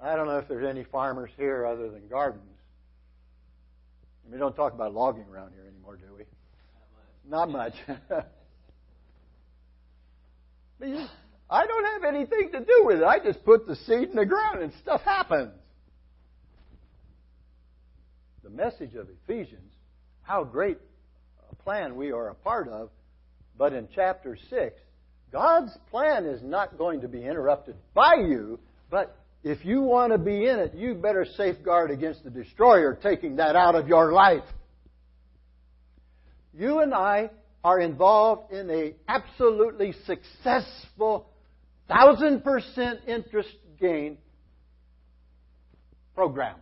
I 0.00 0.14
don't 0.14 0.26
know 0.26 0.38
if 0.38 0.48
there's 0.48 0.68
any 0.68 0.84
farmers 0.84 1.30
here 1.36 1.64
other 1.64 1.90
than 1.90 2.08
gardens. 2.08 2.42
We 4.30 4.38
don't 4.38 4.54
talk 4.54 4.74
about 4.74 4.92
logging 4.92 5.24
around 5.30 5.52
here 5.52 5.64
anymore, 5.66 5.96
do 5.96 6.14
we? 6.16 6.24
Not 7.28 7.48
much. 7.50 7.74
Not 7.88 8.10
much. 8.10 8.26
I 11.48 11.66
don't 11.66 11.84
have 11.84 12.04
anything 12.14 12.50
to 12.52 12.60
do 12.60 12.82
with 12.84 12.98
it. 12.98 13.04
I 13.04 13.18
just 13.20 13.44
put 13.44 13.66
the 13.66 13.76
seed 13.76 14.10
in 14.10 14.16
the 14.16 14.26
ground 14.26 14.62
and 14.62 14.72
stuff 14.82 15.00
happens. 15.02 15.52
The 18.42 18.50
message 18.50 18.94
of 18.94 19.08
Ephesians, 19.24 19.72
how 20.22 20.44
great 20.44 20.78
a 21.50 21.54
plan 21.56 21.96
we 21.96 22.12
are 22.12 22.28
a 22.28 22.34
part 22.34 22.68
of, 22.68 22.90
but 23.58 23.72
in 23.72 23.88
chapter 23.94 24.36
6, 24.50 24.80
God's 25.32 25.76
plan 25.90 26.26
is 26.26 26.42
not 26.42 26.78
going 26.78 27.00
to 27.00 27.08
be 27.08 27.22
interrupted 27.24 27.76
by 27.94 28.14
you, 28.18 28.58
but 28.90 29.16
if 29.42 29.64
you 29.64 29.82
want 29.82 30.12
to 30.12 30.18
be 30.18 30.46
in 30.46 30.58
it, 30.58 30.74
you 30.74 30.94
better 30.94 31.26
safeguard 31.36 31.90
against 31.90 32.24
the 32.24 32.30
destroyer 32.30 32.98
taking 33.00 33.36
that 33.36 33.56
out 33.56 33.74
of 33.74 33.88
your 33.88 34.12
life. 34.12 34.44
You 36.52 36.80
and 36.80 36.94
I 36.94 37.30
are 37.62 37.80
involved 37.80 38.52
in 38.52 38.70
a 38.70 38.94
absolutely 39.08 39.94
successful 40.06 41.28
thousand 41.88 42.42
percent 42.42 43.00
interest 43.06 43.50
gain 43.80 44.18
program. 46.14 46.56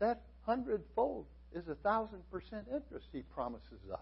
That 0.00 0.22
hundredfold 0.42 1.26
is 1.54 1.68
a 1.68 1.74
thousand 1.76 2.18
percent 2.30 2.66
interest 2.72 3.06
he 3.12 3.22
promises 3.22 3.80
us. 3.92 4.00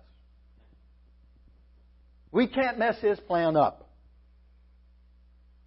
We 2.30 2.46
can't 2.46 2.78
mess 2.78 2.98
his 3.00 3.20
plan 3.20 3.56
up. 3.56 3.90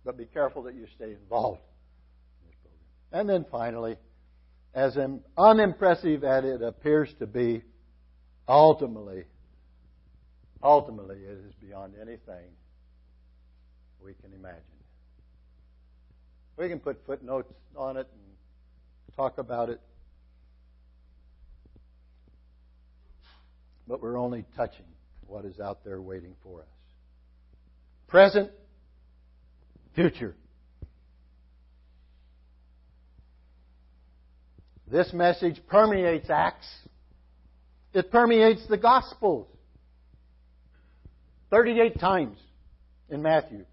But 0.03 0.17
be 0.17 0.25
careful 0.25 0.63
that 0.63 0.75
you 0.75 0.87
stay 0.95 1.13
involved 1.13 1.61
in 2.41 2.49
this 2.49 2.55
program. 2.61 3.21
And 3.21 3.29
then 3.29 3.45
finally, 3.51 3.97
as 4.73 4.97
unimpressive 5.37 6.23
as 6.23 6.43
it 6.43 6.61
appears 6.61 7.13
to 7.19 7.27
be, 7.27 7.63
ultimately, 8.47 9.23
ultimately 10.61 11.17
it 11.17 11.39
is 11.47 11.53
beyond 11.61 11.93
anything 11.99 12.51
we 14.03 14.13
can 14.13 14.33
imagine. 14.33 14.61
We 16.57 16.69
can 16.69 16.79
put 16.79 17.03
footnotes 17.05 17.51
on 17.75 17.97
it 17.97 18.07
and 18.11 19.15
talk 19.15 19.37
about 19.37 19.69
it. 19.69 19.81
But 23.87 24.01
we're 24.01 24.17
only 24.17 24.45
touching 24.55 24.85
what 25.27 25.45
is 25.45 25.59
out 25.59 25.83
there 25.83 26.01
waiting 26.01 26.35
for 26.43 26.61
us. 26.61 26.67
Present, 28.07 28.51
future. 29.93 30.35
This 34.87 35.11
message 35.13 35.59
permeates 35.67 36.29
Acts. 36.29 36.67
It 37.93 38.11
permeates 38.11 38.67
the 38.67 38.77
Gospels. 38.77 39.47
38 41.49 41.99
times 41.99 42.37
in 43.09 43.21
Matthew, 43.21 43.65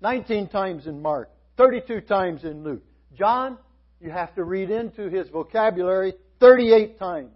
19 0.00 0.48
times 0.48 0.86
in 0.86 1.00
Mark, 1.00 1.30
32 1.56 2.00
times 2.00 2.42
in 2.42 2.64
Luke. 2.64 2.82
John, 3.16 3.58
you 4.00 4.10
have 4.10 4.34
to 4.34 4.44
read 4.44 4.70
into 4.70 5.08
his 5.08 5.28
vocabulary 5.28 6.14
38 6.40 6.98
times 6.98 7.30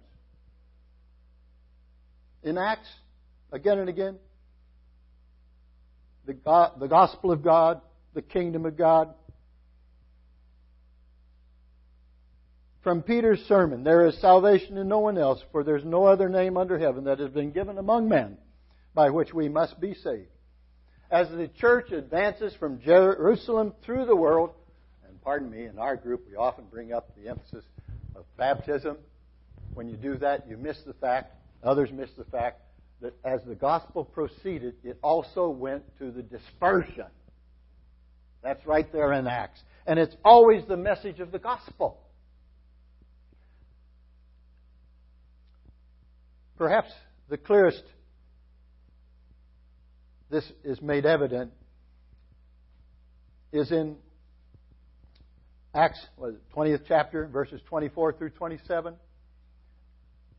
in 2.47 2.59
Acts 2.59 2.88
again 3.53 3.78
and 3.78 3.88
again. 3.88 4.16
The, 6.26 6.34
God, 6.34 6.80
the 6.80 6.88
gospel 6.88 7.30
of 7.30 7.42
God, 7.42 7.80
the 8.14 8.22
kingdom 8.22 8.66
of 8.66 8.76
God. 8.76 9.14
From 12.82 13.03
Peter's 13.03 13.40
sermon, 13.49 13.82
there 13.84 14.07
is 14.07 14.20
salvation 14.20 14.78
in 14.78 14.88
no 14.88 15.01
one 15.01 15.18
else, 15.18 15.40
for 15.51 15.64
there's 15.64 15.84
no 15.84 16.05
other 16.05 16.28
name 16.28 16.57
under 16.57 16.78
heaven 16.78 17.05
that 17.05 17.18
has 17.18 17.30
been 17.30 17.51
given 17.51 17.78
among 17.78 18.09
men 18.09 18.38
by 18.94 19.11
which 19.11 19.34
we 19.34 19.49
must 19.49 19.80
be 19.80 19.94
saved. 19.94 20.28
As 21.11 21.28
the 21.28 21.49
church 21.61 21.92
advances 21.92 22.55
from 22.59 22.80
Jerusalem 22.80 23.74
through 23.84 24.07
the 24.07 24.16
world, 24.16 24.51
and 25.07 25.20
pardon 25.22 25.51
me, 25.51 25.64
in 25.64 25.78
our 25.78 25.97
group 25.97 26.26
we 26.28 26.36
often 26.36 26.64
bring 26.70 26.92
up 26.92 27.11
the 27.16 27.28
emphasis 27.28 27.64
of 28.16 28.24
baptism. 28.36 28.97
When 29.74 29.88
you 29.88 29.97
do 29.97 30.16
that, 30.18 30.49
you 30.49 30.57
miss 30.57 30.78
the 30.86 30.94
fact 30.94 31.36
Others 31.63 31.91
miss 31.93 32.11
the 32.17 32.25
fact 32.25 32.61
that 33.01 33.15
as 33.25 33.41
the 33.47 33.55
gospel 33.55 34.05
proceeded, 34.05 34.75
it 34.83 34.99
also 35.03 35.49
went 35.49 35.85
to 35.99 36.11
the 36.11 36.23
dispersion. 36.23 37.07
That's 38.43 38.65
right 38.67 38.91
there 38.93 39.13
in 39.13 39.27
Acts. 39.27 39.61
And 39.87 39.99
it's 39.99 40.17
always 40.25 40.65
the 40.67 40.77
message 40.77 41.21
of 41.21 41.33
the 41.33 41.39
gospel. 41.39 42.01
Perhaps 46.57 46.91
the 47.29 47.37
clearest 47.37 47.83
this 50.31 50.51
is 50.65 50.81
made 50.81 51.07
evident 51.07 51.53
is 53.53 53.71
in 53.71 53.97
Acts, 55.75 56.05
20th 56.55 56.83
chapter, 56.89 57.27
verses 57.27 57.61
24 57.69 58.15
through 58.15 58.31
27. 58.31 58.95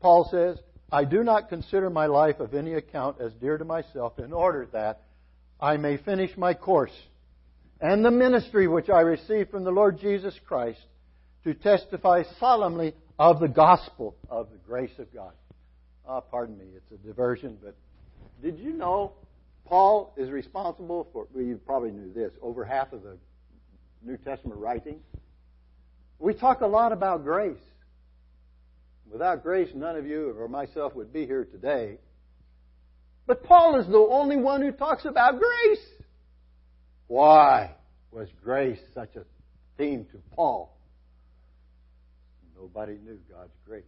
Paul 0.00 0.28
says, 0.30 0.58
I 0.90 1.04
do 1.04 1.22
not 1.22 1.50
consider 1.50 1.90
my 1.90 2.06
life 2.06 2.40
of 2.40 2.54
any 2.54 2.74
account 2.74 3.20
as 3.20 3.32
dear 3.34 3.58
to 3.58 3.64
myself 3.64 4.18
in 4.18 4.32
order 4.32 4.68
that 4.72 5.02
I 5.60 5.76
may 5.76 5.98
finish 5.98 6.36
my 6.36 6.54
course 6.54 6.96
and 7.80 8.04
the 8.04 8.10
ministry 8.10 8.66
which 8.66 8.88
I 8.88 9.00
received 9.00 9.50
from 9.50 9.64
the 9.64 9.70
Lord 9.70 10.00
Jesus 10.00 10.34
Christ 10.46 10.80
to 11.44 11.52
testify 11.54 12.22
solemnly 12.40 12.94
of 13.18 13.38
the 13.38 13.48
gospel 13.48 14.16
of 14.30 14.50
the 14.50 14.56
grace 14.56 14.98
of 14.98 15.12
God. 15.12 15.32
Ah, 16.06 16.20
pardon 16.20 16.56
me, 16.56 16.64
it's 16.74 16.90
a 16.90 17.06
diversion, 17.06 17.58
but 17.62 17.76
did 18.42 18.58
you 18.58 18.72
know 18.72 19.12
Paul 19.66 20.14
is 20.16 20.30
responsible 20.30 21.08
for, 21.12 21.26
well, 21.34 21.44
you 21.44 21.60
probably 21.66 21.90
knew 21.90 22.12
this, 22.14 22.32
over 22.40 22.64
half 22.64 22.92
of 22.94 23.02
the 23.02 23.18
New 24.02 24.16
Testament 24.16 24.58
writings? 24.58 25.02
We 26.18 26.32
talk 26.32 26.62
a 26.62 26.66
lot 26.66 26.92
about 26.92 27.24
grace. 27.24 27.58
Without 29.10 29.42
grace, 29.42 29.68
none 29.74 29.96
of 29.96 30.06
you 30.06 30.34
or 30.38 30.48
myself 30.48 30.94
would 30.94 31.12
be 31.12 31.26
here 31.26 31.44
today. 31.44 31.98
But 33.26 33.44
Paul 33.44 33.78
is 33.80 33.86
the 33.86 33.98
only 33.98 34.36
one 34.36 34.62
who 34.62 34.72
talks 34.72 35.04
about 35.04 35.38
grace. 35.38 35.84
Why 37.06 37.72
was 38.10 38.28
grace 38.42 38.78
such 38.94 39.16
a 39.16 39.24
theme 39.76 40.06
to 40.12 40.18
Paul? 40.34 40.74
Nobody 42.56 42.98
knew 43.04 43.18
God's 43.30 43.52
grace 43.66 43.84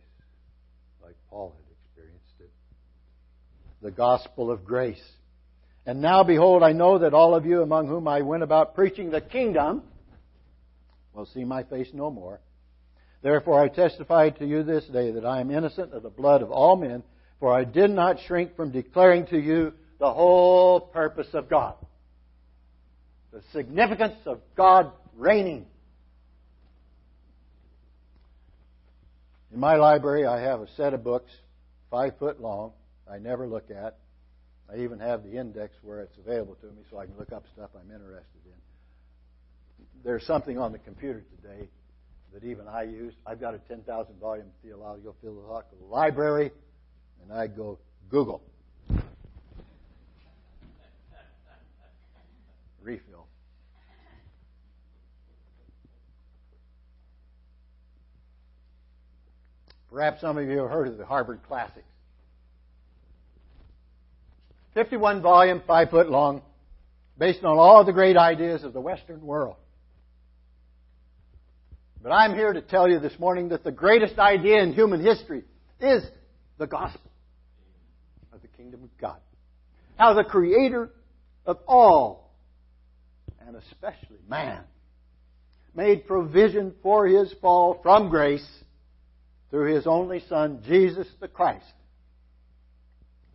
like 1.03 1.17
Paul 1.29 1.55
had 1.57 1.75
experienced 1.85 2.35
it. 2.41 2.51
The 3.83 3.91
gospel 3.91 4.51
of 4.51 4.65
grace. 4.65 5.03
And 5.87 6.01
now, 6.01 6.23
behold, 6.23 6.63
I 6.63 6.73
know 6.73 6.99
that 6.99 7.15
all 7.15 7.35
of 7.35 7.47
you 7.47 7.63
among 7.63 7.89
whom 7.89 8.07
I 8.07 8.21
went 8.21 8.43
about 8.43 8.75
preaching 8.75 9.11
the 9.11 9.21
kingdom 9.21 9.83
will 11.15 11.27
see 11.27 11.45
my 11.45 11.63
face 11.65 11.89
no 11.93 12.11
more. 12.11 12.41
Therefore, 13.23 13.61
I 13.61 13.69
testify 13.69 14.31
to 14.31 14.47
you 14.47 14.63
this 14.63 14.85
day 14.87 15.11
that 15.13 15.27
I 15.27 15.41
am 15.41 15.51
innocent 15.51 15.93
of 15.93 16.03
the 16.03 16.11
blood 16.11 16.43
of 16.43 16.51
all 16.51 16.77
men, 16.77 17.03
for 17.39 17.53
I 17.53 17.65
did 17.65 17.91
not 17.91 18.19
shrink 18.27 18.57
from 18.57 18.71
declaring 18.71 19.27
to 19.27 19.39
you 19.39 19.73
the 19.99 20.13
whole 20.13 20.81
purpose 20.81 21.29
of 21.35 21.49
God. 21.49 21.75
The 23.33 23.43
significance 23.53 24.17
of 24.25 24.41
God 24.57 24.91
reigning. 25.17 25.67
In 29.53 29.61
my 29.61 29.77
library, 29.77 30.27
I 30.27 30.41
have 30.41 30.61
a 30.61 30.69
set 30.77 30.95
of 30.95 31.05
books, 31.05 31.31
five 31.91 32.19
foot 32.19 32.41
long, 32.41 32.73
I 33.11 33.19
never 33.19 33.47
look 33.47 33.71
at. 33.71 33.99
I 34.73 34.79
even 34.79 35.01
have 35.01 35.25
the 35.25 35.37
index 35.37 35.75
where 35.83 36.01
it's 36.01 36.17
available 36.17 36.55
to 36.55 36.67
me 36.67 36.83
so 36.91 36.99
I 36.99 37.07
can 37.07 37.17
look 37.19 37.33
up 37.33 37.45
stuff 37.53 37.71
I'm 37.75 37.91
interested 37.91 38.41
in. 38.47 39.85
There's 40.05 40.25
something 40.25 40.59
on 40.59 40.73
the 40.73 40.79
computer 40.79 41.25
today 41.43 41.69
that 42.33 42.45
even 42.45 42.69
I 42.69 42.83
use. 42.83 43.15
I've 43.27 43.41
got 43.41 43.55
a 43.55 43.59
10,000 43.59 44.21
volume 44.21 44.47
theological 44.63 45.17
philosophical 45.21 45.89
library, 45.89 46.51
and 47.23 47.33
I 47.33 47.47
go 47.47 47.79
Google. 48.09 48.43
Refill. 52.83 53.27
Perhaps 59.93 60.21
some 60.21 60.39
of 60.39 60.49
you 60.49 60.59
have 60.59 60.71
heard 60.71 60.89
of 60.89 60.99
the 60.99 61.05
Harvard 61.05 61.41
Classics. 61.49 61.85
51 64.75 65.21
volume, 65.21 65.63
5 65.67 65.91
foot 65.91 66.09
long, 66.09 66.43
based 67.19 67.45
on 67.45 67.59
all 67.59 67.85
the 67.85 67.93
great 67.93 68.17
ideas 68.17 68.63
of 68.63 68.73
the 68.73 68.81
Western 68.81 69.21
world. 69.21 69.57
But 72.03 72.13
I'm 72.13 72.35
here 72.35 72.53
to 72.53 72.63
tell 72.63 72.89
you 72.89 72.99
this 72.99 73.19
morning 73.19 73.51
that 73.51 73.63
the 73.63 73.71
greatest 73.71 74.19
idea 74.19 74.63
in 74.63 74.73
human 74.73 75.05
history 75.05 75.45
is 75.81 76.03
the 76.57 76.67
gospel 76.67 77.11
of 78.33 78.41
the 78.41 78.49
kingdom 78.49 78.83
of 78.85 78.91
God. 78.99 79.19
How 79.97 80.15
the 80.15 80.25
creator 80.25 80.91
of 81.45 81.59
all, 81.67 82.33
and 83.47 83.55
especially 83.55 84.19
man, 84.27 84.63
made 85.75 86.07
provision 86.07 86.75
for 86.83 87.07
his 87.07 87.35
fall 87.43 87.79
from 87.83 88.09
grace 88.09 88.49
through 89.51 89.75
his 89.75 89.87
only 89.87 90.23
Son, 90.27 90.63
Jesus 90.67 91.07
the 91.21 91.29
Christ. 91.29 91.67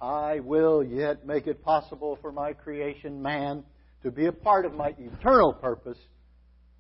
I 0.02 0.40
will 0.40 0.84
yet 0.84 1.26
make 1.26 1.46
it 1.46 1.64
possible 1.64 2.18
for 2.20 2.32
my 2.32 2.54
creation, 2.54 3.22
man, 3.22 3.64
to 4.02 4.10
be 4.10 4.26
a 4.26 4.32
part 4.32 4.66
of 4.66 4.74
my 4.74 4.96
eternal 4.98 5.54
purpose 5.54 5.98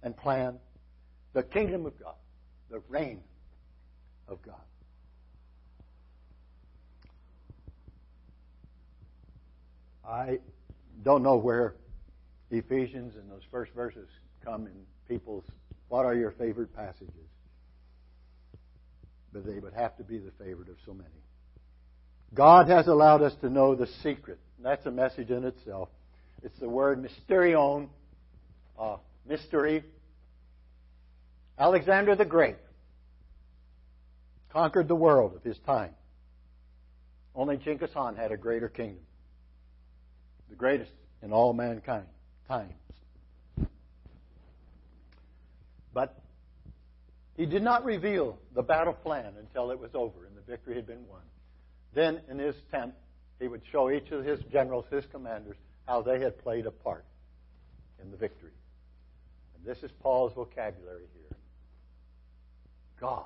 and 0.02 0.18
plan 0.18 0.58
the 1.36 1.44
kingdom 1.44 1.86
of 1.86 2.00
God, 2.00 2.16
the 2.72 2.82
reign 2.88 3.20
of 4.30 4.42
God. 4.42 4.56
I 10.08 10.40
don't 11.04 11.24
know 11.24 11.36
where 11.36 11.76
Ephesians 12.50 13.16
and 13.16 13.30
those 13.30 13.42
first 13.52 13.74
verses 13.74 14.08
come 14.46 14.66
in 14.66 14.74
people's 15.10 15.44
what 15.90 16.06
are 16.06 16.16
your 16.16 16.32
favorite 16.32 16.74
passages. 16.74 17.14
But 19.34 19.46
they 19.46 19.60
would 19.60 19.74
have 19.74 19.98
to 19.98 20.04
be 20.04 20.18
the 20.18 20.32
favorite 20.40 20.70
of 20.70 20.78
so 20.86 20.94
many. 20.94 21.10
God 22.34 22.70
has 22.70 22.88
allowed 22.88 23.22
us 23.22 23.34
to 23.42 23.50
know 23.50 23.76
the 23.76 23.88
secret. 24.02 24.40
That's 24.64 24.86
a 24.86 24.92
message 24.92 25.32
in 25.32 25.44
itself. 25.44 25.90
It's 26.44 26.58
the 26.60 26.70
word 26.70 27.06
mysterion, 27.06 27.90
uh, 28.80 28.98
mystery, 29.28 29.84
Alexander 31.58 32.16
the 32.16 32.26
Great 32.26 32.58
conquered 34.50 34.88
the 34.88 34.96
world 34.96 35.36
of 35.36 35.44
his 35.44 35.58
time. 35.60 35.92
Only 37.34 37.58
Genghis 37.58 37.92
Khan 37.94 38.16
had 38.16 38.32
a 38.32 38.38
greater 38.38 38.70
kingdom, 38.70 39.04
the 40.50 40.56
greatest 40.56 40.92
in 41.22 41.32
all 41.34 41.54
mankind 41.54 42.06
times. 42.48 42.74
But 45.94 46.18
he 47.38 47.46
did 47.46 47.64
not 47.64 47.84
reveal 47.84 48.38
the 48.54 48.62
battle 48.62 48.94
plan 48.94 49.34
until 49.40 49.72
it 49.72 49.80
was 49.80 49.92
over 49.94 50.26
and 50.26 50.36
the 50.36 50.42
victory 50.42 50.76
had 50.76 50.88
been 50.88 51.08
won. 51.08 51.22
Then, 51.94 52.22
in 52.30 52.38
his 52.38 52.56
tent, 52.72 52.94
he 53.40 53.48
would 53.48 53.62
show 53.72 53.90
each 53.90 54.12
of 54.12 54.24
his 54.24 54.40
generals, 54.52 54.86
his 54.92 55.06
commanders, 55.12 55.56
how 55.88 56.02
they 56.02 56.20
had 56.20 56.38
played 56.44 56.66
a 56.66 56.72
part 56.72 57.06
in 58.02 58.12
the 58.12 58.18
victory. 58.18 58.52
And 59.56 59.66
this 59.66 59.84
is 59.84 59.92
Paul's 60.02 60.34
vocabulary 60.34 61.08
here. 61.14 61.25
God 63.00 63.24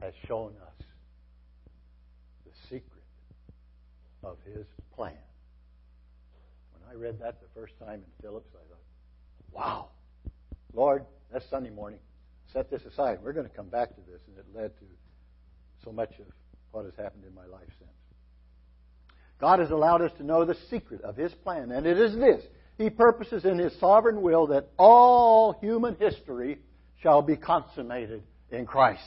has 0.00 0.14
shown 0.26 0.52
us 0.62 0.84
the 2.44 2.52
secret 2.68 3.04
of 4.22 4.36
His 4.44 4.66
plan. 4.94 5.14
When 6.72 6.90
I 6.90 6.94
read 6.94 7.20
that 7.20 7.40
the 7.40 7.48
first 7.54 7.74
time 7.78 8.00
in 8.00 8.22
Phillips, 8.22 8.50
I 8.54 8.68
thought, 8.68 8.78
wow, 9.52 9.88
Lord, 10.72 11.04
that's 11.32 11.48
Sunday 11.50 11.70
morning. 11.70 12.00
Set 12.52 12.70
this 12.70 12.82
aside. 12.84 13.18
We're 13.22 13.32
going 13.32 13.48
to 13.48 13.54
come 13.54 13.68
back 13.68 13.90
to 13.90 14.00
this, 14.10 14.20
and 14.26 14.38
it 14.38 14.46
led 14.54 14.76
to 14.78 14.84
so 15.84 15.92
much 15.92 16.10
of 16.18 16.26
what 16.72 16.84
has 16.84 16.94
happened 16.96 17.24
in 17.26 17.34
my 17.34 17.46
life 17.46 17.68
since. 17.78 17.90
God 19.40 19.60
has 19.60 19.70
allowed 19.70 20.02
us 20.02 20.12
to 20.18 20.24
know 20.24 20.44
the 20.44 20.56
secret 20.70 21.02
of 21.02 21.16
His 21.16 21.32
plan, 21.32 21.70
and 21.70 21.86
it 21.86 21.98
is 21.98 22.14
this. 22.16 22.42
He 22.76 22.90
purposes 22.90 23.44
in 23.44 23.58
His 23.58 23.78
sovereign 23.78 24.22
will 24.22 24.48
that 24.48 24.68
all 24.78 25.52
human 25.60 25.96
history 25.96 26.58
shall 27.02 27.22
be 27.22 27.36
consummated 27.36 28.22
in 28.50 28.66
Christ. 28.66 29.02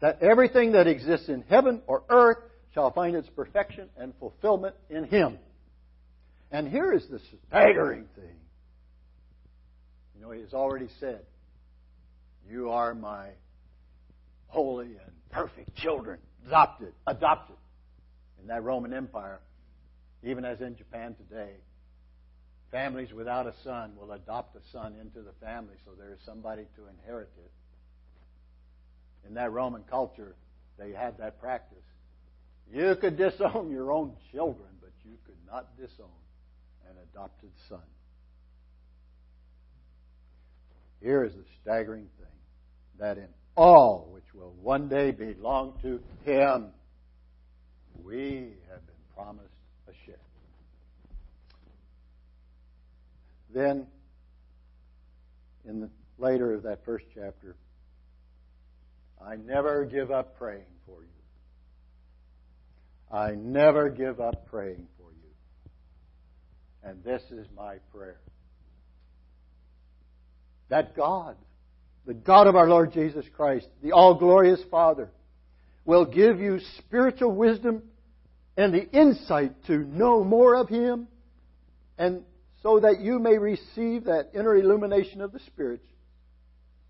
That 0.00 0.22
everything 0.22 0.72
that 0.72 0.86
exists 0.86 1.28
in 1.28 1.44
heaven 1.48 1.82
or 1.86 2.02
earth 2.08 2.38
shall 2.74 2.90
find 2.90 3.16
its 3.16 3.28
perfection 3.30 3.88
and 3.96 4.12
fulfillment 4.18 4.74
in 4.90 5.04
Him. 5.04 5.38
And 6.50 6.68
here 6.68 6.92
is 6.92 7.06
the 7.08 7.20
staggering 7.48 8.06
thing. 8.14 8.36
You 10.14 10.22
know, 10.22 10.30
He 10.32 10.40
has 10.40 10.52
already 10.52 10.88
said, 11.00 11.20
You 12.48 12.70
are 12.70 12.94
my 12.94 13.28
holy 14.48 14.86
and 14.86 15.12
perfect 15.30 15.74
children, 15.76 16.18
adopted, 16.46 16.92
adopted. 17.06 17.56
In 18.40 18.48
that 18.48 18.62
Roman 18.62 18.92
Empire, 18.92 19.40
even 20.22 20.44
as 20.44 20.60
in 20.60 20.76
Japan 20.76 21.14
today, 21.14 21.52
Families 22.74 23.12
without 23.12 23.46
a 23.46 23.54
son 23.62 23.92
will 23.96 24.10
adopt 24.10 24.56
a 24.56 24.60
son 24.72 24.96
into 25.00 25.22
the 25.22 25.30
family 25.40 25.74
so 25.84 25.92
there 25.96 26.12
is 26.12 26.18
somebody 26.26 26.64
to 26.74 26.82
inherit 26.88 27.30
it. 27.38 27.52
In 29.28 29.34
that 29.34 29.52
Roman 29.52 29.84
culture, 29.88 30.34
they 30.76 30.90
had 30.90 31.16
that 31.18 31.40
practice. 31.40 31.84
You 32.68 32.96
could 33.00 33.16
disown 33.16 33.70
your 33.70 33.92
own 33.92 34.14
children, 34.32 34.66
but 34.80 34.90
you 35.04 35.12
could 35.24 35.36
not 35.46 35.76
disown 35.76 36.08
an 36.90 36.96
adopted 37.12 37.50
son. 37.68 37.78
Here 41.00 41.22
is 41.22 41.32
the 41.32 41.44
staggering 41.62 42.08
thing 42.18 42.26
that 42.98 43.18
in 43.18 43.28
all 43.56 44.08
which 44.10 44.34
will 44.34 44.52
one 44.60 44.88
day 44.88 45.12
belong 45.12 45.78
to 45.82 46.00
Him, 46.24 46.70
we 48.02 48.54
have 48.68 48.84
been 48.84 49.14
promised 49.14 49.54
a 49.86 49.92
share. 50.04 50.16
Then, 53.54 53.86
in 55.64 55.80
the 55.80 55.88
later 56.18 56.52
of 56.54 56.64
that 56.64 56.84
first 56.84 57.04
chapter, 57.14 57.54
I 59.24 59.36
never 59.36 59.84
give 59.84 60.10
up 60.10 60.36
praying 60.36 60.64
for 60.84 61.02
you. 61.02 61.08
I 63.16 63.36
never 63.36 63.90
give 63.90 64.20
up 64.20 64.46
praying 64.48 64.88
for 64.98 65.12
you. 65.12 65.30
And 66.82 67.04
this 67.04 67.22
is 67.30 67.46
my 67.56 67.76
prayer. 67.94 68.18
That 70.68 70.96
God, 70.96 71.36
the 72.06 72.14
God 72.14 72.48
of 72.48 72.56
our 72.56 72.68
Lord 72.68 72.92
Jesus 72.92 73.24
Christ, 73.36 73.68
the 73.84 73.92
all 73.92 74.16
glorious 74.16 74.60
Father, 74.68 75.10
will 75.84 76.06
give 76.06 76.40
you 76.40 76.58
spiritual 76.78 77.30
wisdom 77.30 77.84
and 78.56 78.74
the 78.74 78.90
insight 78.90 79.52
to 79.66 79.78
know 79.78 80.24
more 80.24 80.56
of 80.56 80.68
Him, 80.68 81.06
and 81.96 82.24
so 82.64 82.80
that 82.80 83.00
you 83.00 83.18
may 83.18 83.36
receive 83.36 84.04
that 84.04 84.30
inner 84.34 84.56
illumination 84.56 85.20
of 85.20 85.32
the 85.32 85.40
Spirit, 85.40 85.84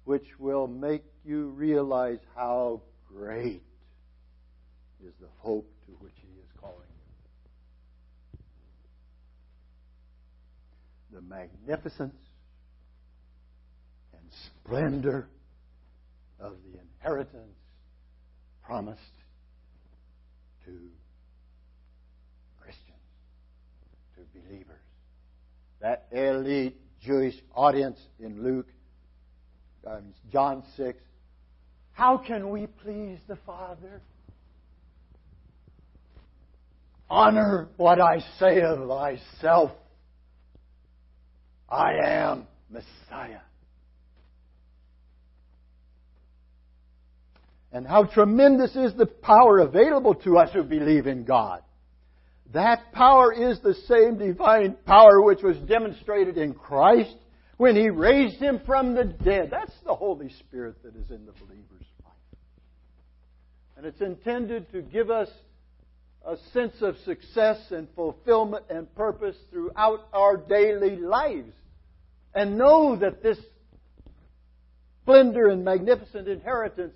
which 0.04 0.24
will 0.38 0.68
make 0.68 1.02
you 1.24 1.48
realize 1.48 2.20
how 2.36 2.80
great 3.12 3.60
is 5.04 5.12
the 5.20 5.26
hope 5.38 5.68
to 5.86 5.92
which 5.98 6.14
He 6.22 6.38
is 6.38 6.46
calling 6.60 6.76
you. 8.32 8.38
The 11.16 11.22
magnificence 11.22 12.14
and 14.12 14.30
splendor 14.46 15.28
of 16.38 16.52
the 16.70 16.78
inheritance 16.78 17.58
promised 18.64 19.00
to 20.66 20.70
Christians, 22.60 22.96
to 24.14 24.20
believers. 24.40 24.84
That 25.85 26.07
elite 26.12 26.80
Jewish 27.03 27.35
audience 27.55 28.01
in 28.18 28.43
Luke, 28.43 28.68
um, 29.87 30.14
John 30.32 30.62
6. 30.78 30.99
How 31.93 32.16
can 32.16 32.49
we 32.49 32.68
please 32.82 33.18
the 33.28 33.37
Father? 33.45 34.01
Honor 37.11 37.68
what 37.76 38.01
I 38.01 38.20
say 38.39 38.62
of 38.62 38.78
myself. 38.78 39.72
I 41.68 41.97
am 42.03 42.47
Messiah. 42.70 43.41
and 47.72 47.87
how 47.87 48.05
tremendous 48.05 48.74
is 48.76 48.95
the 48.95 49.05
power 49.05 49.59
available 49.59 50.14
to 50.14 50.39
us 50.39 50.49
who 50.53 50.62
believe 50.62 51.09
in 51.09 51.24
God. 51.24 51.61
That 52.53 52.92
power 52.92 53.32
is 53.32 53.61
the 53.61 53.74
same 53.74 54.18
divine 54.18 54.76
power 54.86 55.20
which 55.20 55.42
was 55.42 55.57
demonstrated 55.59 56.38
in 56.38 56.55
Christ 56.55 57.16
when 57.57 57.74
He 57.74 57.90
raised 57.90 58.36
Him 58.36 58.61
from 58.64 58.95
the 58.95 59.05
dead. 59.05 59.49
That's 59.51 59.74
the 59.84 59.95
Holy 59.95 60.30
Spirit 60.40 60.82
that 60.82 60.95
is 60.95 61.11
in 61.11 61.26
the 61.26 61.32
believer's 61.32 61.86
life. 62.05 62.12
And 63.76 63.86
it's 63.86 64.01
intended 64.01 64.70
to 64.72 64.82
give 64.82 65.11
us 65.11 65.28
a 66.26 66.36
sense 66.53 66.74
of 66.80 66.97
success 67.05 67.59
and 67.70 67.88
fulfillment 67.95 68.64
and 68.70 68.92
purpose 68.95 69.36
throughout 69.51 70.07
our 70.12 70.36
daily 70.36 70.97
lives. 70.97 71.53
And 72.34 72.57
know 72.57 72.97
that 72.97 73.22
this 73.22 73.38
splendor 75.03 75.49
and 75.49 75.64
magnificent 75.64 76.28
inheritance 76.28 76.95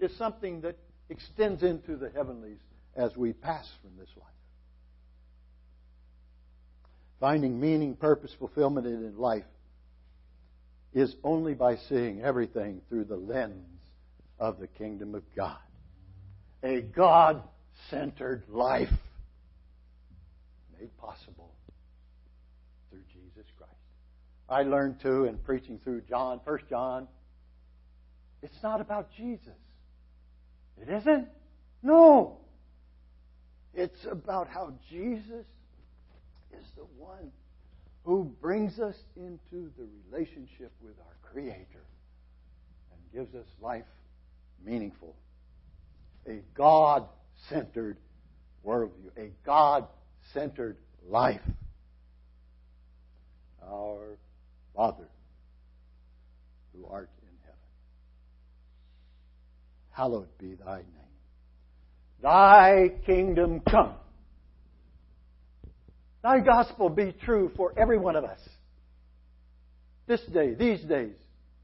is 0.00 0.16
something 0.18 0.60
that 0.62 0.76
extends 1.08 1.62
into 1.62 1.96
the 1.96 2.10
heavenlies 2.10 2.58
as 2.96 3.16
we 3.16 3.32
pass 3.32 3.66
from 3.80 3.92
this 3.98 4.08
life. 4.16 4.33
Finding 7.24 7.58
meaning, 7.58 7.96
purpose, 7.96 8.34
fulfillment 8.38 8.86
in 8.86 9.16
life 9.16 9.46
is 10.92 11.16
only 11.24 11.54
by 11.54 11.76
seeing 11.88 12.20
everything 12.20 12.82
through 12.90 13.04
the 13.04 13.16
lens 13.16 13.80
of 14.38 14.58
the 14.58 14.66
kingdom 14.66 15.14
of 15.14 15.22
God. 15.34 15.56
A 16.62 16.82
God 16.82 17.42
centered 17.88 18.42
life 18.50 18.90
made 20.78 20.94
possible 20.98 21.50
through 22.90 23.04
Jesus 23.10 23.50
Christ. 23.56 23.72
I 24.46 24.64
learned 24.64 25.00
too 25.00 25.24
in 25.24 25.38
preaching 25.38 25.80
through 25.82 26.02
John, 26.02 26.40
First 26.44 26.66
John, 26.68 27.08
it's 28.42 28.62
not 28.62 28.82
about 28.82 29.08
Jesus. 29.16 29.48
It 30.78 30.90
isn't? 30.90 31.28
No. 31.82 32.36
It's 33.72 34.04
about 34.10 34.46
how 34.46 34.74
Jesus 34.90 35.46
is 36.60 36.66
the 36.76 36.86
one 36.98 37.30
who 38.04 38.24
brings 38.40 38.78
us 38.78 38.96
into 39.16 39.70
the 39.78 39.86
relationship 40.10 40.72
with 40.82 40.94
our 40.98 41.30
Creator 41.30 41.84
and 42.92 43.12
gives 43.12 43.34
us 43.34 43.46
life 43.60 43.84
meaningful. 44.64 45.16
A 46.26 46.40
God 46.54 47.06
centered 47.48 47.98
worldview, 48.64 49.10
a 49.16 49.30
God 49.44 49.86
centered 50.32 50.76
life. 51.08 51.40
Our 53.66 54.18
Father, 54.76 55.08
who 56.74 56.86
art 56.86 57.10
in 57.22 57.36
heaven, 57.42 57.58
hallowed 59.90 60.38
be 60.38 60.54
thy 60.54 60.78
name. 60.78 61.04
Thy 62.22 62.92
kingdom 63.06 63.60
come. 63.60 63.94
Thy 66.24 66.40
gospel 66.40 66.88
be 66.88 67.14
true 67.26 67.52
for 67.54 67.74
every 67.76 67.98
one 67.98 68.16
of 68.16 68.24
us. 68.24 68.38
This 70.06 70.22
day, 70.32 70.54
these 70.54 70.80
days, 70.80 71.12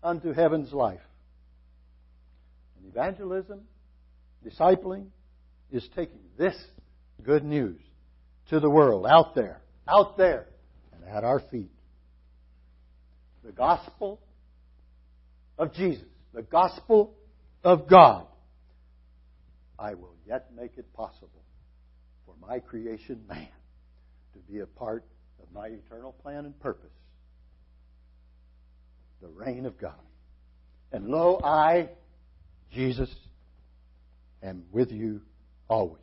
unto 0.02 0.34
heaven's 0.34 0.70
life. 0.70 1.00
And 2.76 2.92
evangelism, 2.92 3.62
discipling, 4.46 5.06
is 5.72 5.88
taking 5.96 6.20
this 6.36 6.54
good 7.22 7.42
news 7.42 7.80
to 8.50 8.60
the 8.60 8.68
world 8.68 9.06
out 9.06 9.34
there, 9.34 9.62
out 9.88 10.18
there, 10.18 10.46
and 10.92 11.08
at 11.08 11.24
our 11.24 11.40
feet. 11.50 11.72
The 13.42 13.52
gospel 13.52 14.20
of 15.56 15.72
Jesus, 15.72 16.04
the 16.34 16.42
gospel 16.42 17.14
of 17.64 17.88
God, 17.88 18.26
I 19.78 19.94
will 19.94 20.16
yet 20.26 20.50
make 20.54 20.72
it 20.76 20.92
possible 20.92 21.30
for 22.26 22.34
my 22.46 22.58
creation 22.58 23.22
man 23.26 23.48
to 24.34 24.38
be 24.52 24.60
a 24.60 24.66
part 24.66 25.04
of 25.42 25.52
my 25.52 25.66
eternal 25.68 26.12
plan 26.22 26.44
and 26.44 26.58
purpose 26.60 26.90
the 29.20 29.28
reign 29.28 29.66
of 29.66 29.78
God. 29.78 29.92
And 30.92 31.08
lo, 31.08 31.40
I, 31.44 31.88
Jesus, 32.72 33.14
am 34.42 34.64
with 34.72 34.90
you 34.90 35.20
always. 35.68 36.00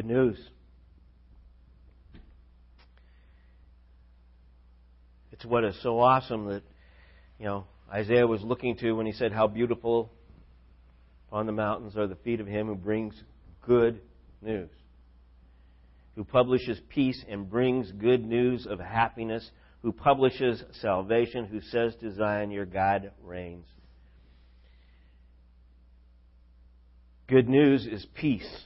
Good 0.00 0.06
news. 0.06 0.38
It's 5.30 5.44
what 5.44 5.62
is 5.62 5.76
so 5.82 6.00
awesome 6.00 6.46
that, 6.46 6.62
you 7.38 7.44
know, 7.44 7.66
Isaiah 7.92 8.26
was 8.26 8.40
looking 8.40 8.78
to 8.78 8.92
when 8.92 9.04
he 9.04 9.12
said, 9.12 9.30
How 9.30 9.46
beautiful 9.46 10.10
on 11.30 11.44
the 11.44 11.52
mountains 11.52 11.98
are 11.98 12.06
the 12.06 12.14
feet 12.14 12.40
of 12.40 12.46
him 12.46 12.68
who 12.68 12.76
brings 12.76 13.14
good 13.66 14.00
news, 14.40 14.70
who 16.16 16.24
publishes 16.24 16.80
peace 16.88 17.22
and 17.28 17.50
brings 17.50 17.92
good 17.92 18.24
news 18.24 18.66
of 18.66 18.80
happiness, 18.80 19.50
who 19.82 19.92
publishes 19.92 20.64
salvation, 20.80 21.44
who 21.44 21.60
says 21.60 21.94
to 22.00 22.14
Zion, 22.14 22.50
Your 22.50 22.64
God 22.64 23.10
reigns. 23.22 23.66
Good 27.28 27.50
news 27.50 27.86
is 27.86 28.06
peace 28.14 28.64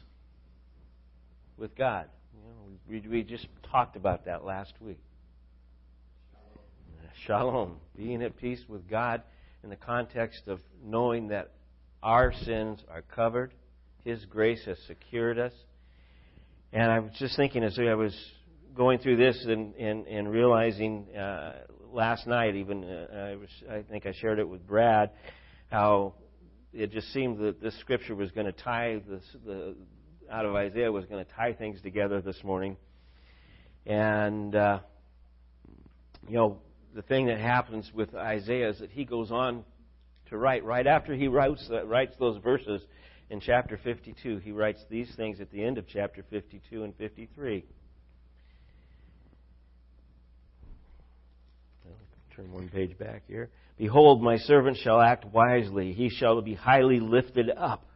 with 1.56 1.76
God. 1.76 2.06
You 2.34 2.40
know, 2.48 2.78
we, 2.88 3.08
we 3.08 3.22
just 3.22 3.46
talked 3.70 3.96
about 3.96 4.24
that 4.26 4.44
last 4.44 4.72
week. 4.80 5.00
Shalom. 7.26 7.52
Shalom. 7.52 7.76
Being 7.96 8.22
at 8.22 8.36
peace 8.36 8.60
with 8.68 8.88
God 8.88 9.22
in 9.62 9.70
the 9.70 9.76
context 9.76 10.42
of 10.46 10.60
knowing 10.84 11.28
that 11.28 11.52
our 12.02 12.32
sins 12.32 12.80
are 12.90 13.02
covered, 13.02 13.54
His 14.04 14.24
grace 14.26 14.62
has 14.66 14.78
secured 14.86 15.38
us, 15.38 15.52
And 16.72 16.90
I 16.90 16.98
was 16.98 17.12
just 17.18 17.36
thinking 17.36 17.62
as 17.64 17.78
I 17.78 17.94
was 17.94 18.14
going 18.76 18.98
through 18.98 19.16
this 19.16 19.42
and, 19.46 19.74
and, 19.76 20.06
and 20.06 20.30
realizing 20.30 21.06
uh, 21.16 21.60
last 21.92 22.26
night, 22.26 22.56
even 22.56 22.84
uh, 22.84 23.30
I, 23.32 23.36
was, 23.36 23.48
I 23.70 23.82
think 23.82 24.04
I 24.06 24.12
shared 24.20 24.38
it 24.38 24.48
with 24.48 24.66
Brad, 24.66 25.10
how 25.70 26.14
it 26.72 26.90
just 26.90 27.12
seemed 27.12 27.38
that 27.38 27.62
this 27.62 27.78
scripture 27.80 28.16
was 28.16 28.32
going 28.32 28.46
to 28.46 28.52
tie 28.52 29.00
this, 29.08 29.22
the 29.46 29.76
out 30.34 30.44
of 30.44 30.54
Isaiah 30.56 30.90
was 30.90 31.04
going 31.06 31.24
to 31.24 31.30
tie 31.32 31.52
things 31.52 31.80
together 31.80 32.20
this 32.20 32.42
morning. 32.42 32.76
And 33.86 34.54
uh, 34.56 34.80
you 36.26 36.34
know, 36.34 36.58
the 36.92 37.02
thing 37.02 37.26
that 37.26 37.38
happens 37.38 37.88
with 37.94 38.14
Isaiah 38.16 38.70
is 38.70 38.80
that 38.80 38.90
he 38.90 39.04
goes 39.04 39.30
on 39.30 39.64
to 40.30 40.36
write 40.36 40.64
right 40.64 40.88
after 40.88 41.14
he 41.14 41.28
writes 41.28 41.68
uh, 41.70 41.86
writes 41.86 42.16
those 42.18 42.42
verses 42.42 42.82
in 43.30 43.38
chapter 43.38 43.78
52. 43.84 44.38
He 44.38 44.50
writes 44.50 44.80
these 44.90 45.08
things 45.16 45.40
at 45.40 45.52
the 45.52 45.62
end 45.62 45.78
of 45.78 45.86
chapter 45.86 46.24
52 46.28 46.82
and 46.82 46.96
53. 46.96 47.64
Turn 52.34 52.52
one 52.52 52.68
page 52.68 52.98
back 52.98 53.22
here. 53.28 53.50
Behold, 53.78 54.20
my 54.20 54.38
servant 54.38 54.78
shall 54.82 55.00
act 55.00 55.24
wisely. 55.26 55.92
He 55.92 56.10
shall 56.10 56.42
be 56.42 56.54
highly 56.54 56.98
lifted 56.98 57.48
up 57.56 57.86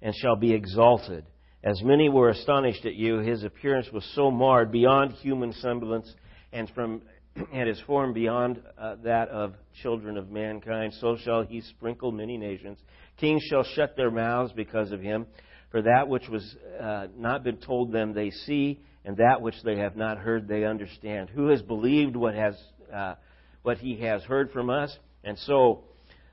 and 0.00 0.14
shall 0.14 0.36
be 0.36 0.52
exalted. 0.52 1.26
As 1.64 1.82
many 1.82 2.08
were 2.08 2.28
astonished 2.28 2.84
at 2.84 2.94
you, 2.94 3.18
his 3.18 3.42
appearance 3.42 3.88
was 3.92 4.04
so 4.14 4.30
marred 4.30 4.70
beyond 4.70 5.12
human 5.12 5.52
semblance 5.54 6.12
and 6.52 6.70
from 6.70 7.02
and 7.52 7.68
his 7.68 7.80
form 7.86 8.12
beyond 8.12 8.62
uh, 8.78 8.96
that 9.04 9.28
of 9.28 9.54
children 9.82 10.16
of 10.16 10.30
mankind. 10.30 10.94
So 11.00 11.16
shall 11.16 11.42
he 11.42 11.60
sprinkle 11.60 12.12
many 12.12 12.36
nations. 12.36 12.78
Kings 13.18 13.42
shall 13.50 13.64
shut 13.64 13.96
their 13.96 14.10
mouths 14.10 14.52
because 14.54 14.92
of 14.92 15.00
him. 15.00 15.26
For 15.70 15.82
that 15.82 16.08
which 16.08 16.28
was 16.28 16.56
uh, 16.80 17.08
not 17.16 17.42
been 17.42 17.56
told 17.56 17.92
them 17.92 18.14
they 18.14 18.30
see, 18.30 18.80
and 19.04 19.16
that 19.16 19.40
which 19.40 19.56
they 19.64 19.76
have 19.78 19.96
not 19.96 20.18
heard 20.18 20.46
they 20.46 20.64
understand. 20.64 21.28
Who 21.30 21.48
has 21.48 21.60
believed 21.60 22.16
what 22.16 22.34
has 22.34 22.56
uh, 22.94 23.14
what 23.62 23.78
he 23.78 24.00
has 24.00 24.22
heard 24.22 24.52
from 24.52 24.70
us? 24.70 24.96
And 25.24 25.36
so, 25.40 25.84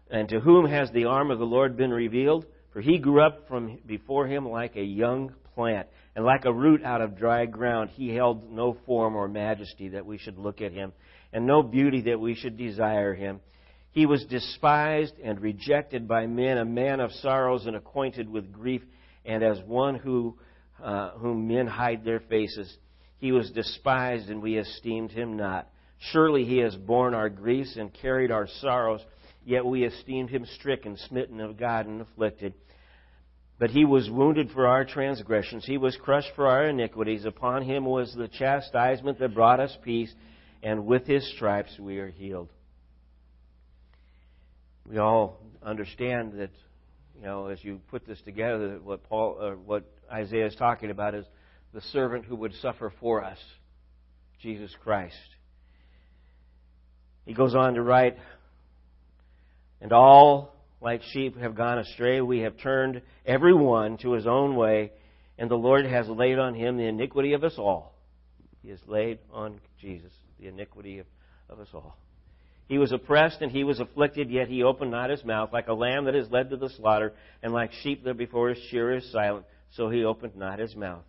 and 0.09 0.29
to 0.29 0.39
whom 0.39 0.65
has 0.67 0.91
the 0.91 1.05
arm 1.05 1.31
of 1.31 1.39
the 1.39 1.45
Lord 1.45 1.75
been 1.75 1.91
revealed? 1.91 2.45
For 2.73 2.81
he 2.81 2.97
grew 2.97 3.21
up 3.21 3.47
from 3.47 3.77
before 3.85 4.27
him 4.27 4.49
like 4.49 4.75
a 4.75 4.83
young 4.83 5.33
plant, 5.53 5.87
and 6.15 6.25
like 6.25 6.45
a 6.45 6.53
root 6.53 6.83
out 6.83 7.01
of 7.01 7.17
dry 7.17 7.45
ground. 7.45 7.91
He 7.91 8.09
held 8.13 8.51
no 8.51 8.75
form 8.85 9.15
or 9.15 9.27
majesty 9.27 9.89
that 9.89 10.05
we 10.05 10.17
should 10.17 10.39
look 10.39 10.59
at 10.59 10.71
him, 10.71 10.91
and 11.31 11.45
no 11.45 11.61
beauty 11.61 12.01
that 12.01 12.19
we 12.19 12.33
should 12.33 12.57
desire 12.57 13.13
him. 13.13 13.41
He 13.91 14.07
was 14.07 14.25
despised 14.25 15.13
and 15.23 15.39
rejected 15.39 16.07
by 16.07 16.25
men, 16.25 16.57
a 16.57 16.65
man 16.65 16.99
of 16.99 17.11
sorrows 17.11 17.67
and 17.67 17.75
acquainted 17.75 18.27
with 18.27 18.51
grief, 18.51 18.81
and 19.23 19.43
as 19.43 19.59
one 19.67 19.93
who, 19.95 20.35
uh, 20.83 21.11
whom 21.11 21.47
men 21.47 21.67
hide 21.67 22.03
their 22.03 22.21
faces. 22.21 22.75
He 23.19 23.31
was 23.31 23.51
despised, 23.51 24.29
and 24.29 24.41
we 24.41 24.57
esteemed 24.57 25.11
him 25.11 25.37
not. 25.37 25.69
Surely 26.11 26.43
he 26.43 26.57
has 26.57 26.75
borne 26.75 27.13
our 27.13 27.29
griefs 27.29 27.77
and 27.77 27.93
carried 27.93 28.31
our 28.31 28.47
sorrows, 28.61 29.01
yet 29.45 29.65
we 29.65 29.83
esteemed 29.83 30.29
him 30.29 30.45
stricken, 30.55 30.97
smitten 31.07 31.39
of 31.39 31.57
God, 31.57 31.85
and 31.85 32.01
afflicted. 32.01 32.53
But 33.59 33.69
he 33.69 33.85
was 33.85 34.09
wounded 34.09 34.51
for 34.51 34.67
our 34.67 34.83
transgressions, 34.85 35.65
he 35.65 35.77
was 35.77 35.95
crushed 35.95 36.31
for 36.35 36.47
our 36.47 36.67
iniquities. 36.67 37.25
Upon 37.25 37.63
him 37.63 37.85
was 37.85 38.13
the 38.13 38.27
chastisement 38.27 39.19
that 39.19 39.33
brought 39.33 39.59
us 39.59 39.75
peace, 39.83 40.13
and 40.61 40.85
with 40.85 41.05
his 41.05 41.29
stripes 41.35 41.77
we 41.79 41.99
are 41.99 42.09
healed. 42.09 42.49
We 44.89 44.97
all 44.97 45.39
understand 45.61 46.33
that, 46.39 46.51
you 47.15 47.21
know, 47.21 47.47
as 47.47 47.63
you 47.63 47.79
put 47.89 48.05
this 48.05 48.19
together, 48.21 48.79
what 48.83 49.03
Paul, 49.03 49.37
or 49.39 49.55
what 49.55 49.85
Isaiah 50.11 50.47
is 50.47 50.55
talking 50.55 50.89
about 50.89 51.15
is 51.15 51.25
the 51.73 51.81
servant 51.93 52.25
who 52.25 52.35
would 52.35 52.53
suffer 52.55 52.91
for 52.99 53.23
us, 53.23 53.39
Jesus 54.41 54.75
Christ. 54.83 55.15
He 57.25 57.33
goes 57.33 57.55
on 57.55 57.75
to 57.75 57.81
write, 57.81 58.17
and 59.83 59.91
all 59.91 60.55
like 60.81 61.01
sheep 61.11 61.37
have 61.37 61.55
gone 61.55 61.77
astray. 61.77 62.21
We 62.21 62.39
have 62.39 62.57
turned 62.57 63.01
every 63.25 63.53
one 63.53 63.97
to 63.97 64.13
his 64.13 64.25
own 64.25 64.55
way, 64.55 64.91
and 65.37 65.51
the 65.51 65.55
Lord 65.55 65.85
has 65.85 66.07
laid 66.07 66.39
on 66.39 66.55
him 66.55 66.77
the 66.77 66.87
iniquity 66.87 67.33
of 67.33 67.43
us 67.43 67.55
all. 67.57 67.93
He 68.63 68.69
has 68.69 68.79
laid 68.87 69.19
on 69.31 69.59
Jesus 69.79 70.11
the 70.39 70.47
iniquity 70.47 70.99
of, 70.99 71.05
of 71.49 71.59
us 71.59 71.67
all. 71.73 71.97
He 72.69 72.77
was 72.77 72.93
oppressed 72.93 73.41
and 73.41 73.51
he 73.51 73.65
was 73.65 73.81
afflicted, 73.81 74.31
yet 74.31 74.47
he 74.47 74.63
opened 74.63 74.91
not 74.91 75.09
his 75.09 75.23
mouth, 75.25 75.51
like 75.51 75.67
a 75.67 75.73
lamb 75.73 76.05
that 76.05 76.15
is 76.15 76.31
led 76.31 76.49
to 76.51 76.57
the 76.57 76.69
slaughter, 76.69 77.11
and 77.43 77.51
like 77.51 77.71
sheep 77.83 78.05
that 78.05 78.17
before 78.17 78.49
his 78.49 78.63
shearer 78.71 78.95
is 78.95 79.11
silent, 79.11 79.45
so 79.75 79.89
he 79.89 80.05
opened 80.05 80.37
not 80.37 80.59
his 80.59 80.75
mouth. 80.77 81.03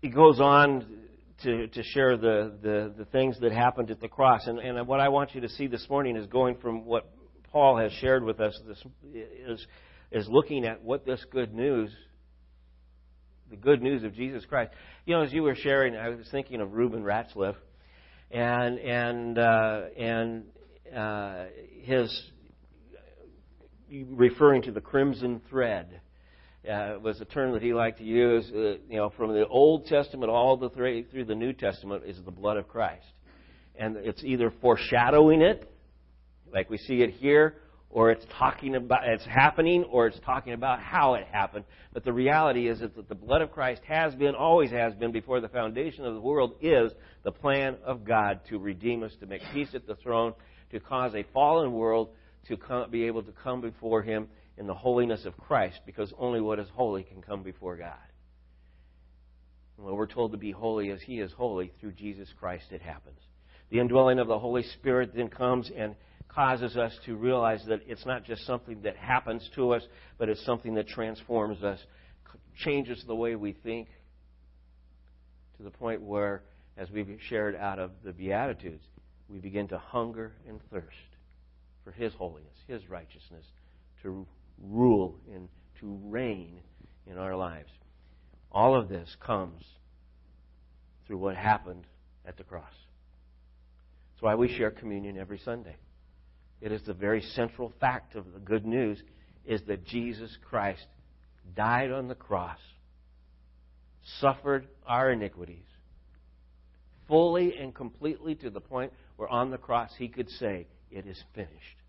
He 0.00 0.08
goes 0.08 0.40
on 0.40 0.86
to, 1.42 1.68
to 1.68 1.82
share 1.82 2.16
the, 2.16 2.52
the, 2.62 2.94
the 2.98 3.04
things 3.06 3.38
that 3.40 3.52
happened 3.52 3.90
at 3.90 4.00
the 4.00 4.08
cross. 4.08 4.46
And, 4.46 4.58
and 4.58 4.86
what 4.86 5.00
I 5.00 5.08
want 5.08 5.34
you 5.34 5.40
to 5.42 5.48
see 5.48 5.66
this 5.66 5.86
morning 5.88 6.16
is 6.16 6.26
going 6.26 6.56
from 6.56 6.84
what 6.84 7.10
Paul 7.50 7.76
has 7.78 7.92
shared 7.92 8.24
with 8.24 8.40
us 8.40 8.58
this, 8.66 8.82
is, 9.14 9.66
is 10.10 10.28
looking 10.28 10.64
at 10.64 10.82
what 10.82 11.04
this 11.04 11.24
good 11.30 11.54
news, 11.54 11.90
the 13.50 13.56
good 13.56 13.82
news 13.82 14.04
of 14.04 14.14
Jesus 14.14 14.44
Christ. 14.44 14.72
You 15.06 15.16
know, 15.16 15.22
as 15.22 15.32
you 15.32 15.42
were 15.42 15.54
sharing, 15.54 15.96
I 15.96 16.08
was 16.10 16.28
thinking 16.30 16.60
of 16.60 16.72
Reuben 16.72 17.02
Ratzlaff 17.02 17.56
and, 18.30 18.78
and, 18.78 19.38
uh, 19.38 19.80
and 19.98 20.44
uh, 20.94 21.44
his 21.82 22.30
referring 24.10 24.62
to 24.62 24.72
the 24.72 24.80
crimson 24.80 25.40
thread 25.50 26.00
uh, 26.68 26.98
was 27.02 27.20
a 27.20 27.24
term 27.24 27.52
that 27.52 27.62
he 27.62 27.74
liked 27.74 27.98
to 27.98 28.04
use. 28.04 28.50
Uh, 28.54 28.78
you 28.88 28.96
know, 28.96 29.10
from 29.16 29.32
the 29.32 29.46
Old 29.46 29.86
Testament 29.86 30.30
all 30.30 30.56
the 30.56 30.68
th- 30.68 31.06
through 31.10 31.24
the 31.24 31.34
New 31.34 31.52
Testament 31.52 32.04
is 32.06 32.18
the 32.24 32.30
blood 32.30 32.56
of 32.56 32.68
Christ, 32.68 33.06
and 33.74 33.96
it's 33.96 34.22
either 34.24 34.52
foreshadowing 34.60 35.42
it, 35.42 35.70
like 36.52 36.70
we 36.70 36.78
see 36.78 37.02
it 37.02 37.10
here, 37.10 37.56
or 37.90 38.10
it's 38.10 38.24
talking 38.38 38.76
about 38.76 39.00
it's 39.06 39.24
happening, 39.24 39.84
or 39.84 40.06
it's 40.06 40.20
talking 40.20 40.52
about 40.52 40.80
how 40.80 41.14
it 41.14 41.26
happened. 41.30 41.64
But 41.92 42.04
the 42.04 42.12
reality 42.12 42.68
is 42.68 42.80
that 42.80 43.08
the 43.08 43.14
blood 43.14 43.42
of 43.42 43.50
Christ 43.52 43.82
has 43.86 44.14
been, 44.14 44.34
always 44.34 44.70
has 44.70 44.94
been, 44.94 45.12
before 45.12 45.40
the 45.40 45.48
foundation 45.48 46.06
of 46.06 46.14
the 46.14 46.20
world, 46.20 46.54
is 46.60 46.92
the 47.24 47.32
plan 47.32 47.76
of 47.84 48.04
God 48.04 48.40
to 48.48 48.58
redeem 48.58 49.02
us, 49.02 49.12
to 49.20 49.26
make 49.26 49.42
peace 49.52 49.68
at 49.74 49.86
the 49.86 49.96
throne, 49.96 50.32
to 50.70 50.80
cause 50.80 51.14
a 51.14 51.24
fallen 51.34 51.72
world 51.72 52.10
to 52.48 52.56
come, 52.56 52.90
be 52.90 53.04
able 53.04 53.22
to 53.22 53.32
come 53.32 53.60
before 53.60 54.02
Him 54.02 54.28
in 54.58 54.66
the 54.66 54.74
holiness 54.74 55.24
of 55.24 55.36
Christ 55.36 55.80
because 55.86 56.12
only 56.18 56.40
what 56.40 56.58
is 56.58 56.68
holy 56.74 57.02
can 57.02 57.22
come 57.22 57.42
before 57.42 57.76
God. 57.76 57.92
When 59.76 59.94
we're 59.94 60.06
told 60.06 60.32
to 60.32 60.38
be 60.38 60.52
holy 60.52 60.90
as 60.90 61.00
He 61.02 61.20
is 61.20 61.32
holy, 61.32 61.72
through 61.80 61.92
Jesus 61.92 62.28
Christ 62.38 62.66
it 62.70 62.82
happens. 62.82 63.18
The 63.70 63.80
indwelling 63.80 64.18
of 64.18 64.28
the 64.28 64.38
Holy 64.38 64.62
Spirit 64.62 65.12
then 65.14 65.28
comes 65.28 65.70
and 65.74 65.94
causes 66.28 66.76
us 66.76 66.96
to 67.06 67.16
realize 67.16 67.64
that 67.68 67.80
it's 67.86 68.06
not 68.06 68.24
just 68.24 68.46
something 68.46 68.82
that 68.82 68.96
happens 68.96 69.48
to 69.54 69.70
us, 69.72 69.82
but 70.18 70.28
it's 70.28 70.44
something 70.44 70.74
that 70.74 70.88
transforms 70.88 71.62
us, 71.62 71.78
changes 72.56 73.02
the 73.06 73.14
way 73.14 73.34
we 73.34 73.52
think, 73.52 73.88
to 75.56 75.62
the 75.62 75.70
point 75.70 76.02
where, 76.02 76.42
as 76.76 76.90
we've 76.90 77.18
shared 77.28 77.56
out 77.56 77.78
of 77.78 77.90
the 78.04 78.12
Beatitudes, 78.12 78.82
we 79.28 79.38
begin 79.38 79.68
to 79.68 79.78
hunger 79.78 80.32
and 80.48 80.60
thirst 80.70 80.86
for 81.84 81.92
His 81.92 82.12
holiness, 82.14 82.56
His 82.66 82.88
righteousness, 82.88 83.44
to 84.02 84.26
rule 84.62 85.18
and 85.32 85.48
to 85.80 85.98
reign 86.04 86.60
in 87.06 87.18
our 87.18 87.36
lives. 87.36 87.70
All 88.50 88.76
of 88.76 88.88
this 88.88 89.16
comes 89.20 89.64
through 91.06 91.18
what 91.18 91.36
happened 91.36 91.86
at 92.24 92.36
the 92.36 92.44
cross. 92.44 92.72
That's 94.12 94.22
why 94.22 94.34
we 94.34 94.48
share 94.48 94.70
communion 94.70 95.18
every 95.18 95.38
Sunday. 95.38 95.76
It 96.60 96.70
is 96.70 96.82
the 96.86 96.94
very 96.94 97.22
central 97.22 97.72
fact 97.80 98.14
of 98.14 98.32
the 98.32 98.38
good 98.38 98.64
news 98.64 99.02
is 99.44 99.62
that 99.66 99.84
Jesus 99.84 100.36
Christ 100.48 100.86
died 101.56 101.90
on 101.90 102.06
the 102.06 102.14
cross, 102.14 102.58
suffered 104.20 104.68
our 104.86 105.10
iniquities, 105.10 105.66
fully 107.08 107.56
and 107.56 107.74
completely 107.74 108.36
to 108.36 108.50
the 108.50 108.60
point 108.60 108.92
where 109.16 109.28
on 109.28 109.50
the 109.50 109.58
cross 109.58 109.90
he 109.98 110.06
could 110.06 110.30
say, 110.30 110.68
It 110.90 111.06
is 111.06 111.20
finished 111.34 111.81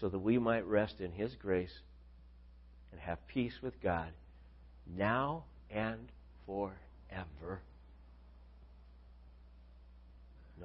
so 0.00 0.08
that 0.08 0.18
we 0.18 0.38
might 0.38 0.66
rest 0.66 1.00
in 1.00 1.12
His 1.12 1.34
grace 1.34 1.72
and 2.92 3.00
have 3.00 3.18
peace 3.28 3.54
with 3.62 3.80
God 3.82 4.08
now 4.96 5.44
and 5.70 6.08
forever. 6.46 7.60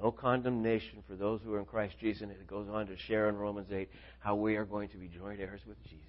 No 0.02 0.10
condemnation 0.10 1.02
for 1.08 1.14
those 1.14 1.40
who 1.42 1.54
are 1.54 1.58
in 1.58 1.64
Christ 1.64 1.94
Jesus. 2.00 2.22
And 2.22 2.30
it 2.30 2.46
goes 2.46 2.68
on 2.68 2.86
to 2.88 2.96
share 2.98 3.28
in 3.28 3.36
Romans 3.36 3.68
8 3.72 3.88
how 4.18 4.34
we 4.34 4.56
are 4.56 4.64
going 4.64 4.88
to 4.90 4.98
be 4.98 5.08
joint 5.08 5.40
heirs 5.40 5.60
with 5.66 5.82
Jesus. 5.84 6.02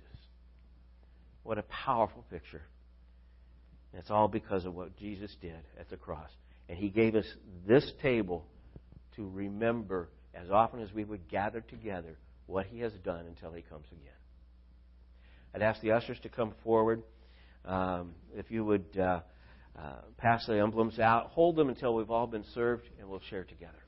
What 1.43 1.57
a 1.57 1.63
powerful 1.63 2.25
picture. 2.29 2.63
And 3.91 4.01
it's 4.01 4.11
all 4.11 4.27
because 4.27 4.65
of 4.65 4.75
what 4.75 4.97
Jesus 4.97 5.33
did 5.41 5.55
at 5.79 5.89
the 5.89 5.95
cross. 5.95 6.29
And 6.67 6.77
He 6.77 6.89
gave 6.89 7.15
us 7.15 7.25
this 7.65 7.89
table 8.01 8.45
to 9.15 9.29
remember 9.29 10.09
as 10.33 10.51
often 10.51 10.81
as 10.81 10.91
we 10.91 11.05
would 11.05 11.29
gather 11.29 11.61
together 11.61 12.17
what 12.47 12.65
he 12.65 12.79
has 12.79 12.93
done 13.03 13.25
until 13.27 13.53
he 13.53 13.61
comes 13.61 13.85
again. 13.91 14.13
I'd 15.53 15.61
ask 15.61 15.81
the 15.81 15.91
ushers 15.91 16.19
to 16.23 16.29
come 16.29 16.53
forward. 16.63 17.03
Um, 17.65 18.15
if 18.35 18.49
you 18.49 18.65
would 18.65 18.97
uh, 18.97 19.21
uh, 19.77 20.01
pass 20.17 20.45
the 20.47 20.59
emblems 20.59 20.99
out, 20.99 21.27
hold 21.27 21.55
them 21.55 21.69
until 21.69 21.93
we've 21.95 22.11
all 22.11 22.27
been 22.27 22.45
served, 22.53 22.89
and 22.99 23.09
we'll 23.09 23.21
share 23.29 23.43
together. 23.43 23.86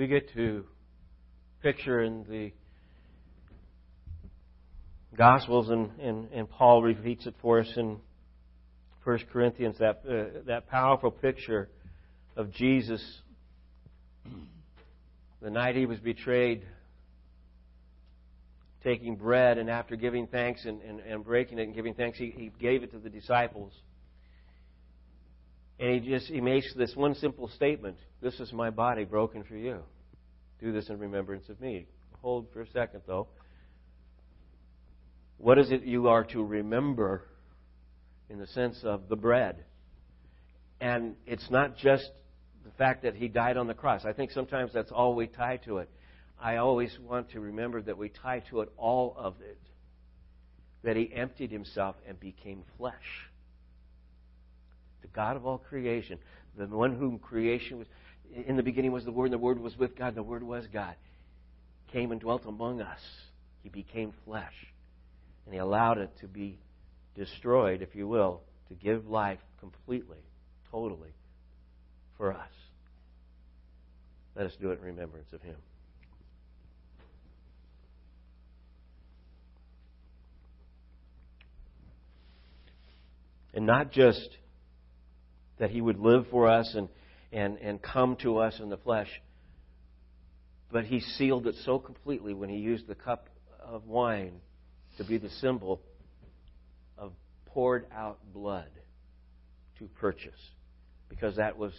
We 0.00 0.06
get 0.06 0.32
to 0.32 0.64
picture 1.62 2.02
in 2.02 2.24
the 2.26 2.52
Gospels, 5.14 5.68
and, 5.68 5.90
and, 6.00 6.32
and 6.32 6.48
Paul 6.48 6.82
repeats 6.82 7.26
it 7.26 7.34
for 7.42 7.60
us 7.60 7.70
in 7.76 7.98
1 9.04 9.18
Corinthians, 9.30 9.76
that, 9.78 10.00
uh, 10.08 10.40
that 10.46 10.68
powerful 10.68 11.10
picture 11.10 11.68
of 12.34 12.50
Jesus 12.50 13.02
the 15.42 15.50
night 15.50 15.76
he 15.76 15.84
was 15.84 15.98
betrayed, 15.98 16.62
taking 18.82 19.16
bread, 19.16 19.58
and 19.58 19.68
after 19.68 19.96
giving 19.96 20.26
thanks 20.26 20.64
and, 20.64 20.80
and, 20.80 21.00
and 21.00 21.22
breaking 21.22 21.58
it 21.58 21.64
and 21.64 21.74
giving 21.74 21.92
thanks, 21.92 22.16
he, 22.16 22.32
he 22.34 22.50
gave 22.58 22.82
it 22.82 22.92
to 22.92 22.98
the 22.98 23.10
disciples. 23.10 23.74
And 25.80 26.04
he 26.04 26.10
just 26.10 26.26
he 26.26 26.42
makes 26.42 26.72
this 26.74 26.94
one 26.94 27.14
simple 27.14 27.48
statement 27.48 27.96
This 28.20 28.38
is 28.38 28.52
my 28.52 28.68
body 28.70 29.04
broken 29.04 29.42
for 29.42 29.56
you. 29.56 29.80
Do 30.60 30.72
this 30.72 30.90
in 30.90 30.98
remembrance 30.98 31.48
of 31.48 31.58
me. 31.58 31.86
Hold 32.20 32.48
for 32.52 32.60
a 32.60 32.66
second, 32.68 33.00
though. 33.06 33.28
What 35.38 35.58
is 35.58 35.72
it 35.72 35.84
you 35.84 36.08
are 36.08 36.24
to 36.24 36.44
remember 36.44 37.22
in 38.28 38.38
the 38.38 38.46
sense 38.48 38.78
of 38.84 39.08
the 39.08 39.16
bread? 39.16 39.64
And 40.82 41.16
it's 41.26 41.50
not 41.50 41.78
just 41.78 42.10
the 42.62 42.70
fact 42.72 43.04
that 43.04 43.14
he 43.14 43.28
died 43.28 43.56
on 43.56 43.66
the 43.66 43.72
cross. 43.72 44.04
I 44.04 44.12
think 44.12 44.32
sometimes 44.32 44.72
that's 44.74 44.92
all 44.92 45.14
we 45.14 45.28
tie 45.28 45.56
to 45.64 45.78
it. 45.78 45.88
I 46.38 46.56
always 46.56 46.94
want 47.02 47.30
to 47.30 47.40
remember 47.40 47.80
that 47.80 47.96
we 47.96 48.10
tie 48.10 48.42
to 48.50 48.60
it 48.60 48.68
all 48.76 49.14
of 49.16 49.36
it. 49.40 49.58
That 50.84 50.96
he 50.96 51.10
emptied 51.10 51.50
himself 51.50 51.96
and 52.06 52.20
became 52.20 52.64
flesh. 52.76 53.29
The 55.02 55.08
God 55.08 55.36
of 55.36 55.46
all 55.46 55.58
creation, 55.58 56.18
the 56.56 56.66
one 56.66 56.94
whom 56.94 57.18
creation 57.18 57.78
was, 57.78 57.86
in 58.46 58.56
the 58.56 58.62
beginning 58.62 58.92
was 58.92 59.04
the 59.04 59.12
Word, 59.12 59.26
and 59.26 59.34
the 59.34 59.38
Word 59.38 59.58
was 59.58 59.76
with 59.76 59.96
God, 59.96 60.08
and 60.08 60.16
the 60.16 60.22
Word 60.22 60.42
was 60.42 60.66
God, 60.72 60.94
came 61.92 62.12
and 62.12 62.20
dwelt 62.20 62.44
among 62.46 62.80
us. 62.80 63.00
He 63.62 63.68
became 63.68 64.12
flesh. 64.24 64.54
And 65.44 65.54
He 65.54 65.60
allowed 65.60 65.98
it 65.98 66.10
to 66.20 66.28
be 66.28 66.58
destroyed, 67.14 67.82
if 67.82 67.94
you 67.94 68.06
will, 68.06 68.42
to 68.68 68.74
give 68.74 69.08
life 69.08 69.40
completely, 69.58 70.18
totally 70.70 71.12
for 72.16 72.32
us. 72.32 72.50
Let 74.36 74.46
us 74.46 74.52
do 74.60 74.70
it 74.70 74.78
in 74.78 74.84
remembrance 74.84 75.32
of 75.32 75.42
Him. 75.42 75.56
And 83.52 83.66
not 83.66 83.90
just 83.90 84.28
that 85.60 85.70
He 85.70 85.80
would 85.80 86.00
live 86.00 86.26
for 86.30 86.48
us 86.48 86.74
and, 86.74 86.88
and, 87.30 87.58
and 87.58 87.80
come 87.80 88.16
to 88.22 88.38
us 88.38 88.58
in 88.58 88.70
the 88.70 88.78
flesh, 88.78 89.08
but 90.72 90.84
He 90.84 91.00
sealed 91.00 91.46
it 91.46 91.54
so 91.64 91.78
completely 91.78 92.34
when 92.34 92.48
He 92.48 92.56
used 92.56 92.88
the 92.88 92.94
cup 92.96 93.28
of 93.62 93.86
wine 93.86 94.40
to 94.96 95.04
be 95.04 95.18
the 95.18 95.30
symbol 95.40 95.80
of 96.98 97.12
poured 97.46 97.86
out 97.94 98.18
blood 98.32 98.70
to 99.78 99.84
purchase. 100.00 100.40
Because 101.08 101.36
that 101.36 101.56
was 101.56 101.72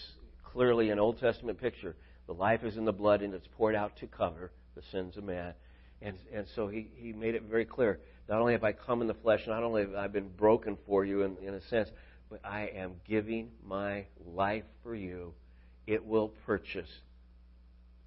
clearly 0.44 0.90
an 0.92 1.00
Old 1.00 1.20
Testament 1.20 1.60
picture. 1.60 1.96
The 2.28 2.34
life 2.34 2.64
is 2.64 2.78
in 2.78 2.86
the 2.86 2.92
blood 2.92 3.22
and 3.22 3.34
it's 3.34 3.48
poured 3.58 3.76
out 3.76 3.98
to 3.98 4.08
cover 4.08 4.52
the 4.76 4.82
sins 4.92 5.18
of 5.18 5.24
man. 5.24 5.54
And, 6.02 6.18
and 6.34 6.46
so 6.56 6.68
he, 6.68 6.90
he 6.96 7.14
made 7.14 7.36
it 7.36 7.44
very 7.44 7.66
clear. 7.66 8.00
Not 8.30 8.40
only 8.40 8.54
have 8.54 8.64
I 8.64 8.74
come 8.74 9.02
in 9.02 9.08
the 9.08 9.14
flesh, 9.16 9.42
not 9.48 9.64
only 9.64 9.82
have 9.82 9.96
I 9.96 10.08
been 10.08 10.30
broken 10.30 10.78
for 10.86 11.06
you 11.06 11.24
in, 11.24 11.38
in 11.38 11.54
a 11.54 11.62
sense, 11.68 11.90
but 12.32 12.40
I 12.46 12.72
am 12.74 12.94
giving 13.06 13.52
my 13.68 14.06
life 14.26 14.64
for 14.82 14.96
you. 14.96 15.34
It 15.86 16.06
will 16.06 16.30
purchase 16.46 16.90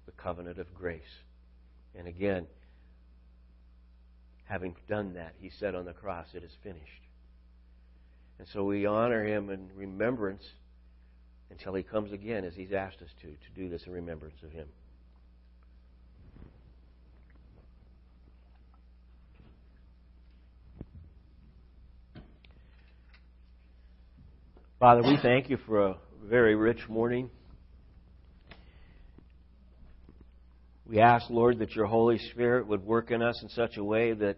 the 0.07 0.11
covenant 0.13 0.57
of 0.57 0.73
grace. 0.73 1.21
And 1.93 2.07
again, 2.07 2.47
having 4.45 4.75
done 4.89 5.13
that, 5.13 5.35
he 5.39 5.51
said 5.51 5.75
on 5.75 5.85
the 5.85 5.93
cross, 5.93 6.25
It 6.33 6.43
is 6.43 6.51
finished. 6.63 7.03
And 8.39 8.47
so 8.47 8.63
we 8.63 8.87
honor 8.87 9.23
him 9.23 9.51
in 9.51 9.69
remembrance 9.75 10.43
until 11.51 11.75
he 11.75 11.83
comes 11.83 12.11
again 12.11 12.43
as 12.43 12.55
he's 12.55 12.73
asked 12.73 13.03
us 13.03 13.13
to, 13.21 13.27
to 13.27 13.49
do 13.55 13.69
this 13.69 13.83
in 13.85 13.93
remembrance 13.93 14.41
of 14.43 14.51
him. 14.51 14.67
Father, 24.77 25.03
we 25.03 25.17
thank 25.21 25.49
you 25.49 25.55
for 25.65 25.87
a 25.87 25.95
very 26.25 26.53
rich 26.53 26.89
morning. 26.89 27.29
We 30.85 30.99
ask, 30.99 31.29
Lord, 31.29 31.59
that 31.59 31.73
your 31.73 31.85
Holy 31.85 32.17
Spirit 32.17 32.67
would 32.67 32.83
work 32.83 33.09
in 33.09 33.21
us 33.21 33.41
in 33.41 33.47
such 33.47 33.77
a 33.77 33.83
way 33.83 34.11
that 34.11 34.35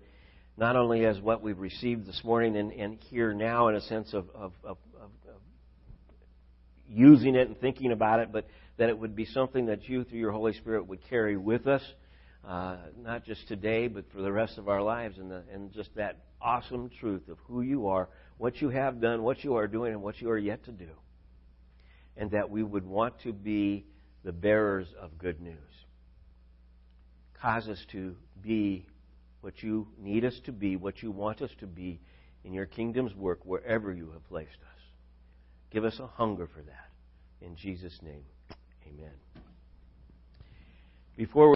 not 0.55 0.75
only 0.75 1.05
as 1.05 1.19
what 1.19 1.41
we've 1.41 1.57
received 1.57 2.05
this 2.05 2.21
morning 2.23 2.55
and, 2.55 2.71
and 2.71 2.99
here 3.09 3.33
now 3.33 3.69
in 3.69 3.75
a 3.77 3.81
sense 3.81 4.13
of, 4.13 4.29
of, 4.35 4.53
of, 4.63 4.77
of, 5.01 5.09
using 6.87 7.33
it 7.33 7.47
and 7.47 7.59
thinking 7.59 7.91
about 7.91 8.19
it, 8.19 8.31
but 8.31 8.45
that 8.77 8.89
it 8.89 8.97
would 8.99 9.15
be 9.15 9.25
something 9.25 9.65
that 9.65 9.89
you, 9.89 10.03
through 10.03 10.19
your 10.19 10.31
Holy 10.31 10.53
Spirit, 10.53 10.85
would 10.85 11.03
carry 11.09 11.35
with 11.35 11.65
us, 11.65 11.81
uh, 12.47 12.77
not 13.01 13.25
just 13.25 13.47
today, 13.47 13.87
but 13.87 14.05
for 14.13 14.21
the 14.21 14.31
rest 14.31 14.59
of 14.59 14.69
our 14.69 14.83
lives, 14.83 15.17
and, 15.17 15.31
the, 15.31 15.43
and 15.51 15.73
just 15.73 15.89
that 15.95 16.25
awesome 16.39 16.91
truth 16.99 17.27
of 17.27 17.39
who 17.47 17.61
you 17.61 17.87
are, 17.87 18.07
what 18.37 18.61
you 18.61 18.69
have 18.69 19.01
done, 19.01 19.23
what 19.23 19.43
you 19.43 19.55
are 19.55 19.67
doing, 19.67 19.93
and 19.93 20.01
what 20.01 20.21
you 20.21 20.29
are 20.29 20.37
yet 20.37 20.63
to 20.65 20.71
do. 20.71 20.89
And 22.15 22.31
that 22.31 22.49
we 22.49 22.63
would 22.63 22.85
want 22.85 23.19
to 23.23 23.33
be 23.33 23.85
the 24.23 24.31
bearers 24.31 24.87
of 24.99 25.17
good 25.17 25.39
news. 25.41 25.55
Cause 27.41 27.67
us 27.67 27.83
to 27.91 28.15
be 28.41 28.87
what 29.41 29.61
you 29.61 29.87
need 29.99 30.25
us 30.25 30.39
to 30.45 30.51
be, 30.51 30.75
what 30.75 31.03
you 31.03 31.11
want 31.11 31.41
us 31.41 31.51
to 31.59 31.67
be 31.67 31.99
in 32.43 32.53
your 32.53 32.65
kingdom's 32.65 33.13
work 33.13 33.39
wherever 33.45 33.93
you 33.93 34.09
have 34.11 34.27
placed 34.27 34.49
us. 34.61 34.81
Give 35.71 35.85
us 35.85 35.99
a 35.99 36.07
hunger 36.07 36.47
for 36.47 36.61
that. 36.61 36.89
In 37.41 37.55
Jesus' 37.55 37.99
name, 38.01 38.23
amen. 38.87 39.11
Before 41.15 41.45